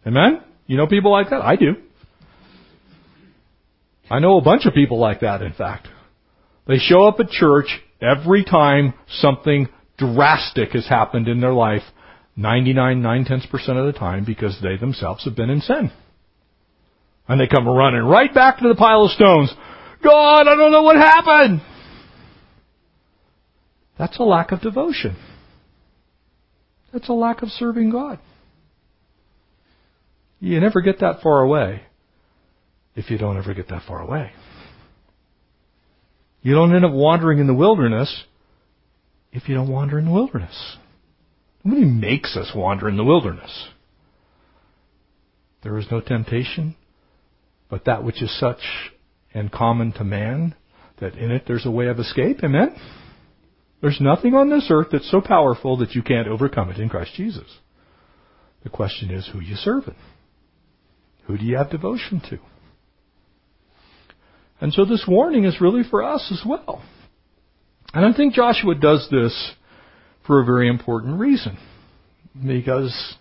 Amen? 0.06 0.44
You 0.68 0.78
know 0.78 0.88
people 0.88 1.12
like 1.12 1.32
that? 1.32 1.42
I 1.42 1.56
do. 1.56 1.76
I 4.10 4.20
know 4.20 4.38
a 4.38 4.42
bunch 4.42 4.66
of 4.66 4.74
people 4.74 5.00
like 5.00 5.22
that, 5.22 5.42
in 5.42 5.54
fact. 5.54 5.88
They 6.68 6.78
show 6.78 7.08
up 7.08 7.20
at 7.20 7.30
church 7.30 7.68
every 8.02 8.44
time 8.44 8.94
something 9.20 9.68
drastic 9.98 10.72
has 10.72 10.88
happened 10.88 11.28
in 11.28 11.42
their 11.42 11.54
life, 11.54 11.82
99, 12.36 13.02
9 13.02 13.26
tenths 13.26 13.46
percent 13.48 13.78
of 13.78 13.92
the 13.92 13.98
time 13.98 14.26
because 14.26 14.58
they 14.62 14.78
themselves 14.78 15.26
have 15.26 15.36
been 15.36 15.50
in 15.50 15.62
sin. 15.62 15.92
And 17.30 17.40
they 17.40 17.48
come 17.48 17.68
running 17.68 18.02
right 18.02 18.34
back 18.34 18.58
to 18.58 18.68
the 18.68 18.76
pile 18.76 19.06
of 19.06 19.12
stones. 19.12 19.54
God, 20.04 20.48
I 20.48 20.56
don't 20.56 20.72
know 20.72 20.82
what 20.82 20.96
happened. 20.96 21.62
That's 24.00 24.18
a 24.20 24.24
lack 24.24 24.52
of 24.52 24.62
devotion. 24.62 25.16
That's 26.92 27.08
a 27.08 27.14
lack 27.14 27.44
of 27.44 27.50
serving 27.50 27.92
God. 27.92 28.18
You 30.40 30.60
never 30.60 30.82
get 30.82 31.02
that 31.02 31.22
far 31.22 31.42
away 31.42 31.84
if 32.96 33.12
you 33.12 33.18
don't 33.20 33.38
ever 33.38 33.54
get 33.54 33.70
that 33.70 33.84
far 33.88 34.02
away. 34.02 34.32
You 36.42 36.56
don't 36.56 36.74
end 36.74 36.86
up 36.86 36.94
wandering 36.94 37.40
in 37.40 37.48
the 37.48 37.54
wilderness 37.54 38.24
if 39.32 39.48
you 39.48 39.54
don't 39.54 39.70
wander 39.70 40.00
in 40.00 40.06
the 40.06 40.12
wilderness. 40.12 40.78
Nobody 41.64 41.86
makes 41.86 42.36
us 42.36 42.54
wander 42.56 42.90
in 42.90 42.98
the 42.98 43.04
wilderness. 43.04 43.68
There 45.62 45.78
is 45.78 45.86
no 45.92 46.00
temptation 46.00 46.76
but 47.70 47.86
that 47.86 48.04
which 48.04 48.22
is 48.22 48.40
such 48.40 48.60
and 49.34 49.52
common 49.52 49.92
to 49.94 50.04
man, 50.04 50.56
that 51.00 51.16
in 51.16 51.32
it 51.32 51.44
there's 51.48 51.66
a 51.66 51.72
way 51.72 51.88
of 51.88 52.00
escape. 52.00 52.44
Amen? 52.44 52.76
There's 53.82 54.02
nothing 54.02 54.34
on 54.36 54.50
this 54.50 54.68
earth 54.70 54.88
that's 54.92 55.10
so 55.10 55.22
powerful 55.22 55.78
that 55.78 55.92
you 55.92 56.02
can't 56.02 56.28
overcome 56.28 56.70
it 56.70 56.80
in 56.80 56.90
Christ 56.90 57.12
Jesus. 57.16 57.48
The 58.64 58.70
question 58.70 59.10
is, 59.10 59.30
who 59.32 59.40
you 59.40 59.56
serving? 59.56 59.96
Who 61.28 61.38
do 61.38 61.46
you 61.46 61.58
have 61.58 61.70
devotion 61.70 62.22
to? 62.30 62.40
And 64.60 64.74
so 64.74 64.84
this 64.84 65.06
warning 65.08 65.46
is 65.46 65.62
really 65.62 65.84
for 65.90 66.04
us 66.04 66.30
as 66.32 66.42
well. 66.46 66.84
And 67.94 68.06
I 68.06 68.16
think 68.16 68.34
Joshua 68.34 68.76
does 68.76 69.08
this 69.10 69.54
for 70.28 70.42
a 70.42 70.46
very 70.46 70.68
important 70.68 71.20
reason. 71.20 71.58
Because 72.36 73.16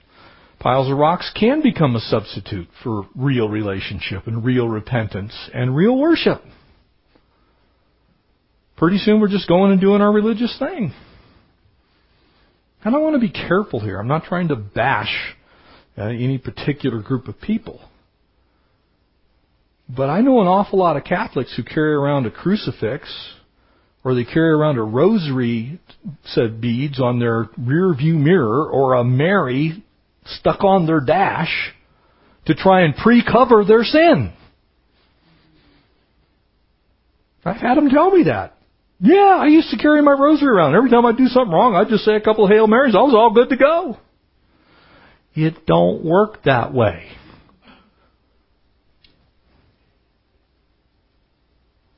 Piles 0.61 0.91
of 0.91 0.99
rocks 0.99 1.31
can 1.39 1.63
become 1.63 1.95
a 1.95 2.01
substitute 2.01 2.69
for 2.83 3.03
real 3.15 3.49
relationship 3.49 4.27
and 4.27 4.45
real 4.45 4.69
repentance 4.69 5.33
and 5.55 5.77
real 5.77 5.97
worship. 5.97 6.43
Pretty 8.77 8.99
soon 8.99 9.21
we're 9.21 9.29
just 9.29 9.49
going 9.49 9.71
and 9.71 9.81
doing 9.81 10.01
our 10.01 10.13
religious 10.13 10.57
thing. 10.59 10.93
And 12.85 12.95
I 12.95 12.99
want 12.99 13.15
to 13.15 13.21
be 13.21 13.31
careful 13.31 13.81
here. 13.81 13.99
I'm 13.99 14.09
not 14.09 14.25
trying 14.25 14.49
to 14.49 14.57
bash 14.57 15.35
uh, 15.97 16.05
any 16.05 16.39
particular 16.39 17.03
group 17.03 17.29
of 17.29 17.41
people. 17.41 17.81
But 19.89 20.11
I 20.11 20.21
know 20.21 20.41
an 20.41 20.49
awful 20.49 20.79
lot 20.79 20.97
of 20.97 21.05
Catholics 21.05 21.55
who 21.57 21.63
carry 21.63 21.95
around 21.95 22.27
a 22.27 22.31
crucifix 22.31 23.09
or 24.05 24.15
they 24.15 24.25
carry 24.25 24.51
around 24.51 24.79
a 24.79 24.83
rosary 24.83 25.81
said 26.25 26.61
beads 26.61 27.01
on 27.01 27.19
their 27.19 27.49
rear 27.59 27.95
view 27.95 28.15
mirror 28.15 28.69
or 28.69 28.95
a 28.95 29.05
Mary 29.05 29.85
stuck 30.37 30.63
on 30.63 30.87
their 30.87 31.01
dash 31.01 31.73
to 32.47 32.55
try 32.55 32.83
and 32.83 32.95
pre-cover 32.95 33.65
their 33.65 33.85
sin. 33.85 34.33
I've 37.45 37.57
had 37.57 37.77
them 37.77 37.89
tell 37.89 38.11
me 38.11 38.25
that. 38.25 38.57
Yeah, 39.01 39.39
I 39.41 39.47
used 39.47 39.71
to 39.71 39.77
carry 39.77 40.03
my 40.03 40.13
rosary 40.13 40.49
around. 40.49 40.75
Every 40.75 40.91
time 40.91 41.07
I 41.07 41.13
do 41.13 41.27
something 41.27 41.53
wrong, 41.53 41.75
I'd 41.75 41.89
just 41.89 42.05
say 42.05 42.15
a 42.17 42.21
couple 42.21 42.45
of 42.45 42.51
Hail 42.51 42.67
Marys. 42.67 42.95
I 42.95 42.99
was 42.99 43.15
all 43.15 43.33
good 43.33 43.51
to 43.51 43.57
go. 43.57 43.97
It 45.35 45.67
don't 45.67 46.05
work 46.05 46.43
that 46.45 46.75
way. 46.75 47.07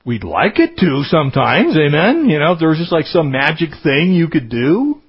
We'd 0.04 0.24
like 0.24 0.58
it 0.58 0.76
to 0.78 1.02
sometimes, 1.04 1.76
amen? 1.76 2.28
You 2.28 2.38
know, 2.38 2.52
if 2.52 2.58
there 2.58 2.68
was 2.68 2.78
just 2.78 2.92
like 2.92 3.06
some 3.06 3.30
magic 3.30 3.70
thing 3.82 4.12
you 4.12 4.28
could 4.28 4.48
do. 4.48 4.99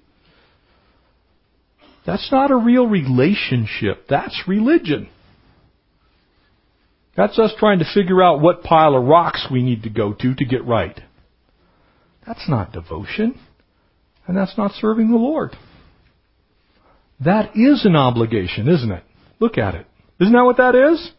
That's 2.05 2.31
not 2.31 2.51
a 2.51 2.55
real 2.55 2.87
relationship. 2.87 4.07
That's 4.09 4.43
religion. 4.47 5.09
That's 7.15 7.37
us 7.37 7.53
trying 7.59 7.79
to 7.79 7.93
figure 7.93 8.23
out 8.23 8.41
what 8.41 8.63
pile 8.63 8.95
of 8.95 9.03
rocks 9.03 9.47
we 9.51 9.61
need 9.61 9.83
to 9.83 9.89
go 9.89 10.13
to 10.13 10.33
to 10.33 10.45
get 10.45 10.65
right. 10.65 10.99
That's 12.25 12.47
not 12.49 12.71
devotion. 12.71 13.39
And 14.27 14.37
that's 14.37 14.57
not 14.57 14.71
serving 14.73 15.11
the 15.11 15.17
Lord. 15.17 15.55
That 17.23 17.55
is 17.55 17.85
an 17.85 17.95
obligation, 17.95 18.67
isn't 18.67 18.91
it? 18.91 19.03
Look 19.39 19.57
at 19.57 19.75
it. 19.75 19.85
Isn't 20.19 20.33
that 20.33 20.45
what 20.45 20.57
that 20.57 20.75
is? 20.75 21.11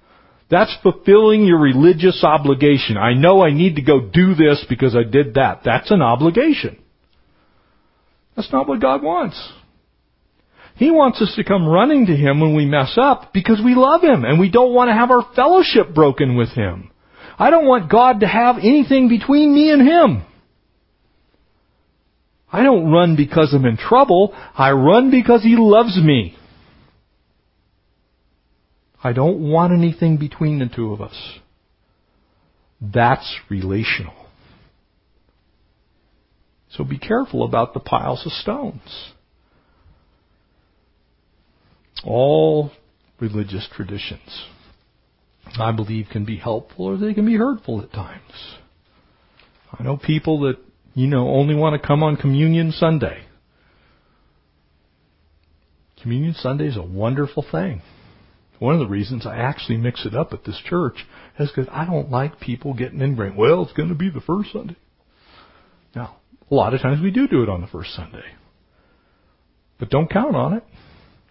That's 0.50 0.74
fulfilling 0.82 1.44
your 1.44 1.58
religious 1.58 2.22
obligation. 2.24 2.96
I 2.96 3.14
know 3.14 3.42
I 3.42 3.52
need 3.52 3.76
to 3.76 3.82
go 3.82 4.00
do 4.00 4.34
this 4.34 4.64
because 4.68 4.94
I 4.94 5.02
did 5.02 5.34
that. 5.34 5.62
That's 5.64 5.90
an 5.90 6.02
obligation. 6.02 6.78
That's 8.36 8.52
not 8.52 8.68
what 8.68 8.80
God 8.80 9.02
wants. 9.02 9.52
He 10.76 10.90
wants 10.90 11.20
us 11.20 11.32
to 11.36 11.44
come 11.44 11.66
running 11.66 12.06
to 12.06 12.16
Him 12.16 12.40
when 12.40 12.54
we 12.54 12.64
mess 12.64 12.96
up 12.96 13.32
because 13.32 13.60
we 13.62 13.74
love 13.74 14.02
Him 14.02 14.24
and 14.24 14.40
we 14.40 14.50
don't 14.50 14.74
want 14.74 14.88
to 14.88 14.94
have 14.94 15.10
our 15.10 15.26
fellowship 15.34 15.94
broken 15.94 16.36
with 16.36 16.50
Him. 16.50 16.90
I 17.38 17.50
don't 17.50 17.66
want 17.66 17.90
God 17.90 18.20
to 18.20 18.26
have 18.26 18.56
anything 18.58 19.08
between 19.08 19.54
me 19.54 19.70
and 19.70 19.86
Him. 19.86 20.24
I 22.50 22.62
don't 22.62 22.90
run 22.90 23.16
because 23.16 23.52
I'm 23.54 23.64
in 23.64 23.76
trouble. 23.76 24.34
I 24.54 24.72
run 24.72 25.10
because 25.10 25.42
He 25.42 25.56
loves 25.56 25.96
me. 25.96 26.36
I 29.02 29.12
don't 29.12 29.50
want 29.50 29.72
anything 29.72 30.16
between 30.16 30.58
the 30.58 30.68
two 30.74 30.92
of 30.92 31.00
us. 31.00 31.16
That's 32.80 33.36
relational. 33.48 34.14
So 36.70 36.84
be 36.84 36.98
careful 36.98 37.44
about 37.44 37.74
the 37.74 37.80
piles 37.80 38.24
of 38.24 38.32
stones 38.32 39.11
all 42.04 42.70
religious 43.20 43.68
traditions, 43.74 44.46
I 45.58 45.72
believe, 45.72 46.06
can 46.10 46.24
be 46.24 46.36
helpful 46.36 46.86
or 46.86 46.96
they 46.96 47.14
can 47.14 47.26
be 47.26 47.36
hurtful 47.36 47.80
at 47.82 47.92
times. 47.92 48.56
I 49.72 49.82
know 49.82 49.96
people 49.96 50.40
that, 50.40 50.58
you 50.94 51.06
know, 51.06 51.28
only 51.28 51.54
want 51.54 51.80
to 51.80 51.86
come 51.86 52.02
on 52.02 52.16
Communion 52.16 52.72
Sunday. 52.72 53.24
Communion 56.02 56.34
Sunday 56.34 56.66
is 56.66 56.76
a 56.76 56.82
wonderful 56.82 57.44
thing. 57.50 57.80
One 58.58 58.74
of 58.74 58.80
the 58.80 58.86
reasons 58.86 59.26
I 59.26 59.36
actually 59.38 59.76
mix 59.76 60.04
it 60.04 60.14
up 60.14 60.32
at 60.32 60.44
this 60.44 60.60
church 60.64 60.96
is 61.38 61.50
because 61.50 61.68
I 61.72 61.84
don't 61.84 62.10
like 62.10 62.38
people 62.38 62.74
getting 62.74 63.00
in. 63.00 63.10
ingrained. 63.10 63.36
Well, 63.36 63.62
it's 63.62 63.72
going 63.72 63.88
to 63.88 63.94
be 63.94 64.10
the 64.10 64.20
first 64.20 64.52
Sunday. 64.52 64.76
Now, 65.94 66.16
a 66.50 66.54
lot 66.54 66.74
of 66.74 66.80
times 66.80 67.00
we 67.00 67.10
do 67.10 67.26
do 67.26 67.42
it 67.42 67.48
on 67.48 67.60
the 67.60 67.66
first 67.66 67.94
Sunday. 67.94 68.24
But 69.78 69.90
don't 69.90 70.10
count 70.10 70.36
on 70.36 70.52
it. 70.54 70.64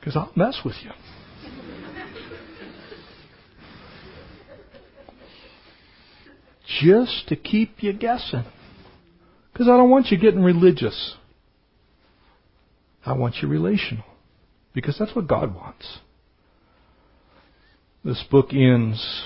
Because 0.01 0.17
I'll 0.17 0.31
mess 0.35 0.59
with 0.65 0.73
you. 0.83 0.89
Just 6.81 7.27
to 7.27 7.35
keep 7.35 7.83
you 7.83 7.93
guessing. 7.93 8.43
Because 9.53 9.67
I 9.67 9.77
don't 9.77 9.91
want 9.91 10.07
you 10.07 10.17
getting 10.17 10.41
religious. 10.41 11.15
I 13.05 13.13
want 13.13 13.35
you 13.41 13.47
relational. 13.47 14.05
Because 14.73 14.97
that's 14.97 15.15
what 15.15 15.27
God 15.27 15.53
wants. 15.53 15.99
This 18.03 18.23
book 18.31 18.47
ends 18.51 19.25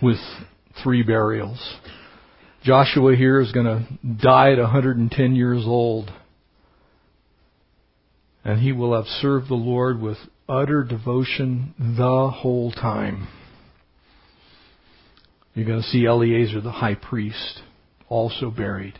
with 0.00 0.16
three 0.82 1.02
burials. 1.02 1.76
Joshua 2.62 3.14
here 3.14 3.40
is 3.40 3.52
going 3.52 3.66
to 3.66 3.86
die 4.22 4.52
at 4.52 4.58
110 4.58 5.34
years 5.34 5.64
old. 5.66 6.10
And 8.44 8.60
he 8.60 8.72
will 8.72 8.94
have 8.94 9.06
served 9.06 9.48
the 9.48 9.54
Lord 9.54 10.00
with 10.00 10.18
utter 10.48 10.84
devotion 10.84 11.74
the 11.78 12.30
whole 12.30 12.70
time. 12.70 13.28
You're 15.54 15.66
going 15.66 15.82
to 15.82 15.88
see 15.88 16.06
Eleazar 16.06 16.60
the 16.60 16.72
high 16.72 16.96
priest 16.96 17.60
also 18.08 18.50
buried. 18.50 18.98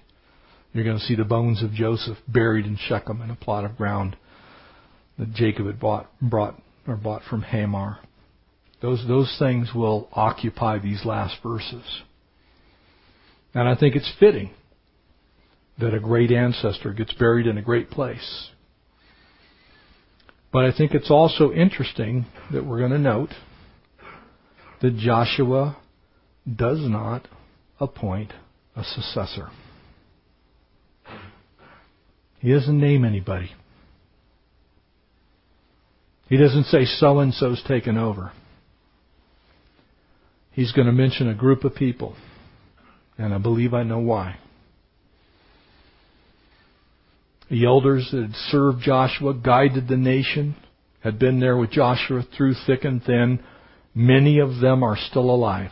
You're 0.72 0.84
going 0.84 0.98
to 0.98 1.04
see 1.04 1.14
the 1.14 1.24
bones 1.24 1.62
of 1.62 1.72
Joseph 1.72 2.18
buried 2.26 2.64
in 2.64 2.78
Shechem 2.88 3.20
in 3.22 3.30
a 3.30 3.36
plot 3.36 3.64
of 3.64 3.76
ground 3.76 4.16
that 5.18 5.32
Jacob 5.34 5.66
had 5.66 5.78
bought, 5.78 6.10
brought 6.20 6.60
or 6.86 6.96
bought 6.96 7.22
from 7.28 7.42
Hamor. 7.42 7.98
Those, 8.82 9.04
those 9.06 9.34
things 9.38 9.70
will 9.74 10.08
occupy 10.12 10.78
these 10.78 11.04
last 11.04 11.36
verses. 11.42 12.02
And 13.54 13.68
I 13.68 13.76
think 13.76 13.94
it's 13.94 14.12
fitting 14.18 14.50
that 15.78 15.94
a 15.94 16.00
great 16.00 16.30
ancestor 16.30 16.92
gets 16.92 17.12
buried 17.14 17.46
in 17.46 17.58
a 17.58 17.62
great 17.62 17.90
place. 17.90 18.50
But 20.54 20.66
I 20.66 20.70
think 20.70 20.94
it's 20.94 21.10
also 21.10 21.50
interesting 21.50 22.26
that 22.52 22.64
we're 22.64 22.78
going 22.78 22.92
to 22.92 22.98
note 22.98 23.30
that 24.80 24.96
Joshua 24.96 25.76
does 26.46 26.78
not 26.80 27.26
appoint 27.80 28.32
a 28.76 28.84
successor. 28.84 29.48
He 32.38 32.52
doesn't 32.52 32.78
name 32.78 33.04
anybody. 33.04 33.50
He 36.28 36.36
doesn't 36.36 36.66
say 36.66 36.84
so 36.84 37.18
and 37.18 37.34
so's 37.34 37.60
taken 37.66 37.98
over. 37.98 38.30
He's 40.52 40.70
going 40.70 40.86
to 40.86 40.92
mention 40.92 41.28
a 41.28 41.34
group 41.34 41.64
of 41.64 41.74
people, 41.74 42.14
and 43.18 43.34
I 43.34 43.38
believe 43.38 43.74
I 43.74 43.82
know 43.82 43.98
why. 43.98 44.36
The 47.54 47.66
elders 47.66 48.08
that 48.10 48.22
had 48.22 48.34
served 48.50 48.82
Joshua, 48.82 49.32
guided 49.32 49.86
the 49.86 49.96
nation, 49.96 50.56
had 50.98 51.20
been 51.20 51.38
there 51.38 51.56
with 51.56 51.70
Joshua 51.70 52.22
through 52.36 52.54
thick 52.66 52.82
and 52.82 53.00
thin. 53.00 53.38
Many 53.94 54.40
of 54.40 54.58
them 54.58 54.82
are 54.82 54.96
still 54.96 55.30
alive. 55.30 55.70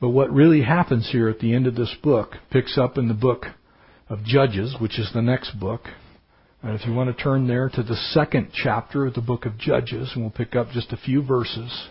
But 0.00 0.08
what 0.08 0.32
really 0.32 0.62
happens 0.62 1.10
here 1.12 1.28
at 1.28 1.38
the 1.38 1.54
end 1.54 1.68
of 1.68 1.76
this 1.76 1.94
book 2.02 2.38
picks 2.50 2.76
up 2.76 2.98
in 2.98 3.06
the 3.06 3.14
book 3.14 3.46
of 4.08 4.24
Judges, 4.24 4.74
which 4.80 4.98
is 4.98 5.12
the 5.14 5.22
next 5.22 5.60
book. 5.60 5.82
And 6.60 6.74
if 6.74 6.84
you 6.84 6.92
want 6.92 7.16
to 7.16 7.22
turn 7.22 7.46
there 7.46 7.68
to 7.68 7.84
the 7.84 7.94
second 7.94 8.48
chapter 8.52 9.06
of 9.06 9.14
the 9.14 9.20
book 9.20 9.46
of 9.46 9.58
Judges, 9.58 10.10
and 10.12 10.24
we'll 10.24 10.32
pick 10.32 10.56
up 10.56 10.70
just 10.72 10.92
a 10.92 10.96
few 10.96 11.22
verses. 11.22 11.88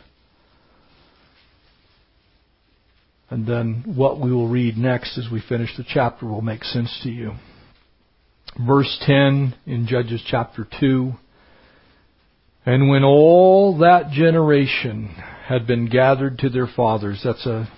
And 3.30 3.46
then 3.46 3.84
what 3.86 4.20
we 4.20 4.32
will 4.32 4.48
read 4.48 4.78
next 4.78 5.18
as 5.18 5.28
we 5.32 5.42
finish 5.42 5.76
the 5.76 5.86
chapter 5.88 6.26
will 6.26 6.42
make 6.42 6.64
sense 6.64 7.00
to 7.04 7.10
you. 7.10 7.34
Verse 8.66 8.98
10 9.02 9.54
in 9.66 9.86
Judges 9.88 10.24
chapter 10.26 10.68
2. 10.80 11.12
And 12.66 12.90
when 12.90 13.04
all 13.04 13.78
that 13.80 14.12
generation 14.12 15.08
had 15.46 15.68
been 15.68 15.90
gathered 15.90 16.40
to 16.40 16.50
their 16.50 16.68
fathers, 16.68 17.22
that's 17.24 17.46
a 17.46 17.70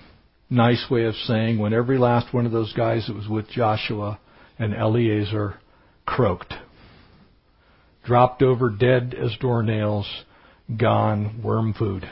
nice 0.48 0.86
way 0.90 1.04
of 1.04 1.14
saying 1.14 1.58
when 1.58 1.72
every 1.72 1.98
last 1.98 2.32
one 2.32 2.46
of 2.46 2.52
those 2.52 2.72
guys 2.72 3.06
that 3.06 3.14
was 3.14 3.28
with 3.28 3.48
Joshua 3.48 4.18
and 4.58 4.74
Eleazar 4.74 5.54
croaked. 6.06 6.54
Dropped 8.04 8.42
over 8.42 8.70
dead 8.70 9.14
as 9.14 9.36
doornails, 9.40 10.06
gone, 10.76 11.40
worm 11.42 11.74
food. 11.74 12.08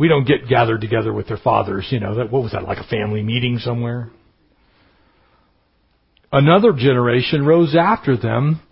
We 0.00 0.08
don't 0.08 0.26
get 0.26 0.48
gathered 0.48 0.80
together 0.80 1.12
with 1.12 1.28
their 1.28 1.36
fathers, 1.36 1.86
you 1.90 2.00
know, 2.00 2.14
that, 2.14 2.32
what 2.32 2.42
was 2.42 2.52
that, 2.52 2.62
like 2.62 2.78
a 2.78 2.88
family 2.88 3.22
meeting 3.22 3.58
somewhere? 3.58 4.08
Another 6.32 6.72
generation 6.72 7.44
rose 7.44 7.76
after 7.78 8.16
them 8.16 8.62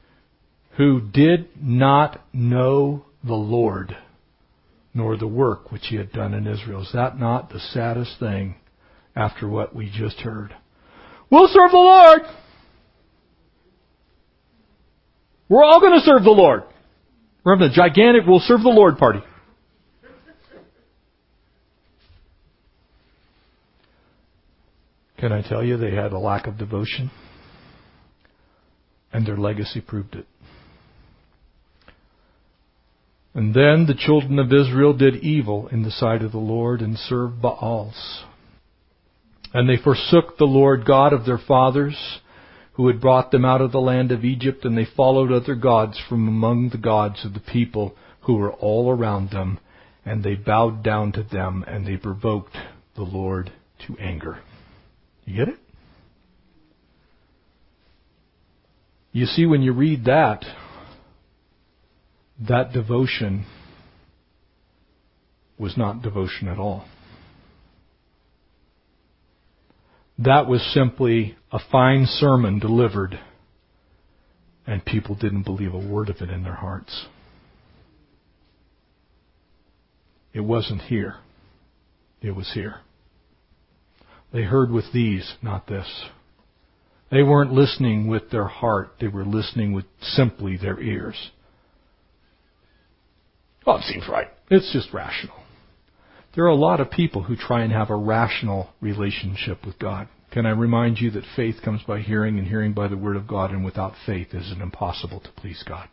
who 0.78 1.02
did 1.02 1.50
not 1.60 2.18
know 2.32 3.04
the 3.22 3.34
Lord 3.34 3.94
nor 4.94 5.18
the 5.18 5.26
work 5.26 5.70
which 5.70 5.88
he 5.90 5.96
had 5.96 6.12
done 6.12 6.32
in 6.32 6.46
Israel. 6.46 6.80
Is 6.80 6.92
that 6.94 7.18
not 7.18 7.50
the 7.50 7.60
saddest 7.60 8.18
thing 8.18 8.54
after 9.14 9.46
what 9.46 9.76
we 9.76 9.90
just 9.94 10.20
heard? 10.20 10.56
We'll 11.30 11.48
serve 11.48 11.72
the 11.72 11.76
Lord! 11.76 12.22
We're 15.50 15.62
all 15.64 15.80
going 15.80 15.98
to 16.00 16.06
serve 16.06 16.24
the 16.24 16.30
Lord. 16.30 16.62
We're 17.44 17.54
having 17.54 17.70
a 17.70 17.74
gigantic 17.74 18.22
We'll 18.26 18.40
Serve 18.40 18.62
the 18.62 18.70
Lord 18.70 18.96
party. 18.96 19.20
Can 25.18 25.32
I 25.32 25.42
tell 25.42 25.64
you 25.64 25.76
they 25.76 25.94
had 25.94 26.12
a 26.12 26.18
lack 26.18 26.46
of 26.46 26.58
devotion? 26.58 27.10
And 29.12 29.26
their 29.26 29.36
legacy 29.36 29.80
proved 29.80 30.14
it. 30.14 30.26
And 33.34 33.54
then 33.54 33.86
the 33.86 33.94
children 33.96 34.38
of 34.38 34.52
Israel 34.52 34.92
did 34.96 35.16
evil 35.16 35.68
in 35.68 35.82
the 35.82 35.90
sight 35.90 36.22
of 36.22 36.32
the 36.32 36.38
Lord 36.38 36.80
and 36.80 36.96
served 36.96 37.42
Baals. 37.42 38.24
And 39.52 39.68
they 39.68 39.76
forsook 39.82 40.36
the 40.36 40.44
Lord 40.44 40.84
God 40.84 41.12
of 41.12 41.24
their 41.24 41.38
fathers, 41.38 42.20
who 42.72 42.86
had 42.86 43.00
brought 43.00 43.30
them 43.30 43.44
out 43.44 43.60
of 43.60 43.72
the 43.72 43.80
land 43.80 44.12
of 44.12 44.24
Egypt, 44.24 44.64
and 44.64 44.76
they 44.76 44.86
followed 44.96 45.32
other 45.32 45.54
gods 45.54 46.00
from 46.08 46.28
among 46.28 46.68
the 46.68 46.78
gods 46.78 47.24
of 47.24 47.34
the 47.34 47.40
people 47.40 47.94
who 48.22 48.36
were 48.36 48.52
all 48.52 48.90
around 48.90 49.30
them, 49.30 49.58
and 50.04 50.22
they 50.22 50.34
bowed 50.34 50.82
down 50.84 51.10
to 51.12 51.22
them, 51.22 51.64
and 51.66 51.86
they 51.86 51.96
provoked 51.96 52.56
the 52.94 53.02
Lord 53.02 53.52
to 53.86 53.96
anger. 53.98 54.38
You 55.28 55.36
get 55.36 55.48
it? 55.48 55.58
You 59.12 59.26
see, 59.26 59.44
when 59.44 59.60
you 59.60 59.72
read 59.74 60.06
that, 60.06 60.42
that 62.48 62.72
devotion 62.72 63.44
was 65.58 65.76
not 65.76 66.00
devotion 66.00 66.48
at 66.48 66.58
all. 66.58 66.86
That 70.18 70.46
was 70.46 70.62
simply 70.72 71.36
a 71.52 71.58
fine 71.70 72.06
sermon 72.06 72.58
delivered, 72.58 73.20
and 74.66 74.82
people 74.82 75.14
didn't 75.14 75.42
believe 75.42 75.74
a 75.74 75.78
word 75.78 76.08
of 76.08 76.16
it 76.22 76.30
in 76.30 76.42
their 76.42 76.54
hearts. 76.54 77.06
It 80.32 80.40
wasn't 80.40 80.80
here. 80.82 81.16
It 82.22 82.30
was 82.30 82.50
here. 82.54 82.76
They 84.32 84.42
heard 84.42 84.70
with 84.70 84.92
these, 84.92 85.34
not 85.42 85.66
this. 85.66 85.86
They 87.10 87.22
weren't 87.22 87.52
listening 87.52 88.08
with 88.08 88.30
their 88.30 88.46
heart, 88.46 88.94
they 89.00 89.08
were 89.08 89.24
listening 89.24 89.72
with 89.72 89.86
simply 90.00 90.56
their 90.56 90.80
ears. 90.80 91.30
Well, 93.66 93.78
it 93.78 93.84
seems 93.84 94.08
right. 94.08 94.28
It's 94.50 94.72
just 94.72 94.92
rational. 94.92 95.36
There 96.34 96.44
are 96.44 96.48
a 96.48 96.54
lot 96.54 96.80
of 96.80 96.90
people 96.90 97.22
who 97.22 97.36
try 97.36 97.62
and 97.62 97.72
have 97.72 97.90
a 97.90 97.96
rational 97.96 98.70
relationship 98.80 99.64
with 99.64 99.78
God. 99.78 100.08
Can 100.30 100.44
I 100.44 100.50
remind 100.50 100.98
you 100.98 101.10
that 101.12 101.24
faith 101.34 101.56
comes 101.64 101.82
by 101.86 102.00
hearing 102.00 102.38
and 102.38 102.46
hearing 102.46 102.74
by 102.74 102.88
the 102.88 102.96
Word 102.96 103.16
of 103.16 103.26
God, 103.26 103.50
and 103.50 103.64
without 103.64 103.94
faith 104.04 104.28
it 104.32 104.42
is 104.42 104.52
impossible 104.52 105.20
to 105.20 105.30
please 105.32 105.64
God. 105.66 105.88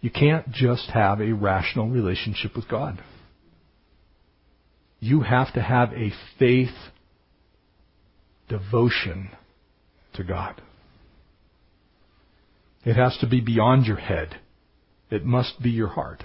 You 0.00 0.10
can't 0.10 0.50
just 0.50 0.90
have 0.90 1.20
a 1.20 1.32
rational 1.32 1.88
relationship 1.88 2.54
with 2.54 2.68
God. 2.68 3.02
You 5.00 5.22
have 5.22 5.52
to 5.54 5.62
have 5.62 5.92
a 5.92 6.12
faith 6.38 6.68
devotion 8.48 9.30
to 10.14 10.22
God. 10.22 10.60
It 12.84 12.96
has 12.96 13.16
to 13.20 13.26
be 13.26 13.40
beyond 13.40 13.86
your 13.86 13.96
head. 13.96 14.40
It 15.10 15.24
must 15.24 15.62
be 15.62 15.70
your 15.70 15.88
heart. 15.88 16.24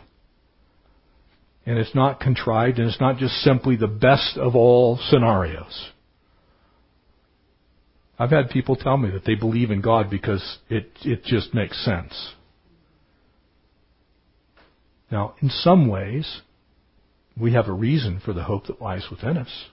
And 1.65 1.78
it's 1.78 1.95
not 1.95 2.19
contrived 2.19 2.78
and 2.78 2.88
it's 2.88 3.01
not 3.01 3.17
just 3.17 3.34
simply 3.36 3.76
the 3.76 3.88
best 3.88 4.38
of 4.38 4.55
all 4.55 4.99
scenarios. 5.09 5.91
I've 8.17 8.30
had 8.30 8.49
people 8.49 8.76
tell 8.76 8.97
me 8.97 9.09
that 9.11 9.26
they 9.26 9.36
believe 9.36 9.71
in 9.71 9.82
God 9.82 10.09
because 10.09 10.59
it, 10.69 10.89
it 11.03 11.23
just 11.23 11.53
makes 11.53 11.84
sense. 11.84 12.34
Now, 15.11 15.36
in 15.41 15.49
some 15.49 15.88
ways, 15.88 16.41
we 17.40 17.54
have 17.54 17.68
a 17.68 17.74
reason 17.74 18.22
for 18.24 18.34
the 18.34 18.44
hope 18.44 18.68
that 18.68 18.82
lies 18.82 19.08
within 19.10 19.38
us. 19.38 19.66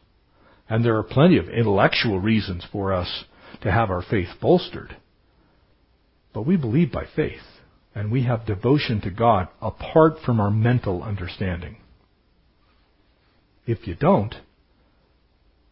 And 0.69 0.85
there 0.85 0.97
are 0.97 1.03
plenty 1.03 1.39
of 1.39 1.49
intellectual 1.49 2.19
reasons 2.19 2.65
for 2.71 2.93
us 2.93 3.25
to 3.63 3.71
have 3.71 3.91
our 3.91 4.03
faith 4.03 4.29
bolstered. 4.41 4.97
But 6.33 6.47
we 6.47 6.57
believe 6.57 6.91
by 6.91 7.05
faith 7.15 7.43
and 7.95 8.11
we 8.11 8.25
have 8.25 8.47
devotion 8.47 9.01
to 9.03 9.11
God 9.11 9.49
apart 9.61 10.15
from 10.25 10.41
our 10.41 10.51
mental 10.51 11.03
understanding. 11.03 11.77
If 13.67 13.87
you 13.87 13.95
don't, 13.95 14.35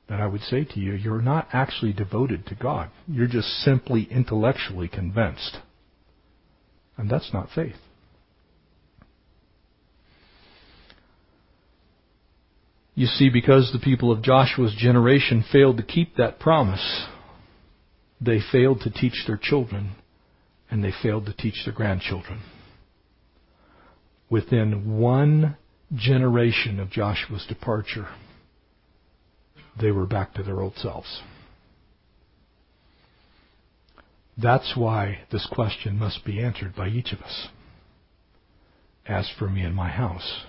then 0.09 0.21
I 0.21 0.27
would 0.27 0.43
say 0.43 0.65
to 0.65 0.81
you, 0.81 0.93
you're 0.93 1.23
not 1.23 1.49
actually 1.53 1.93
devoted 1.93 2.47
to 2.47 2.55
God. 2.55 2.91
You're 3.09 3.27
just 3.27 3.49
simply 3.65 4.07
intellectually 4.11 4.89
convinced. 4.89 5.59
And 6.97 7.09
that's 7.11 7.33
not 7.33 7.49
faith. 7.55 7.77
You 13.01 13.07
see, 13.07 13.31
because 13.31 13.73
the 13.73 13.79
people 13.79 14.13
of 14.13 14.21
Joshua's 14.21 14.75
generation 14.77 15.43
failed 15.51 15.79
to 15.79 15.83
keep 15.83 16.17
that 16.17 16.39
promise, 16.39 17.07
they 18.21 18.41
failed 18.53 18.83
to 18.83 18.91
teach 18.91 19.25
their 19.27 19.39
children 19.39 19.93
and 20.71 20.85
they 20.85 20.93
failed 21.03 21.25
to 21.25 21.33
teach 21.33 21.65
their 21.65 21.73
grandchildren. 21.73 22.41
Within 24.29 24.99
one 24.99 25.57
generation 25.95 26.79
of 26.79 26.91
Joshua's 26.91 27.47
departure, 27.49 28.07
they 29.81 29.91
were 29.91 30.05
back 30.05 30.35
to 30.35 30.43
their 30.43 30.61
old 30.61 30.77
selves. 30.77 31.23
That's 34.37 34.75
why 34.77 35.21
this 35.33 35.49
question 35.51 35.99
must 35.99 36.23
be 36.27 36.39
answered 36.39 36.77
by 36.77 36.89
each 36.89 37.15
of 37.15 37.23
us. 37.23 37.49
As 39.07 39.31
for 39.39 39.49
me 39.49 39.63
and 39.63 39.75
my 39.75 39.89
house, 39.89 40.45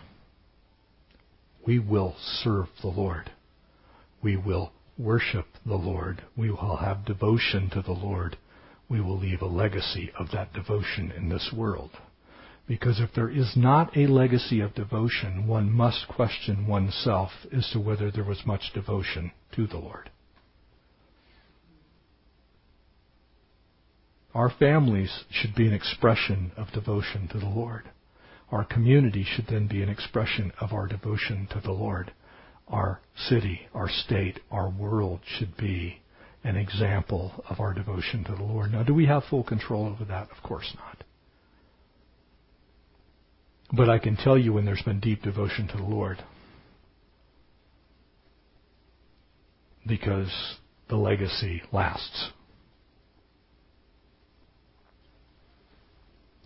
we 1.66 1.80
will 1.80 2.16
serve 2.18 2.68
the 2.82 2.88
Lord. 2.88 3.32
We 4.22 4.38
will 4.38 4.72
worship 4.98 5.46
the 5.66 5.76
Lord. 5.76 6.24
We 6.36 6.52
will 6.52 6.78
have 6.78 7.06
devotion 7.06 7.70
to 7.72 7.82
the 7.82 7.92
Lord. 7.92 8.38
We 8.90 9.02
will 9.02 9.18
leave 9.18 9.42
a 9.42 9.48
legacy 9.48 10.12
of 10.18 10.32
that 10.32 10.54
devotion 10.54 11.12
in 11.16 11.30
this 11.30 11.52
world. 11.56 11.92
Because 12.68 13.00
if 13.00 13.10
there 13.14 13.30
is 13.30 13.54
not 13.56 13.96
a 13.98 14.08
legacy 14.08 14.60
of 14.62 14.76
devotion, 14.76 15.48
one 15.48 15.72
must 15.72 16.08
question 16.08 16.68
oneself 16.68 17.32
as 17.56 17.70
to 17.72 17.80
whether 17.80 18.12
there 18.12 18.24
was 18.24 18.46
much 18.46 18.72
devotion 18.74 19.32
to 19.56 19.68
the 19.68 19.78
Lord. 19.78 20.10
Our 24.34 24.50
families 24.50 25.26
should 25.30 25.56
be 25.56 25.68
an 25.68 25.74
expression 25.74 26.52
of 26.56 26.72
devotion 26.72 27.28
to 27.30 27.40
the 27.40 27.50
Lord. 27.50 27.90
Our 28.52 28.66
community 28.66 29.24
should 29.24 29.48
then 29.48 29.68
be 29.68 29.82
an 29.82 29.90
expression 29.90 30.52
of 30.60 30.74
our 30.74 30.86
devotion 30.86 31.48
to 31.52 31.62
the 31.62 31.72
Lord. 31.72 32.12
Our 32.68 33.02
city, 33.16 33.62
our 33.74 33.90
state, 33.90 34.40
our 34.52 34.70
world 34.70 35.22
should 35.26 35.56
be 35.56 36.02
an 36.44 36.58
example 36.58 37.44
of 37.50 37.60
our 37.60 37.74
devotion 37.74 38.24
to 38.26 38.36
the 38.36 38.44
Lord. 38.44 38.72
Now, 38.72 38.84
do 38.84 38.94
we 38.94 39.06
have 39.06 39.24
full 39.30 39.44
control 39.44 39.88
over 39.88 40.04
that? 40.06 40.30
Of 40.36 40.44
course 40.44 40.74
not. 40.76 41.04
But 43.74 43.90
I 43.90 44.00
can 44.00 44.18
tell 44.18 44.38
you 44.38 44.52
when 44.52 44.66
there's 44.66 44.82
been 44.82 45.00
deep 45.00 45.22
devotion 45.22 45.68
to 45.70 45.78
the 45.78 45.84
Lord. 45.84 46.22
Because 49.88 50.58
the 50.90 50.98
legacy 50.98 51.62
lasts. 51.72 52.32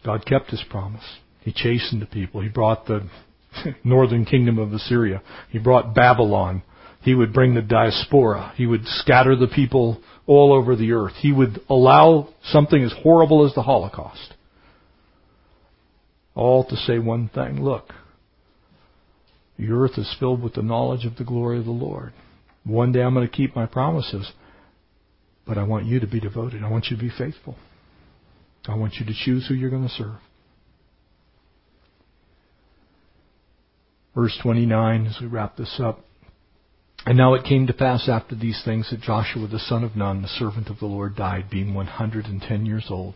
God 0.05 0.23
kept 0.25 0.51
his 0.51 0.63
promise. 0.69 1.19
He 1.45 1.53
chastened 1.53 2.01
the 2.01 2.07
people. 2.07 2.41
He 2.41 2.49
brought 2.49 2.87
the 2.87 3.07
northern 3.83 4.25
kingdom 4.25 4.57
of 4.57 4.73
Assyria. 4.73 5.21
He 5.51 5.59
brought 5.59 5.93
Babylon. 5.93 6.63
He 7.03 7.13
would 7.13 7.31
bring 7.31 7.53
the 7.53 7.61
diaspora. 7.61 8.51
He 8.55 8.65
would 8.65 8.81
scatter 8.85 9.35
the 9.35 9.47
people 9.47 10.01
all 10.25 10.51
over 10.51 10.75
the 10.75 10.91
earth. 10.91 11.13
He 11.19 11.31
would 11.31 11.59
allow 11.69 12.29
something 12.45 12.83
as 12.83 12.91
horrible 13.03 13.45
as 13.45 13.53
the 13.53 13.61
Holocaust. 13.61 14.33
All 16.33 16.65
to 16.65 16.75
say 16.75 16.97
one 16.97 17.29
thing. 17.29 17.63
Look, 17.63 17.93
the 19.59 19.69
earth 19.69 19.99
is 19.99 20.13
filled 20.19 20.41
with 20.41 20.55
the 20.55 20.63
knowledge 20.63 21.05
of 21.05 21.15
the 21.17 21.23
glory 21.23 21.59
of 21.59 21.65
the 21.65 21.71
Lord. 21.71 22.11
One 22.63 22.91
day 22.91 23.03
I'm 23.03 23.13
going 23.13 23.27
to 23.27 23.31
keep 23.31 23.55
my 23.55 23.67
promises, 23.67 24.31
but 25.45 25.59
I 25.59 25.63
want 25.63 25.85
you 25.85 25.99
to 25.99 26.07
be 26.07 26.19
devoted. 26.19 26.63
I 26.63 26.71
want 26.71 26.87
you 26.89 26.97
to 26.97 27.03
be 27.03 27.11
faithful. 27.15 27.55
I 28.67 28.73
want 28.73 28.95
you 28.95 29.05
to 29.05 29.13
choose 29.13 29.47
who 29.47 29.53
you're 29.53 29.69
going 29.69 29.87
to 29.87 29.93
serve. 29.93 30.17
Verse 34.15 34.37
29, 34.41 35.07
as 35.07 35.17
we 35.19 35.27
wrap 35.27 35.57
this 35.57 35.77
up. 35.83 35.99
And 37.05 37.17
now 37.17 37.33
it 37.33 37.43
came 37.43 37.67
to 37.67 37.73
pass 37.73 38.07
after 38.07 38.33
these 38.33 38.61
things 38.63 38.89
that 38.89 39.01
Joshua 39.01 39.47
the 39.47 39.59
son 39.59 39.83
of 39.83 39.95
Nun, 39.95 40.21
the 40.21 40.27
servant 40.27 40.69
of 40.69 40.79
the 40.79 40.85
Lord, 40.85 41.17
died, 41.17 41.49
being 41.51 41.73
110 41.73 42.65
years 42.65 42.87
old. 42.89 43.15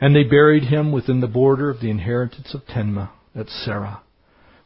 And 0.00 0.14
they 0.14 0.22
buried 0.22 0.64
him 0.64 0.92
within 0.92 1.20
the 1.20 1.26
border 1.26 1.68
of 1.68 1.80
the 1.80 1.90
inheritance 1.90 2.54
of 2.54 2.62
Tenma 2.66 3.10
at 3.34 3.46
Serah, 3.46 4.00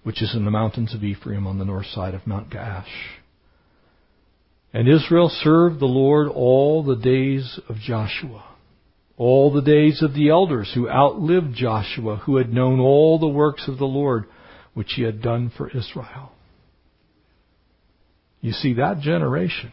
which 0.02 0.22
is 0.22 0.34
in 0.34 0.44
the 0.44 0.50
mountains 0.50 0.94
of 0.94 1.02
Ephraim 1.02 1.46
on 1.46 1.58
the 1.58 1.64
north 1.64 1.86
side 1.86 2.14
of 2.14 2.26
Mount 2.26 2.50
Gaash. 2.50 2.84
And 4.72 4.88
Israel 4.88 5.30
served 5.30 5.80
the 5.80 5.86
Lord 5.86 6.28
all 6.28 6.82
the 6.82 6.96
days 6.96 7.58
of 7.68 7.76
Joshua, 7.76 8.44
all 9.16 9.50
the 9.50 9.62
days 9.62 10.02
of 10.02 10.12
the 10.12 10.28
elders 10.28 10.70
who 10.74 10.88
outlived 10.88 11.54
Joshua, 11.54 12.16
who 12.16 12.36
had 12.36 12.52
known 12.52 12.78
all 12.78 13.18
the 13.18 13.26
works 13.26 13.66
of 13.68 13.78
the 13.78 13.86
Lord 13.86 14.26
which 14.76 14.92
he 14.94 15.02
had 15.04 15.22
done 15.22 15.50
for 15.56 15.70
Israel. 15.70 16.32
You 18.42 18.52
see, 18.52 18.74
that 18.74 19.00
generation 19.00 19.72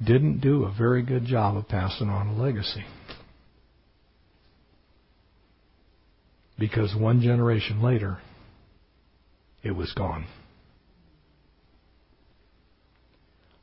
didn't 0.00 0.38
do 0.38 0.62
a 0.62 0.72
very 0.72 1.02
good 1.02 1.24
job 1.24 1.56
of 1.56 1.66
passing 1.66 2.08
on 2.08 2.28
a 2.28 2.40
legacy. 2.40 2.84
Because 6.56 6.94
one 6.94 7.20
generation 7.20 7.82
later, 7.82 8.18
it 9.64 9.72
was 9.72 9.92
gone. 9.92 10.28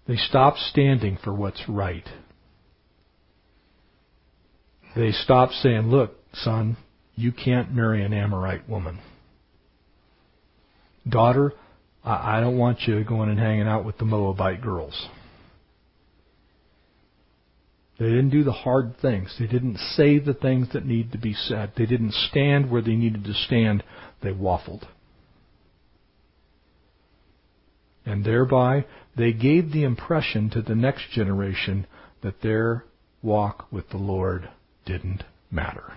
They 0.10 0.18
stopped 0.18 0.58
standing 0.58 1.18
for 1.24 1.34
what's 1.34 1.64
right. 1.70 2.08
They 4.98 5.12
stopped 5.12 5.54
saying, 5.54 5.84
look, 5.84 6.18
son, 6.34 6.76
you 7.16 7.32
can't 7.32 7.74
marry 7.74 8.04
an 8.04 8.12
Amorite 8.12 8.68
woman 8.68 9.00
daughter, 11.10 11.54
I 12.04 12.40
don't 12.40 12.58
want 12.58 12.82
you 12.88 13.04
going 13.04 13.30
and 13.30 13.40
hanging 13.40 13.68
out 13.68 13.86
with 13.86 13.98
the 13.98 14.06
Moabite 14.06 14.62
girls. 14.62 15.10
They 18.00 18.06
didn't 18.06 18.30
do 18.30 18.46
the 18.46 18.54
hard 18.54 18.96
things. 19.02 19.36
They 19.38 19.48
didn't 19.48 19.78
say 19.78 20.20
the 20.20 20.34
things 20.34 20.70
that 20.72 20.86
need 20.86 21.12
to 21.12 21.18
be 21.18 21.34
said. 21.34 21.74
They 21.76 21.86
didn't 21.86 22.14
stand 22.14 22.72
where 22.72 22.82
they 22.82 22.96
needed 22.96 23.26
to 23.26 23.34
stand. 23.34 23.84
They 24.24 24.32
waffled. 24.32 24.88
And 28.06 28.24
thereby, 28.24 28.86
they 29.18 29.34
gave 29.34 29.74
the 29.74 29.84
impression 29.84 30.50
to 30.52 30.62
the 30.62 30.76
next 30.76 31.12
generation 31.12 31.86
that 32.24 32.42
their 32.42 32.86
walk 33.22 33.68
with 33.70 33.90
the 33.90 33.98
Lord 33.98 34.50
didn't 34.86 35.24
matter. 35.52 35.94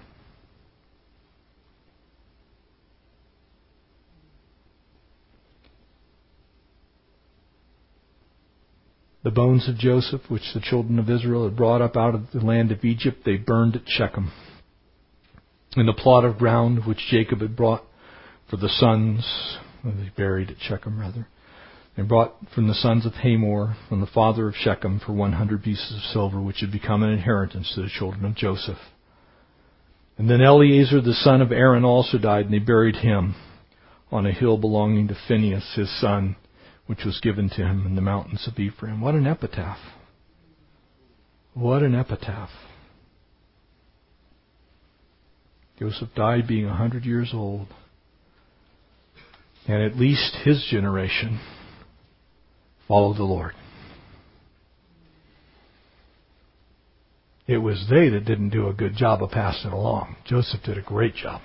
The 9.25 9.31
bones 9.31 9.69
of 9.69 9.79
Joseph, 9.79 10.23
which 10.29 10.53
the 10.53 10.61
children 10.61 10.99
of 10.99 11.09
Israel 11.09 11.45
had 11.45 11.57
brought 11.57 11.81
up 11.81 11.97
out 11.97 12.17
of 12.17 12.33
the 12.33 12.41
land 12.41 12.73
of 12.73 12.85
Egypt, 12.85 13.23
they 13.25 13.37
burned 13.37 13.77
at 13.77 13.83
Shechem. 13.87 14.33
In 15.77 15.87
the 15.87 15.93
plot 15.93 16.25
of 16.25 16.39
ground 16.39 16.87
which 16.87 17.07
Jacob 17.09 17.41
had 17.41 17.55
brought 17.55 17.85
for 18.51 18.57
the 18.57 18.69
sons, 18.69 19.25
they 19.85 20.11
buried 20.17 20.51
at 20.51 20.61
Shechem 20.61 20.99
rather, 20.99 21.29
they 21.97 22.03
brought 22.03 22.35
from 22.53 22.67
the 22.67 22.75
sons 22.75 23.07
of 23.07 23.15
Hamor, 23.15 23.77
from 23.89 24.01
the 24.01 24.07
father 24.07 24.49
of 24.49 24.57
Shechem, 24.57 24.99
for 24.99 25.13
one 25.13 25.35
hundred 25.35 25.63
pieces 25.63 25.95
of 25.95 26.03
silver, 26.13 26.41
which 26.41 26.61
had 26.61 26.73
become 26.73 27.05
an 27.05 27.11
inheritance 27.11 27.73
to 27.75 27.83
the 27.83 27.89
children 27.89 28.25
of 28.25 28.35
Joseph. 28.35 28.79
And 30.19 30.29
then 30.29 30.41
Eleazar 30.41 31.01
the 31.01 31.15
son 31.15 31.41
of 31.41 31.53
Aaron 31.53 31.85
also 31.85 32.19
died, 32.19 32.47
and 32.47 32.55
they 32.55 32.59
buried 32.59 32.97
him 32.97 33.37
on 34.11 34.27
a 34.27 34.33
hill 34.33 34.59
belonging 34.59 35.09
to 35.09 35.17
Phinehas 35.29 35.75
his 35.77 36.01
son, 36.01 36.37
which 36.87 37.05
was 37.05 37.21
given 37.21 37.49
to 37.51 37.65
him 37.67 37.87
in 37.87 37.95
the 37.95 38.03
mountains 38.03 38.47
of 38.47 38.59
Ephraim. 38.59 39.01
What 39.01 39.15
an 39.15 39.27
epitaph! 39.27 39.79
What 41.55 41.83
an 41.83 41.95
epitaph. 41.95 42.51
Joseph 45.79 46.11
died 46.15 46.47
being 46.47 46.67
a 46.67 46.75
hundred 46.75 47.05
years 47.05 47.31
old. 47.35 47.69
And 49.67 49.83
at 49.83 49.97
least 49.97 50.37
his 50.45 50.67
generation 50.71 51.41
followed 52.89 53.17
the 53.17 53.25
Lord. 53.25 53.55
It 57.47 57.59
was 57.59 57.87
they 57.91 58.09
that 58.09 58.25
didn't 58.25 58.51
do 58.51 58.69
a 58.69 58.73
good 58.73 58.97
job 58.97 59.23
of 59.23 59.31
passing 59.31 59.73
along. 59.73 60.17
Joseph 60.25 60.63
did 60.63 60.79
a 60.79 60.83
great 60.83 61.15
job. 61.15 61.41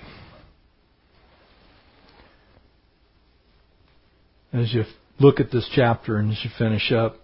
As 4.52 4.72
you 4.72 4.84
look 5.20 5.40
at 5.40 5.50
this 5.50 5.68
chapter 5.74 6.16
and 6.16 6.30
as 6.30 6.44
you 6.44 6.50
finish 6.56 6.92
up, 6.92 7.16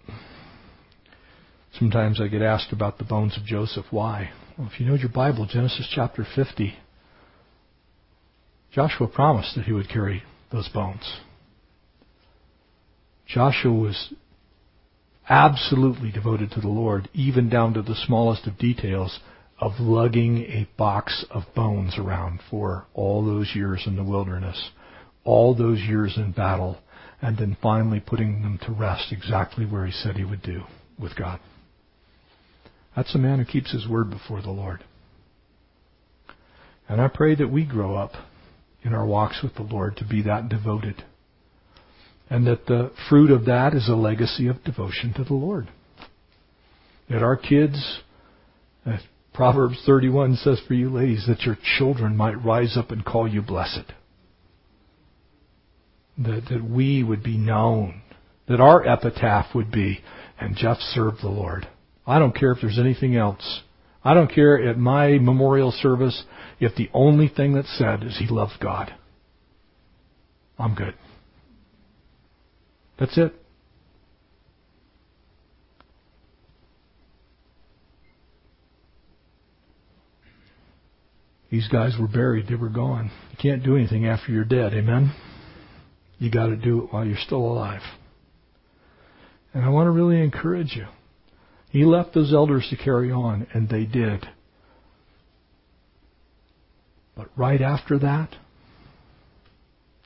sometimes 1.78 2.20
I 2.20 2.28
get 2.28 2.42
asked 2.42 2.72
about 2.72 2.98
the 2.98 3.04
bones 3.04 3.36
of 3.36 3.44
Joseph. 3.44 3.86
Why? 3.90 4.30
Well, 4.58 4.68
if 4.72 4.80
you 4.80 4.86
know 4.86 4.94
your 4.94 5.10
Bible, 5.10 5.46
Genesis 5.46 5.88
chapter 5.94 6.26
50, 6.34 6.74
Joshua 8.72 9.06
promised 9.06 9.54
that 9.56 9.64
he 9.64 9.72
would 9.72 9.88
carry 9.88 10.22
those 10.50 10.68
bones. 10.68 11.20
Joshua 13.26 13.72
was 13.72 14.12
absolutely 15.28 16.10
devoted 16.10 16.50
to 16.50 16.60
the 16.60 16.68
Lord, 16.68 17.08
even 17.14 17.48
down 17.48 17.74
to 17.74 17.82
the 17.82 17.94
smallest 18.06 18.46
of 18.46 18.58
details 18.58 19.20
of 19.58 19.72
lugging 19.78 20.38
a 20.42 20.68
box 20.76 21.24
of 21.30 21.44
bones 21.54 21.96
around 21.96 22.40
for 22.50 22.86
all 22.92 23.24
those 23.24 23.52
years 23.54 23.84
in 23.86 23.96
the 23.96 24.04
wilderness, 24.04 24.70
all 25.24 25.54
those 25.54 25.78
years 25.80 26.14
in 26.16 26.32
battle, 26.32 26.78
and 27.24 27.38
then 27.38 27.56
finally 27.62 28.00
putting 28.00 28.42
them 28.42 28.58
to 28.66 28.70
rest 28.70 29.10
exactly 29.10 29.64
where 29.64 29.86
he 29.86 29.92
said 29.92 30.14
he 30.14 30.24
would 30.24 30.42
do 30.42 30.60
with 31.00 31.16
God. 31.16 31.40
That's 32.94 33.14
a 33.14 33.18
man 33.18 33.38
who 33.38 33.46
keeps 33.46 33.72
his 33.72 33.88
word 33.88 34.10
before 34.10 34.42
the 34.42 34.50
Lord. 34.50 34.84
And 36.86 37.00
I 37.00 37.08
pray 37.08 37.34
that 37.34 37.50
we 37.50 37.64
grow 37.64 37.96
up 37.96 38.12
in 38.82 38.92
our 38.92 39.06
walks 39.06 39.40
with 39.42 39.54
the 39.54 39.62
Lord 39.62 39.96
to 39.96 40.04
be 40.04 40.20
that 40.22 40.50
devoted. 40.50 41.02
And 42.28 42.46
that 42.46 42.66
the 42.66 42.90
fruit 43.08 43.30
of 43.30 43.46
that 43.46 43.72
is 43.72 43.88
a 43.88 43.94
legacy 43.94 44.46
of 44.46 44.62
devotion 44.62 45.14
to 45.16 45.24
the 45.24 45.32
Lord. 45.32 45.70
That 47.08 47.22
our 47.22 47.38
kids, 47.38 48.00
Proverbs 49.32 49.82
31 49.86 50.36
says 50.36 50.60
for 50.68 50.74
you 50.74 50.90
ladies, 50.90 51.24
that 51.26 51.42
your 51.42 51.56
children 51.78 52.18
might 52.18 52.44
rise 52.44 52.76
up 52.76 52.90
and 52.90 53.02
call 53.02 53.26
you 53.26 53.40
blessed 53.40 53.94
that, 56.18 56.42
that 56.50 56.64
we 56.64 57.02
would 57.02 57.22
be 57.22 57.36
known, 57.36 58.02
that 58.48 58.60
our 58.60 58.86
epitaph 58.86 59.54
would 59.54 59.70
be, 59.70 60.00
and 60.38 60.56
Jeff 60.56 60.78
served 60.78 61.18
the 61.22 61.28
Lord. 61.28 61.68
I 62.06 62.18
don't 62.18 62.36
care 62.36 62.52
if 62.52 62.58
there's 62.60 62.78
anything 62.78 63.16
else. 63.16 63.62
I 64.02 64.14
don't 64.14 64.32
care 64.32 64.62
at 64.68 64.76
my 64.76 65.18
memorial 65.18 65.72
service 65.72 66.24
if 66.60 66.74
the 66.76 66.90
only 66.92 67.28
thing 67.28 67.54
that's 67.54 67.78
said 67.78 68.02
is 68.02 68.18
he 68.18 68.26
loved 68.26 68.60
God. 68.60 68.94
I'm 70.58 70.74
good. 70.74 70.94
That's 72.98 73.16
it. 73.18 73.34
These 81.50 81.68
guys 81.68 81.94
were 81.98 82.08
buried. 82.08 82.48
They 82.48 82.56
were 82.56 82.68
gone. 82.68 83.10
You 83.30 83.36
can't 83.40 83.64
do 83.64 83.76
anything 83.76 84.06
after 84.06 84.32
you're 84.32 84.44
dead. 84.44 84.74
Amen? 84.74 85.14
You 86.18 86.30
got 86.30 86.46
to 86.46 86.56
do 86.56 86.84
it 86.84 86.92
while 86.92 87.04
you're 87.04 87.16
still 87.18 87.38
alive. 87.38 87.82
And 89.52 89.64
I 89.64 89.68
want 89.68 89.86
to 89.86 89.90
really 89.90 90.20
encourage 90.20 90.74
you. 90.74 90.86
He 91.70 91.84
left 91.84 92.14
those 92.14 92.32
elders 92.32 92.66
to 92.70 92.76
carry 92.76 93.10
on, 93.10 93.46
and 93.52 93.68
they 93.68 93.84
did. 93.84 94.26
But 97.16 97.28
right 97.36 97.60
after 97.60 97.98
that, 97.98 98.36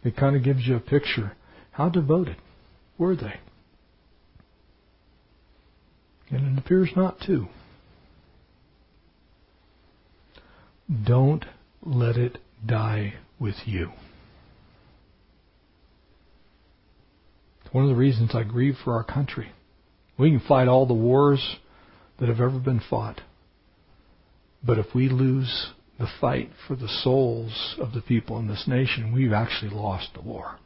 it 0.05 0.17
kind 0.17 0.37
of 0.37 0.43
gives 0.43 0.67
you 0.67 0.77
a 0.77 0.81
picture. 0.81 1.33
How 1.73 1.89
devoted 1.89 2.37
were 2.99 3.17
they? 3.17 3.35
And 6.31 6.57
it 6.57 6.59
appears 6.59 6.91
not 6.95 7.21
to. 7.27 7.49
Don't 11.05 11.45
let 11.83 12.17
it 12.17 12.39
die 12.65 13.15
with 13.39 13.57
you. 13.67 13.93
One 17.73 17.85
of 17.85 17.91
the 17.91 17.97
reasons 17.97 18.35
I 18.35 18.45
grieve 18.45 18.77
for 18.83 18.95
our 18.95 19.05
country. 19.05 19.53
We 20.19 20.31
can 20.31 20.41
fight 20.41 20.69
all 20.69 20.87
the 20.87 20.95
wars 20.95 21.57
that 22.19 22.29
have 22.29 22.41
ever 22.41 22.59
been 22.59 22.81
fought. 22.81 23.21
But 24.65 24.79
if 24.79 24.87
we 24.95 25.09
lose 25.09 25.69
the 25.99 26.09
fight 26.21 26.51
for 26.67 26.75
the 26.77 26.89
souls 26.89 27.77
of 27.79 27.93
the 27.93 28.01
people 28.01 28.39
in 28.39 28.49
this 28.49 28.65
nation, 28.67 29.13
we've 29.13 29.33
actually 29.33 29.71
lost 29.71 30.09
the 30.15 30.23
war. 30.23 30.59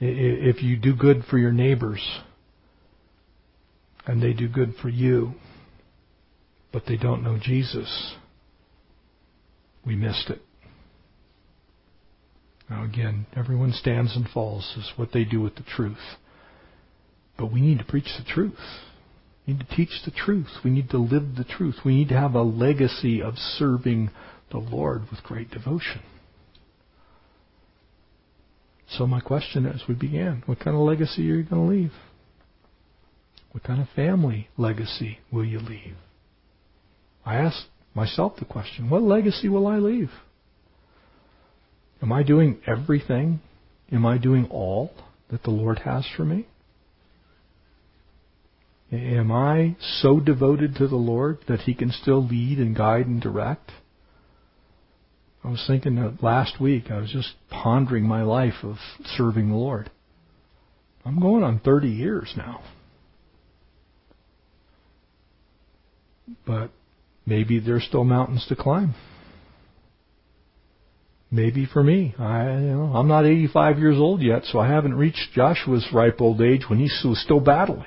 If 0.00 0.62
you 0.62 0.76
do 0.76 0.96
good 0.96 1.24
for 1.28 1.36
your 1.36 1.52
neighbors 1.52 2.00
and 4.06 4.22
they 4.22 4.32
do 4.32 4.48
good 4.48 4.74
for 4.80 4.88
you, 4.88 5.34
but 6.72 6.84
they 6.86 6.96
don't 6.96 7.22
know 7.22 7.38
Jesus, 7.40 8.14
we 9.84 9.94
missed 9.96 10.30
it. 10.30 10.40
Now 12.70 12.84
again, 12.84 13.26
everyone 13.36 13.72
stands 13.72 14.14
and 14.14 14.28
falls 14.28 14.74
is 14.76 14.92
what 14.96 15.12
they 15.12 15.24
do 15.24 15.40
with 15.40 15.56
the 15.56 15.64
truth. 15.64 16.16
But 17.36 17.52
we 17.52 17.60
need 17.60 17.78
to 17.78 17.84
preach 17.84 18.08
the 18.16 18.24
truth. 18.24 18.60
We 19.46 19.54
need 19.54 19.66
to 19.68 19.76
teach 19.76 20.02
the 20.04 20.12
truth. 20.12 20.48
We 20.64 20.70
need 20.70 20.90
to 20.90 20.98
live 20.98 21.34
the 21.36 21.44
truth. 21.44 21.76
We 21.84 21.96
need 21.96 22.10
to 22.10 22.18
have 22.18 22.34
a 22.34 22.42
legacy 22.42 23.20
of 23.20 23.34
serving 23.36 24.10
the 24.52 24.58
Lord 24.58 25.02
with 25.10 25.22
great 25.24 25.50
devotion. 25.50 26.02
So 28.88 29.06
my 29.06 29.20
question 29.20 29.66
as 29.66 29.82
we 29.88 29.94
began, 29.94 30.42
what 30.46 30.60
kind 30.60 30.76
of 30.76 30.82
legacy 30.82 31.30
are 31.30 31.36
you 31.36 31.44
going 31.44 31.62
to 31.62 31.74
leave? 31.74 31.92
What 33.52 33.64
kind 33.64 33.80
of 33.80 33.88
family 33.96 34.48
legacy 34.56 35.18
will 35.32 35.44
you 35.44 35.58
leave? 35.58 35.96
I 37.24 37.36
asked 37.36 37.66
myself 37.94 38.34
the 38.38 38.44
question, 38.44 38.90
what 38.90 39.02
legacy 39.02 39.48
will 39.48 39.66
I 39.66 39.78
leave? 39.78 40.10
Am 42.02 42.12
I 42.12 42.22
doing 42.22 42.60
everything? 42.66 43.40
Am 43.92 44.06
I 44.06 44.18
doing 44.18 44.46
all 44.50 44.92
that 45.30 45.42
the 45.42 45.50
Lord 45.50 45.80
has 45.80 46.06
for 46.16 46.24
me? 46.24 46.46
Am 48.92 49.30
I 49.30 49.76
so 50.00 50.18
devoted 50.18 50.76
to 50.76 50.88
the 50.88 50.96
Lord 50.96 51.38
that 51.46 51.60
He 51.60 51.74
can 51.74 51.92
still 51.92 52.26
lead 52.26 52.58
and 52.58 52.76
guide 52.76 53.06
and 53.06 53.20
direct? 53.20 53.70
I 55.44 55.48
was 55.48 55.64
thinking 55.66 55.94
that 55.96 56.22
last 56.22 56.60
week, 56.60 56.90
I 56.90 56.98
was 56.98 57.10
just 57.10 57.34
pondering 57.50 58.04
my 58.04 58.22
life 58.22 58.62
of 58.62 58.76
serving 59.16 59.48
the 59.48 59.56
Lord. 59.56 59.90
I'm 61.04 61.20
going 61.20 61.42
on 61.42 61.60
30 61.60 61.88
years 61.88 62.34
now. 62.36 62.62
But 66.46 66.70
maybe 67.24 67.58
there's 67.58 67.84
still 67.84 68.04
mountains 68.04 68.44
to 68.48 68.56
climb. 68.56 68.94
Maybe 71.32 71.64
for 71.64 71.82
me, 71.82 72.14
I 72.18 72.50
you 72.54 72.74
know 72.74 72.92
I'm 72.94 73.06
not 73.06 73.24
85 73.24 73.78
years 73.78 73.96
old 73.98 74.20
yet, 74.20 74.44
so 74.46 74.58
I 74.58 74.68
haven't 74.68 74.94
reached 74.94 75.28
Joshua's 75.34 75.86
ripe 75.92 76.20
old 76.20 76.40
age 76.40 76.62
when 76.68 76.80
he 76.80 76.90
was 77.06 77.22
still 77.22 77.38
battling. 77.38 77.86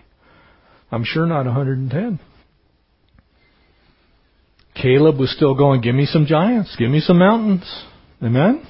I'm 0.92 1.04
sure 1.04 1.26
not 1.26 1.46
110. 1.46 2.20
Caleb 4.76 5.18
was 5.18 5.32
still 5.36 5.56
going, 5.56 5.82
give 5.82 5.96
me 5.96 6.06
some 6.06 6.26
giants, 6.26 6.76
give 6.78 6.90
me 6.90 7.00
some 7.00 7.20
mountains. 7.20 7.64
Amen? 8.22 8.66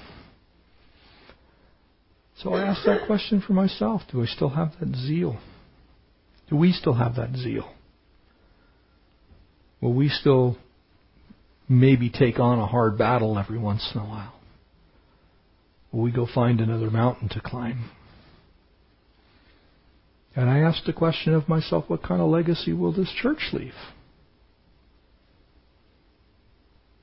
So 2.38 2.54
I 2.54 2.64
asked 2.64 2.86
that 2.86 3.06
question 3.06 3.42
for 3.46 3.54
myself. 3.54 4.02
Do 4.12 4.22
I 4.22 4.26
still 4.26 4.50
have 4.50 4.72
that 4.80 4.96
zeal? 4.96 5.38
Do 6.50 6.58
we 6.58 6.72
still 6.72 6.94
have 6.94 7.16
that 7.16 7.36
zeal? 7.36 7.72
Will 9.82 9.94
we 9.94 10.10
still 10.10 10.58
maybe 11.70 12.10
take 12.10 12.40
on 12.40 12.60
a 12.60 12.66
hard 12.66 12.98
battle 12.98 13.38
every 13.38 13.58
once 13.58 13.90
in 13.94 14.02
a 14.02 14.06
while? 14.06 14.33
We 15.94 16.12
go 16.12 16.26
find 16.26 16.60
another 16.60 16.90
mountain 16.90 17.30
to 17.30 17.40
climb? 17.40 17.92
And 20.36 20.50
I 20.50 20.60
asked 20.60 20.88
the 20.88 20.94
question 20.94 21.36
of 21.36 21.48
myself, 21.48 21.86
what 21.88 22.02
kind 22.02 22.20
of 22.20 22.30
legacy 22.30 22.74
will 22.74 22.92
this 22.92 23.12
church 23.22 23.50
leave? 23.54 23.76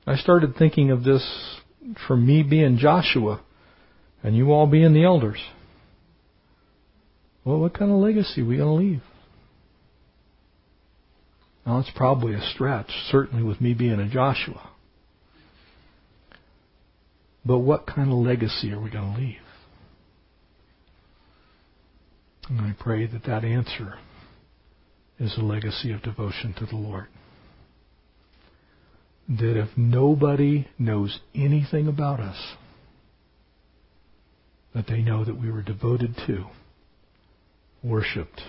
I 0.05 0.17
started 0.17 0.55
thinking 0.57 0.91
of 0.91 1.05
this 1.05 1.25
from 2.05 2.27
me 2.27 2.43
being 2.43 2.77
Joshua 2.77 3.41
and 4.23 4.35
you 4.35 4.51
all 4.51 4.67
being 4.67 4.93
the 4.93 5.05
elders. 5.05 5.39
Well, 7.45 7.59
what 7.59 7.73
kind 7.73 7.91
of 7.91 7.97
legacy 7.97 8.41
are 8.41 8.45
we 8.45 8.57
going 8.57 8.67
to 8.67 8.73
leave? 8.73 9.03
Now, 11.65 11.79
it's 11.79 11.91
probably 11.95 12.33
a 12.33 12.41
stretch, 12.41 12.89
certainly 13.09 13.43
with 13.43 13.61
me 13.61 13.73
being 13.73 13.99
a 13.99 14.09
Joshua. 14.09 14.69
But 17.45 17.59
what 17.59 17.87
kind 17.87 18.11
of 18.11 18.17
legacy 18.17 18.71
are 18.71 18.79
we 18.79 18.89
going 18.89 19.13
to 19.13 19.19
leave? 19.19 19.37
And 22.49 22.61
I 22.61 22.75
pray 22.77 23.07
that 23.07 23.23
that 23.25 23.43
answer 23.43 23.95
is 25.19 25.37
a 25.37 25.41
legacy 25.41 25.91
of 25.91 26.01
devotion 26.01 26.53
to 26.57 26.65
the 26.65 26.75
Lord. 26.75 27.07
That 29.29 29.59
if 29.59 29.69
nobody 29.77 30.67
knows 30.77 31.19
anything 31.33 31.87
about 31.87 32.19
us, 32.19 32.55
that 34.73 34.87
they 34.87 35.01
know 35.01 35.23
that 35.23 35.39
we 35.39 35.51
were 35.51 35.61
devoted 35.61 36.15
to, 36.27 36.45
worshiped, 37.83 38.41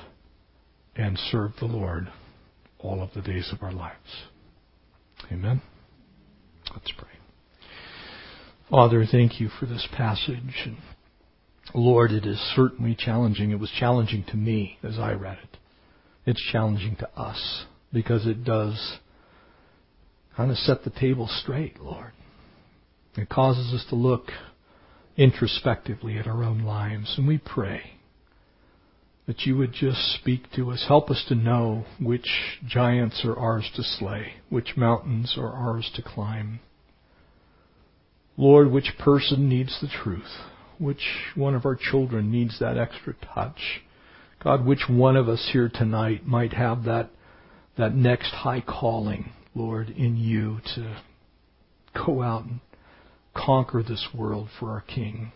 and 0.96 1.18
served 1.18 1.54
the 1.60 1.66
Lord 1.66 2.08
all 2.78 3.02
of 3.02 3.10
the 3.14 3.22
days 3.22 3.50
of 3.52 3.62
our 3.62 3.72
lives. 3.72 4.26
Amen. 5.30 5.62
Let's 6.72 6.92
pray. 6.96 7.11
Father, 8.72 9.04
thank 9.04 9.38
you 9.38 9.50
for 9.50 9.66
this 9.66 9.86
passage. 9.92 10.70
Lord, 11.74 12.10
it 12.10 12.24
is 12.24 12.38
certainly 12.56 12.96
challenging. 12.98 13.50
It 13.50 13.60
was 13.60 13.70
challenging 13.78 14.24
to 14.28 14.36
me 14.38 14.78
as 14.82 14.98
I 14.98 15.12
read 15.12 15.36
it. 15.42 15.58
It's 16.24 16.40
challenging 16.50 16.96
to 16.96 17.10
us 17.10 17.66
because 17.92 18.26
it 18.26 18.44
does 18.44 18.96
kind 20.34 20.50
of 20.50 20.56
set 20.56 20.84
the 20.84 20.90
table 20.90 21.28
straight, 21.28 21.82
Lord. 21.82 22.12
It 23.14 23.28
causes 23.28 23.74
us 23.74 23.84
to 23.90 23.94
look 23.94 24.30
introspectively 25.18 26.16
at 26.16 26.26
our 26.26 26.42
own 26.42 26.60
lives, 26.60 27.16
and 27.18 27.28
we 27.28 27.36
pray 27.36 27.98
that 29.26 29.40
you 29.40 29.54
would 29.58 29.74
just 29.74 30.14
speak 30.14 30.50
to 30.56 30.70
us. 30.70 30.86
Help 30.88 31.10
us 31.10 31.22
to 31.28 31.34
know 31.34 31.84
which 32.00 32.58
giants 32.66 33.22
are 33.22 33.36
ours 33.36 33.70
to 33.76 33.82
slay, 33.82 34.36
which 34.48 34.78
mountains 34.78 35.34
are 35.36 35.52
ours 35.52 35.90
to 35.94 36.00
climb. 36.00 36.60
Lord, 38.42 38.72
which 38.72 38.98
person 38.98 39.48
needs 39.48 39.78
the 39.80 39.86
truth? 39.86 40.40
Which 40.80 41.04
one 41.36 41.54
of 41.54 41.64
our 41.64 41.76
children 41.76 42.32
needs 42.32 42.58
that 42.58 42.76
extra 42.76 43.14
touch? 43.32 43.82
God, 44.42 44.66
which 44.66 44.88
one 44.88 45.16
of 45.16 45.28
us 45.28 45.50
here 45.52 45.70
tonight 45.72 46.26
might 46.26 46.52
have 46.52 46.82
that, 46.82 47.10
that 47.78 47.94
next 47.94 48.30
high 48.30 48.60
calling, 48.60 49.32
Lord, 49.54 49.90
in 49.90 50.16
you 50.16 50.58
to 50.74 50.96
go 51.94 52.20
out 52.20 52.42
and 52.42 52.58
conquer 53.32 53.80
this 53.80 54.08
world 54.12 54.48
for 54.58 54.70
our 54.70 54.80
King? 54.80 55.30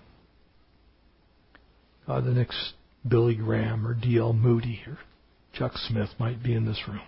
God, 2.09 2.25
the 2.25 2.33
next 2.33 2.73
Billy 3.07 3.37
Graham 3.37 3.87
or 3.87 3.95
D.L. 3.95 4.33
Moody 4.33 4.81
or 4.85 4.99
Chuck 5.57 5.75
Smith 5.77 6.11
might 6.19 6.43
be 6.43 6.55
in 6.55 6.67
this 6.67 6.83
room. 6.89 7.03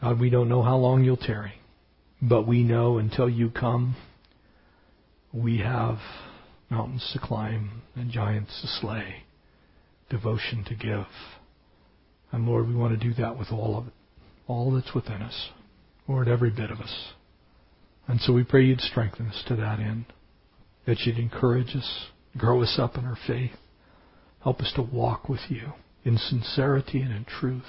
God, 0.00 0.18
we 0.18 0.28
don't 0.28 0.48
know 0.48 0.62
how 0.64 0.76
long 0.76 1.04
you'll 1.04 1.16
tarry, 1.16 1.61
but 2.22 2.46
we 2.46 2.62
know 2.62 2.98
until 2.98 3.28
you 3.28 3.50
come, 3.50 3.96
we 5.32 5.58
have 5.58 5.98
mountains 6.70 7.10
to 7.12 7.18
climb 7.18 7.82
and 7.96 8.10
giants 8.10 8.60
to 8.62 8.68
slay, 8.68 9.24
devotion 10.08 10.64
to 10.68 10.74
give. 10.74 11.06
And 12.30 12.46
Lord, 12.46 12.68
we 12.68 12.76
want 12.76 12.98
to 12.98 13.08
do 13.08 13.12
that 13.14 13.36
with 13.36 13.48
all 13.50 13.76
of 13.76 13.88
it, 13.88 13.92
all 14.46 14.72
that's 14.72 14.94
within 14.94 15.20
us. 15.20 15.50
Lord, 16.06 16.28
every 16.28 16.50
bit 16.50 16.70
of 16.70 16.78
us. 16.78 17.12
And 18.06 18.20
so 18.20 18.32
we 18.32 18.44
pray 18.44 18.64
you'd 18.64 18.80
strengthen 18.80 19.26
us 19.26 19.42
to 19.48 19.56
that 19.56 19.80
end, 19.80 20.06
that 20.86 21.00
you'd 21.00 21.18
encourage 21.18 21.74
us, 21.74 22.06
grow 22.36 22.62
us 22.62 22.76
up 22.78 22.96
in 22.96 23.04
our 23.04 23.18
faith, 23.26 23.52
help 24.42 24.60
us 24.60 24.72
to 24.76 24.82
walk 24.82 25.28
with 25.28 25.40
you 25.48 25.72
in 26.04 26.18
sincerity 26.18 27.00
and 27.00 27.12
in 27.12 27.24
truth. 27.24 27.62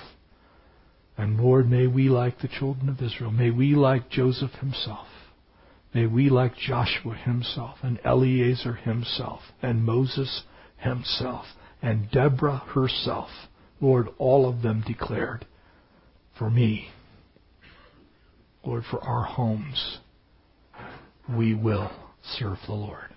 And 1.18 1.40
Lord, 1.40 1.70
may 1.70 1.88
we, 1.88 2.10
like 2.10 2.40
the 2.40 2.48
children 2.48 2.90
of 2.90 3.02
Israel, 3.02 3.32
may 3.32 3.52
we, 3.52 3.76
like 3.76 4.10
Joseph 4.10 4.52
himself, 4.60 5.08
may 5.94 6.08
we, 6.08 6.30
like 6.30 6.58
Joshua 6.58 7.16
himself, 7.16 7.78
and 7.84 8.00
Eleazar 8.04 8.74
himself, 8.74 9.42
and 9.62 9.84
Moses 9.84 10.44
himself, 10.78 11.46
and 11.82 12.10
Deborah 12.10 12.64
herself, 12.74 13.30
Lord, 13.80 14.08
all 14.18 14.50
of 14.50 14.62
them 14.62 14.84
declared, 14.88 15.46
for 16.38 16.50
me, 16.50 16.90
Lord, 18.66 18.84
for 18.90 19.02
our 19.04 19.26
homes, 19.26 20.00
we 21.30 21.54
will 21.54 21.92
serve 22.38 22.58
the 22.66 22.74
Lord. 22.74 23.14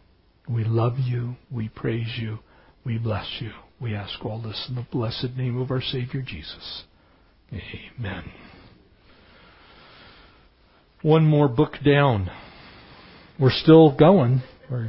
We 0.48 0.64
love 0.64 0.98
you. 0.98 1.36
We 1.50 1.68
praise 1.68 2.18
you. 2.18 2.40
We 2.84 2.98
bless 2.98 3.26
you. 3.40 3.52
We 3.80 3.94
ask 3.94 4.24
all 4.24 4.40
this 4.40 4.66
in 4.68 4.74
the 4.74 4.86
blessed 4.90 5.36
name 5.36 5.60
of 5.60 5.70
our 5.70 5.80
Savior 5.80 6.22
Jesus. 6.22 6.84
Amen. 7.52 8.24
One 11.02 11.24
more 11.24 11.48
book 11.48 11.74
down. 11.84 12.30
We're 13.38 13.50
still 13.50 13.96
going. 13.96 14.42
We're 14.70 14.88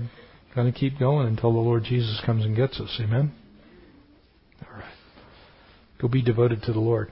going 0.56 0.72
to 0.72 0.78
keep 0.78 0.98
going 0.98 1.28
until 1.28 1.54
the 1.54 1.60
Lord 1.60 1.84
Jesus 1.84 2.22
comes 2.26 2.46
and 2.46 2.56
gets 2.56 2.80
us. 2.80 3.00
Amen? 3.02 3.32
All 4.64 4.74
right. 4.74 4.94
Go 6.02 6.08
be 6.08 6.22
devoted 6.22 6.64
to 6.64 6.74
the 6.74 6.80
Lord. 6.80 7.12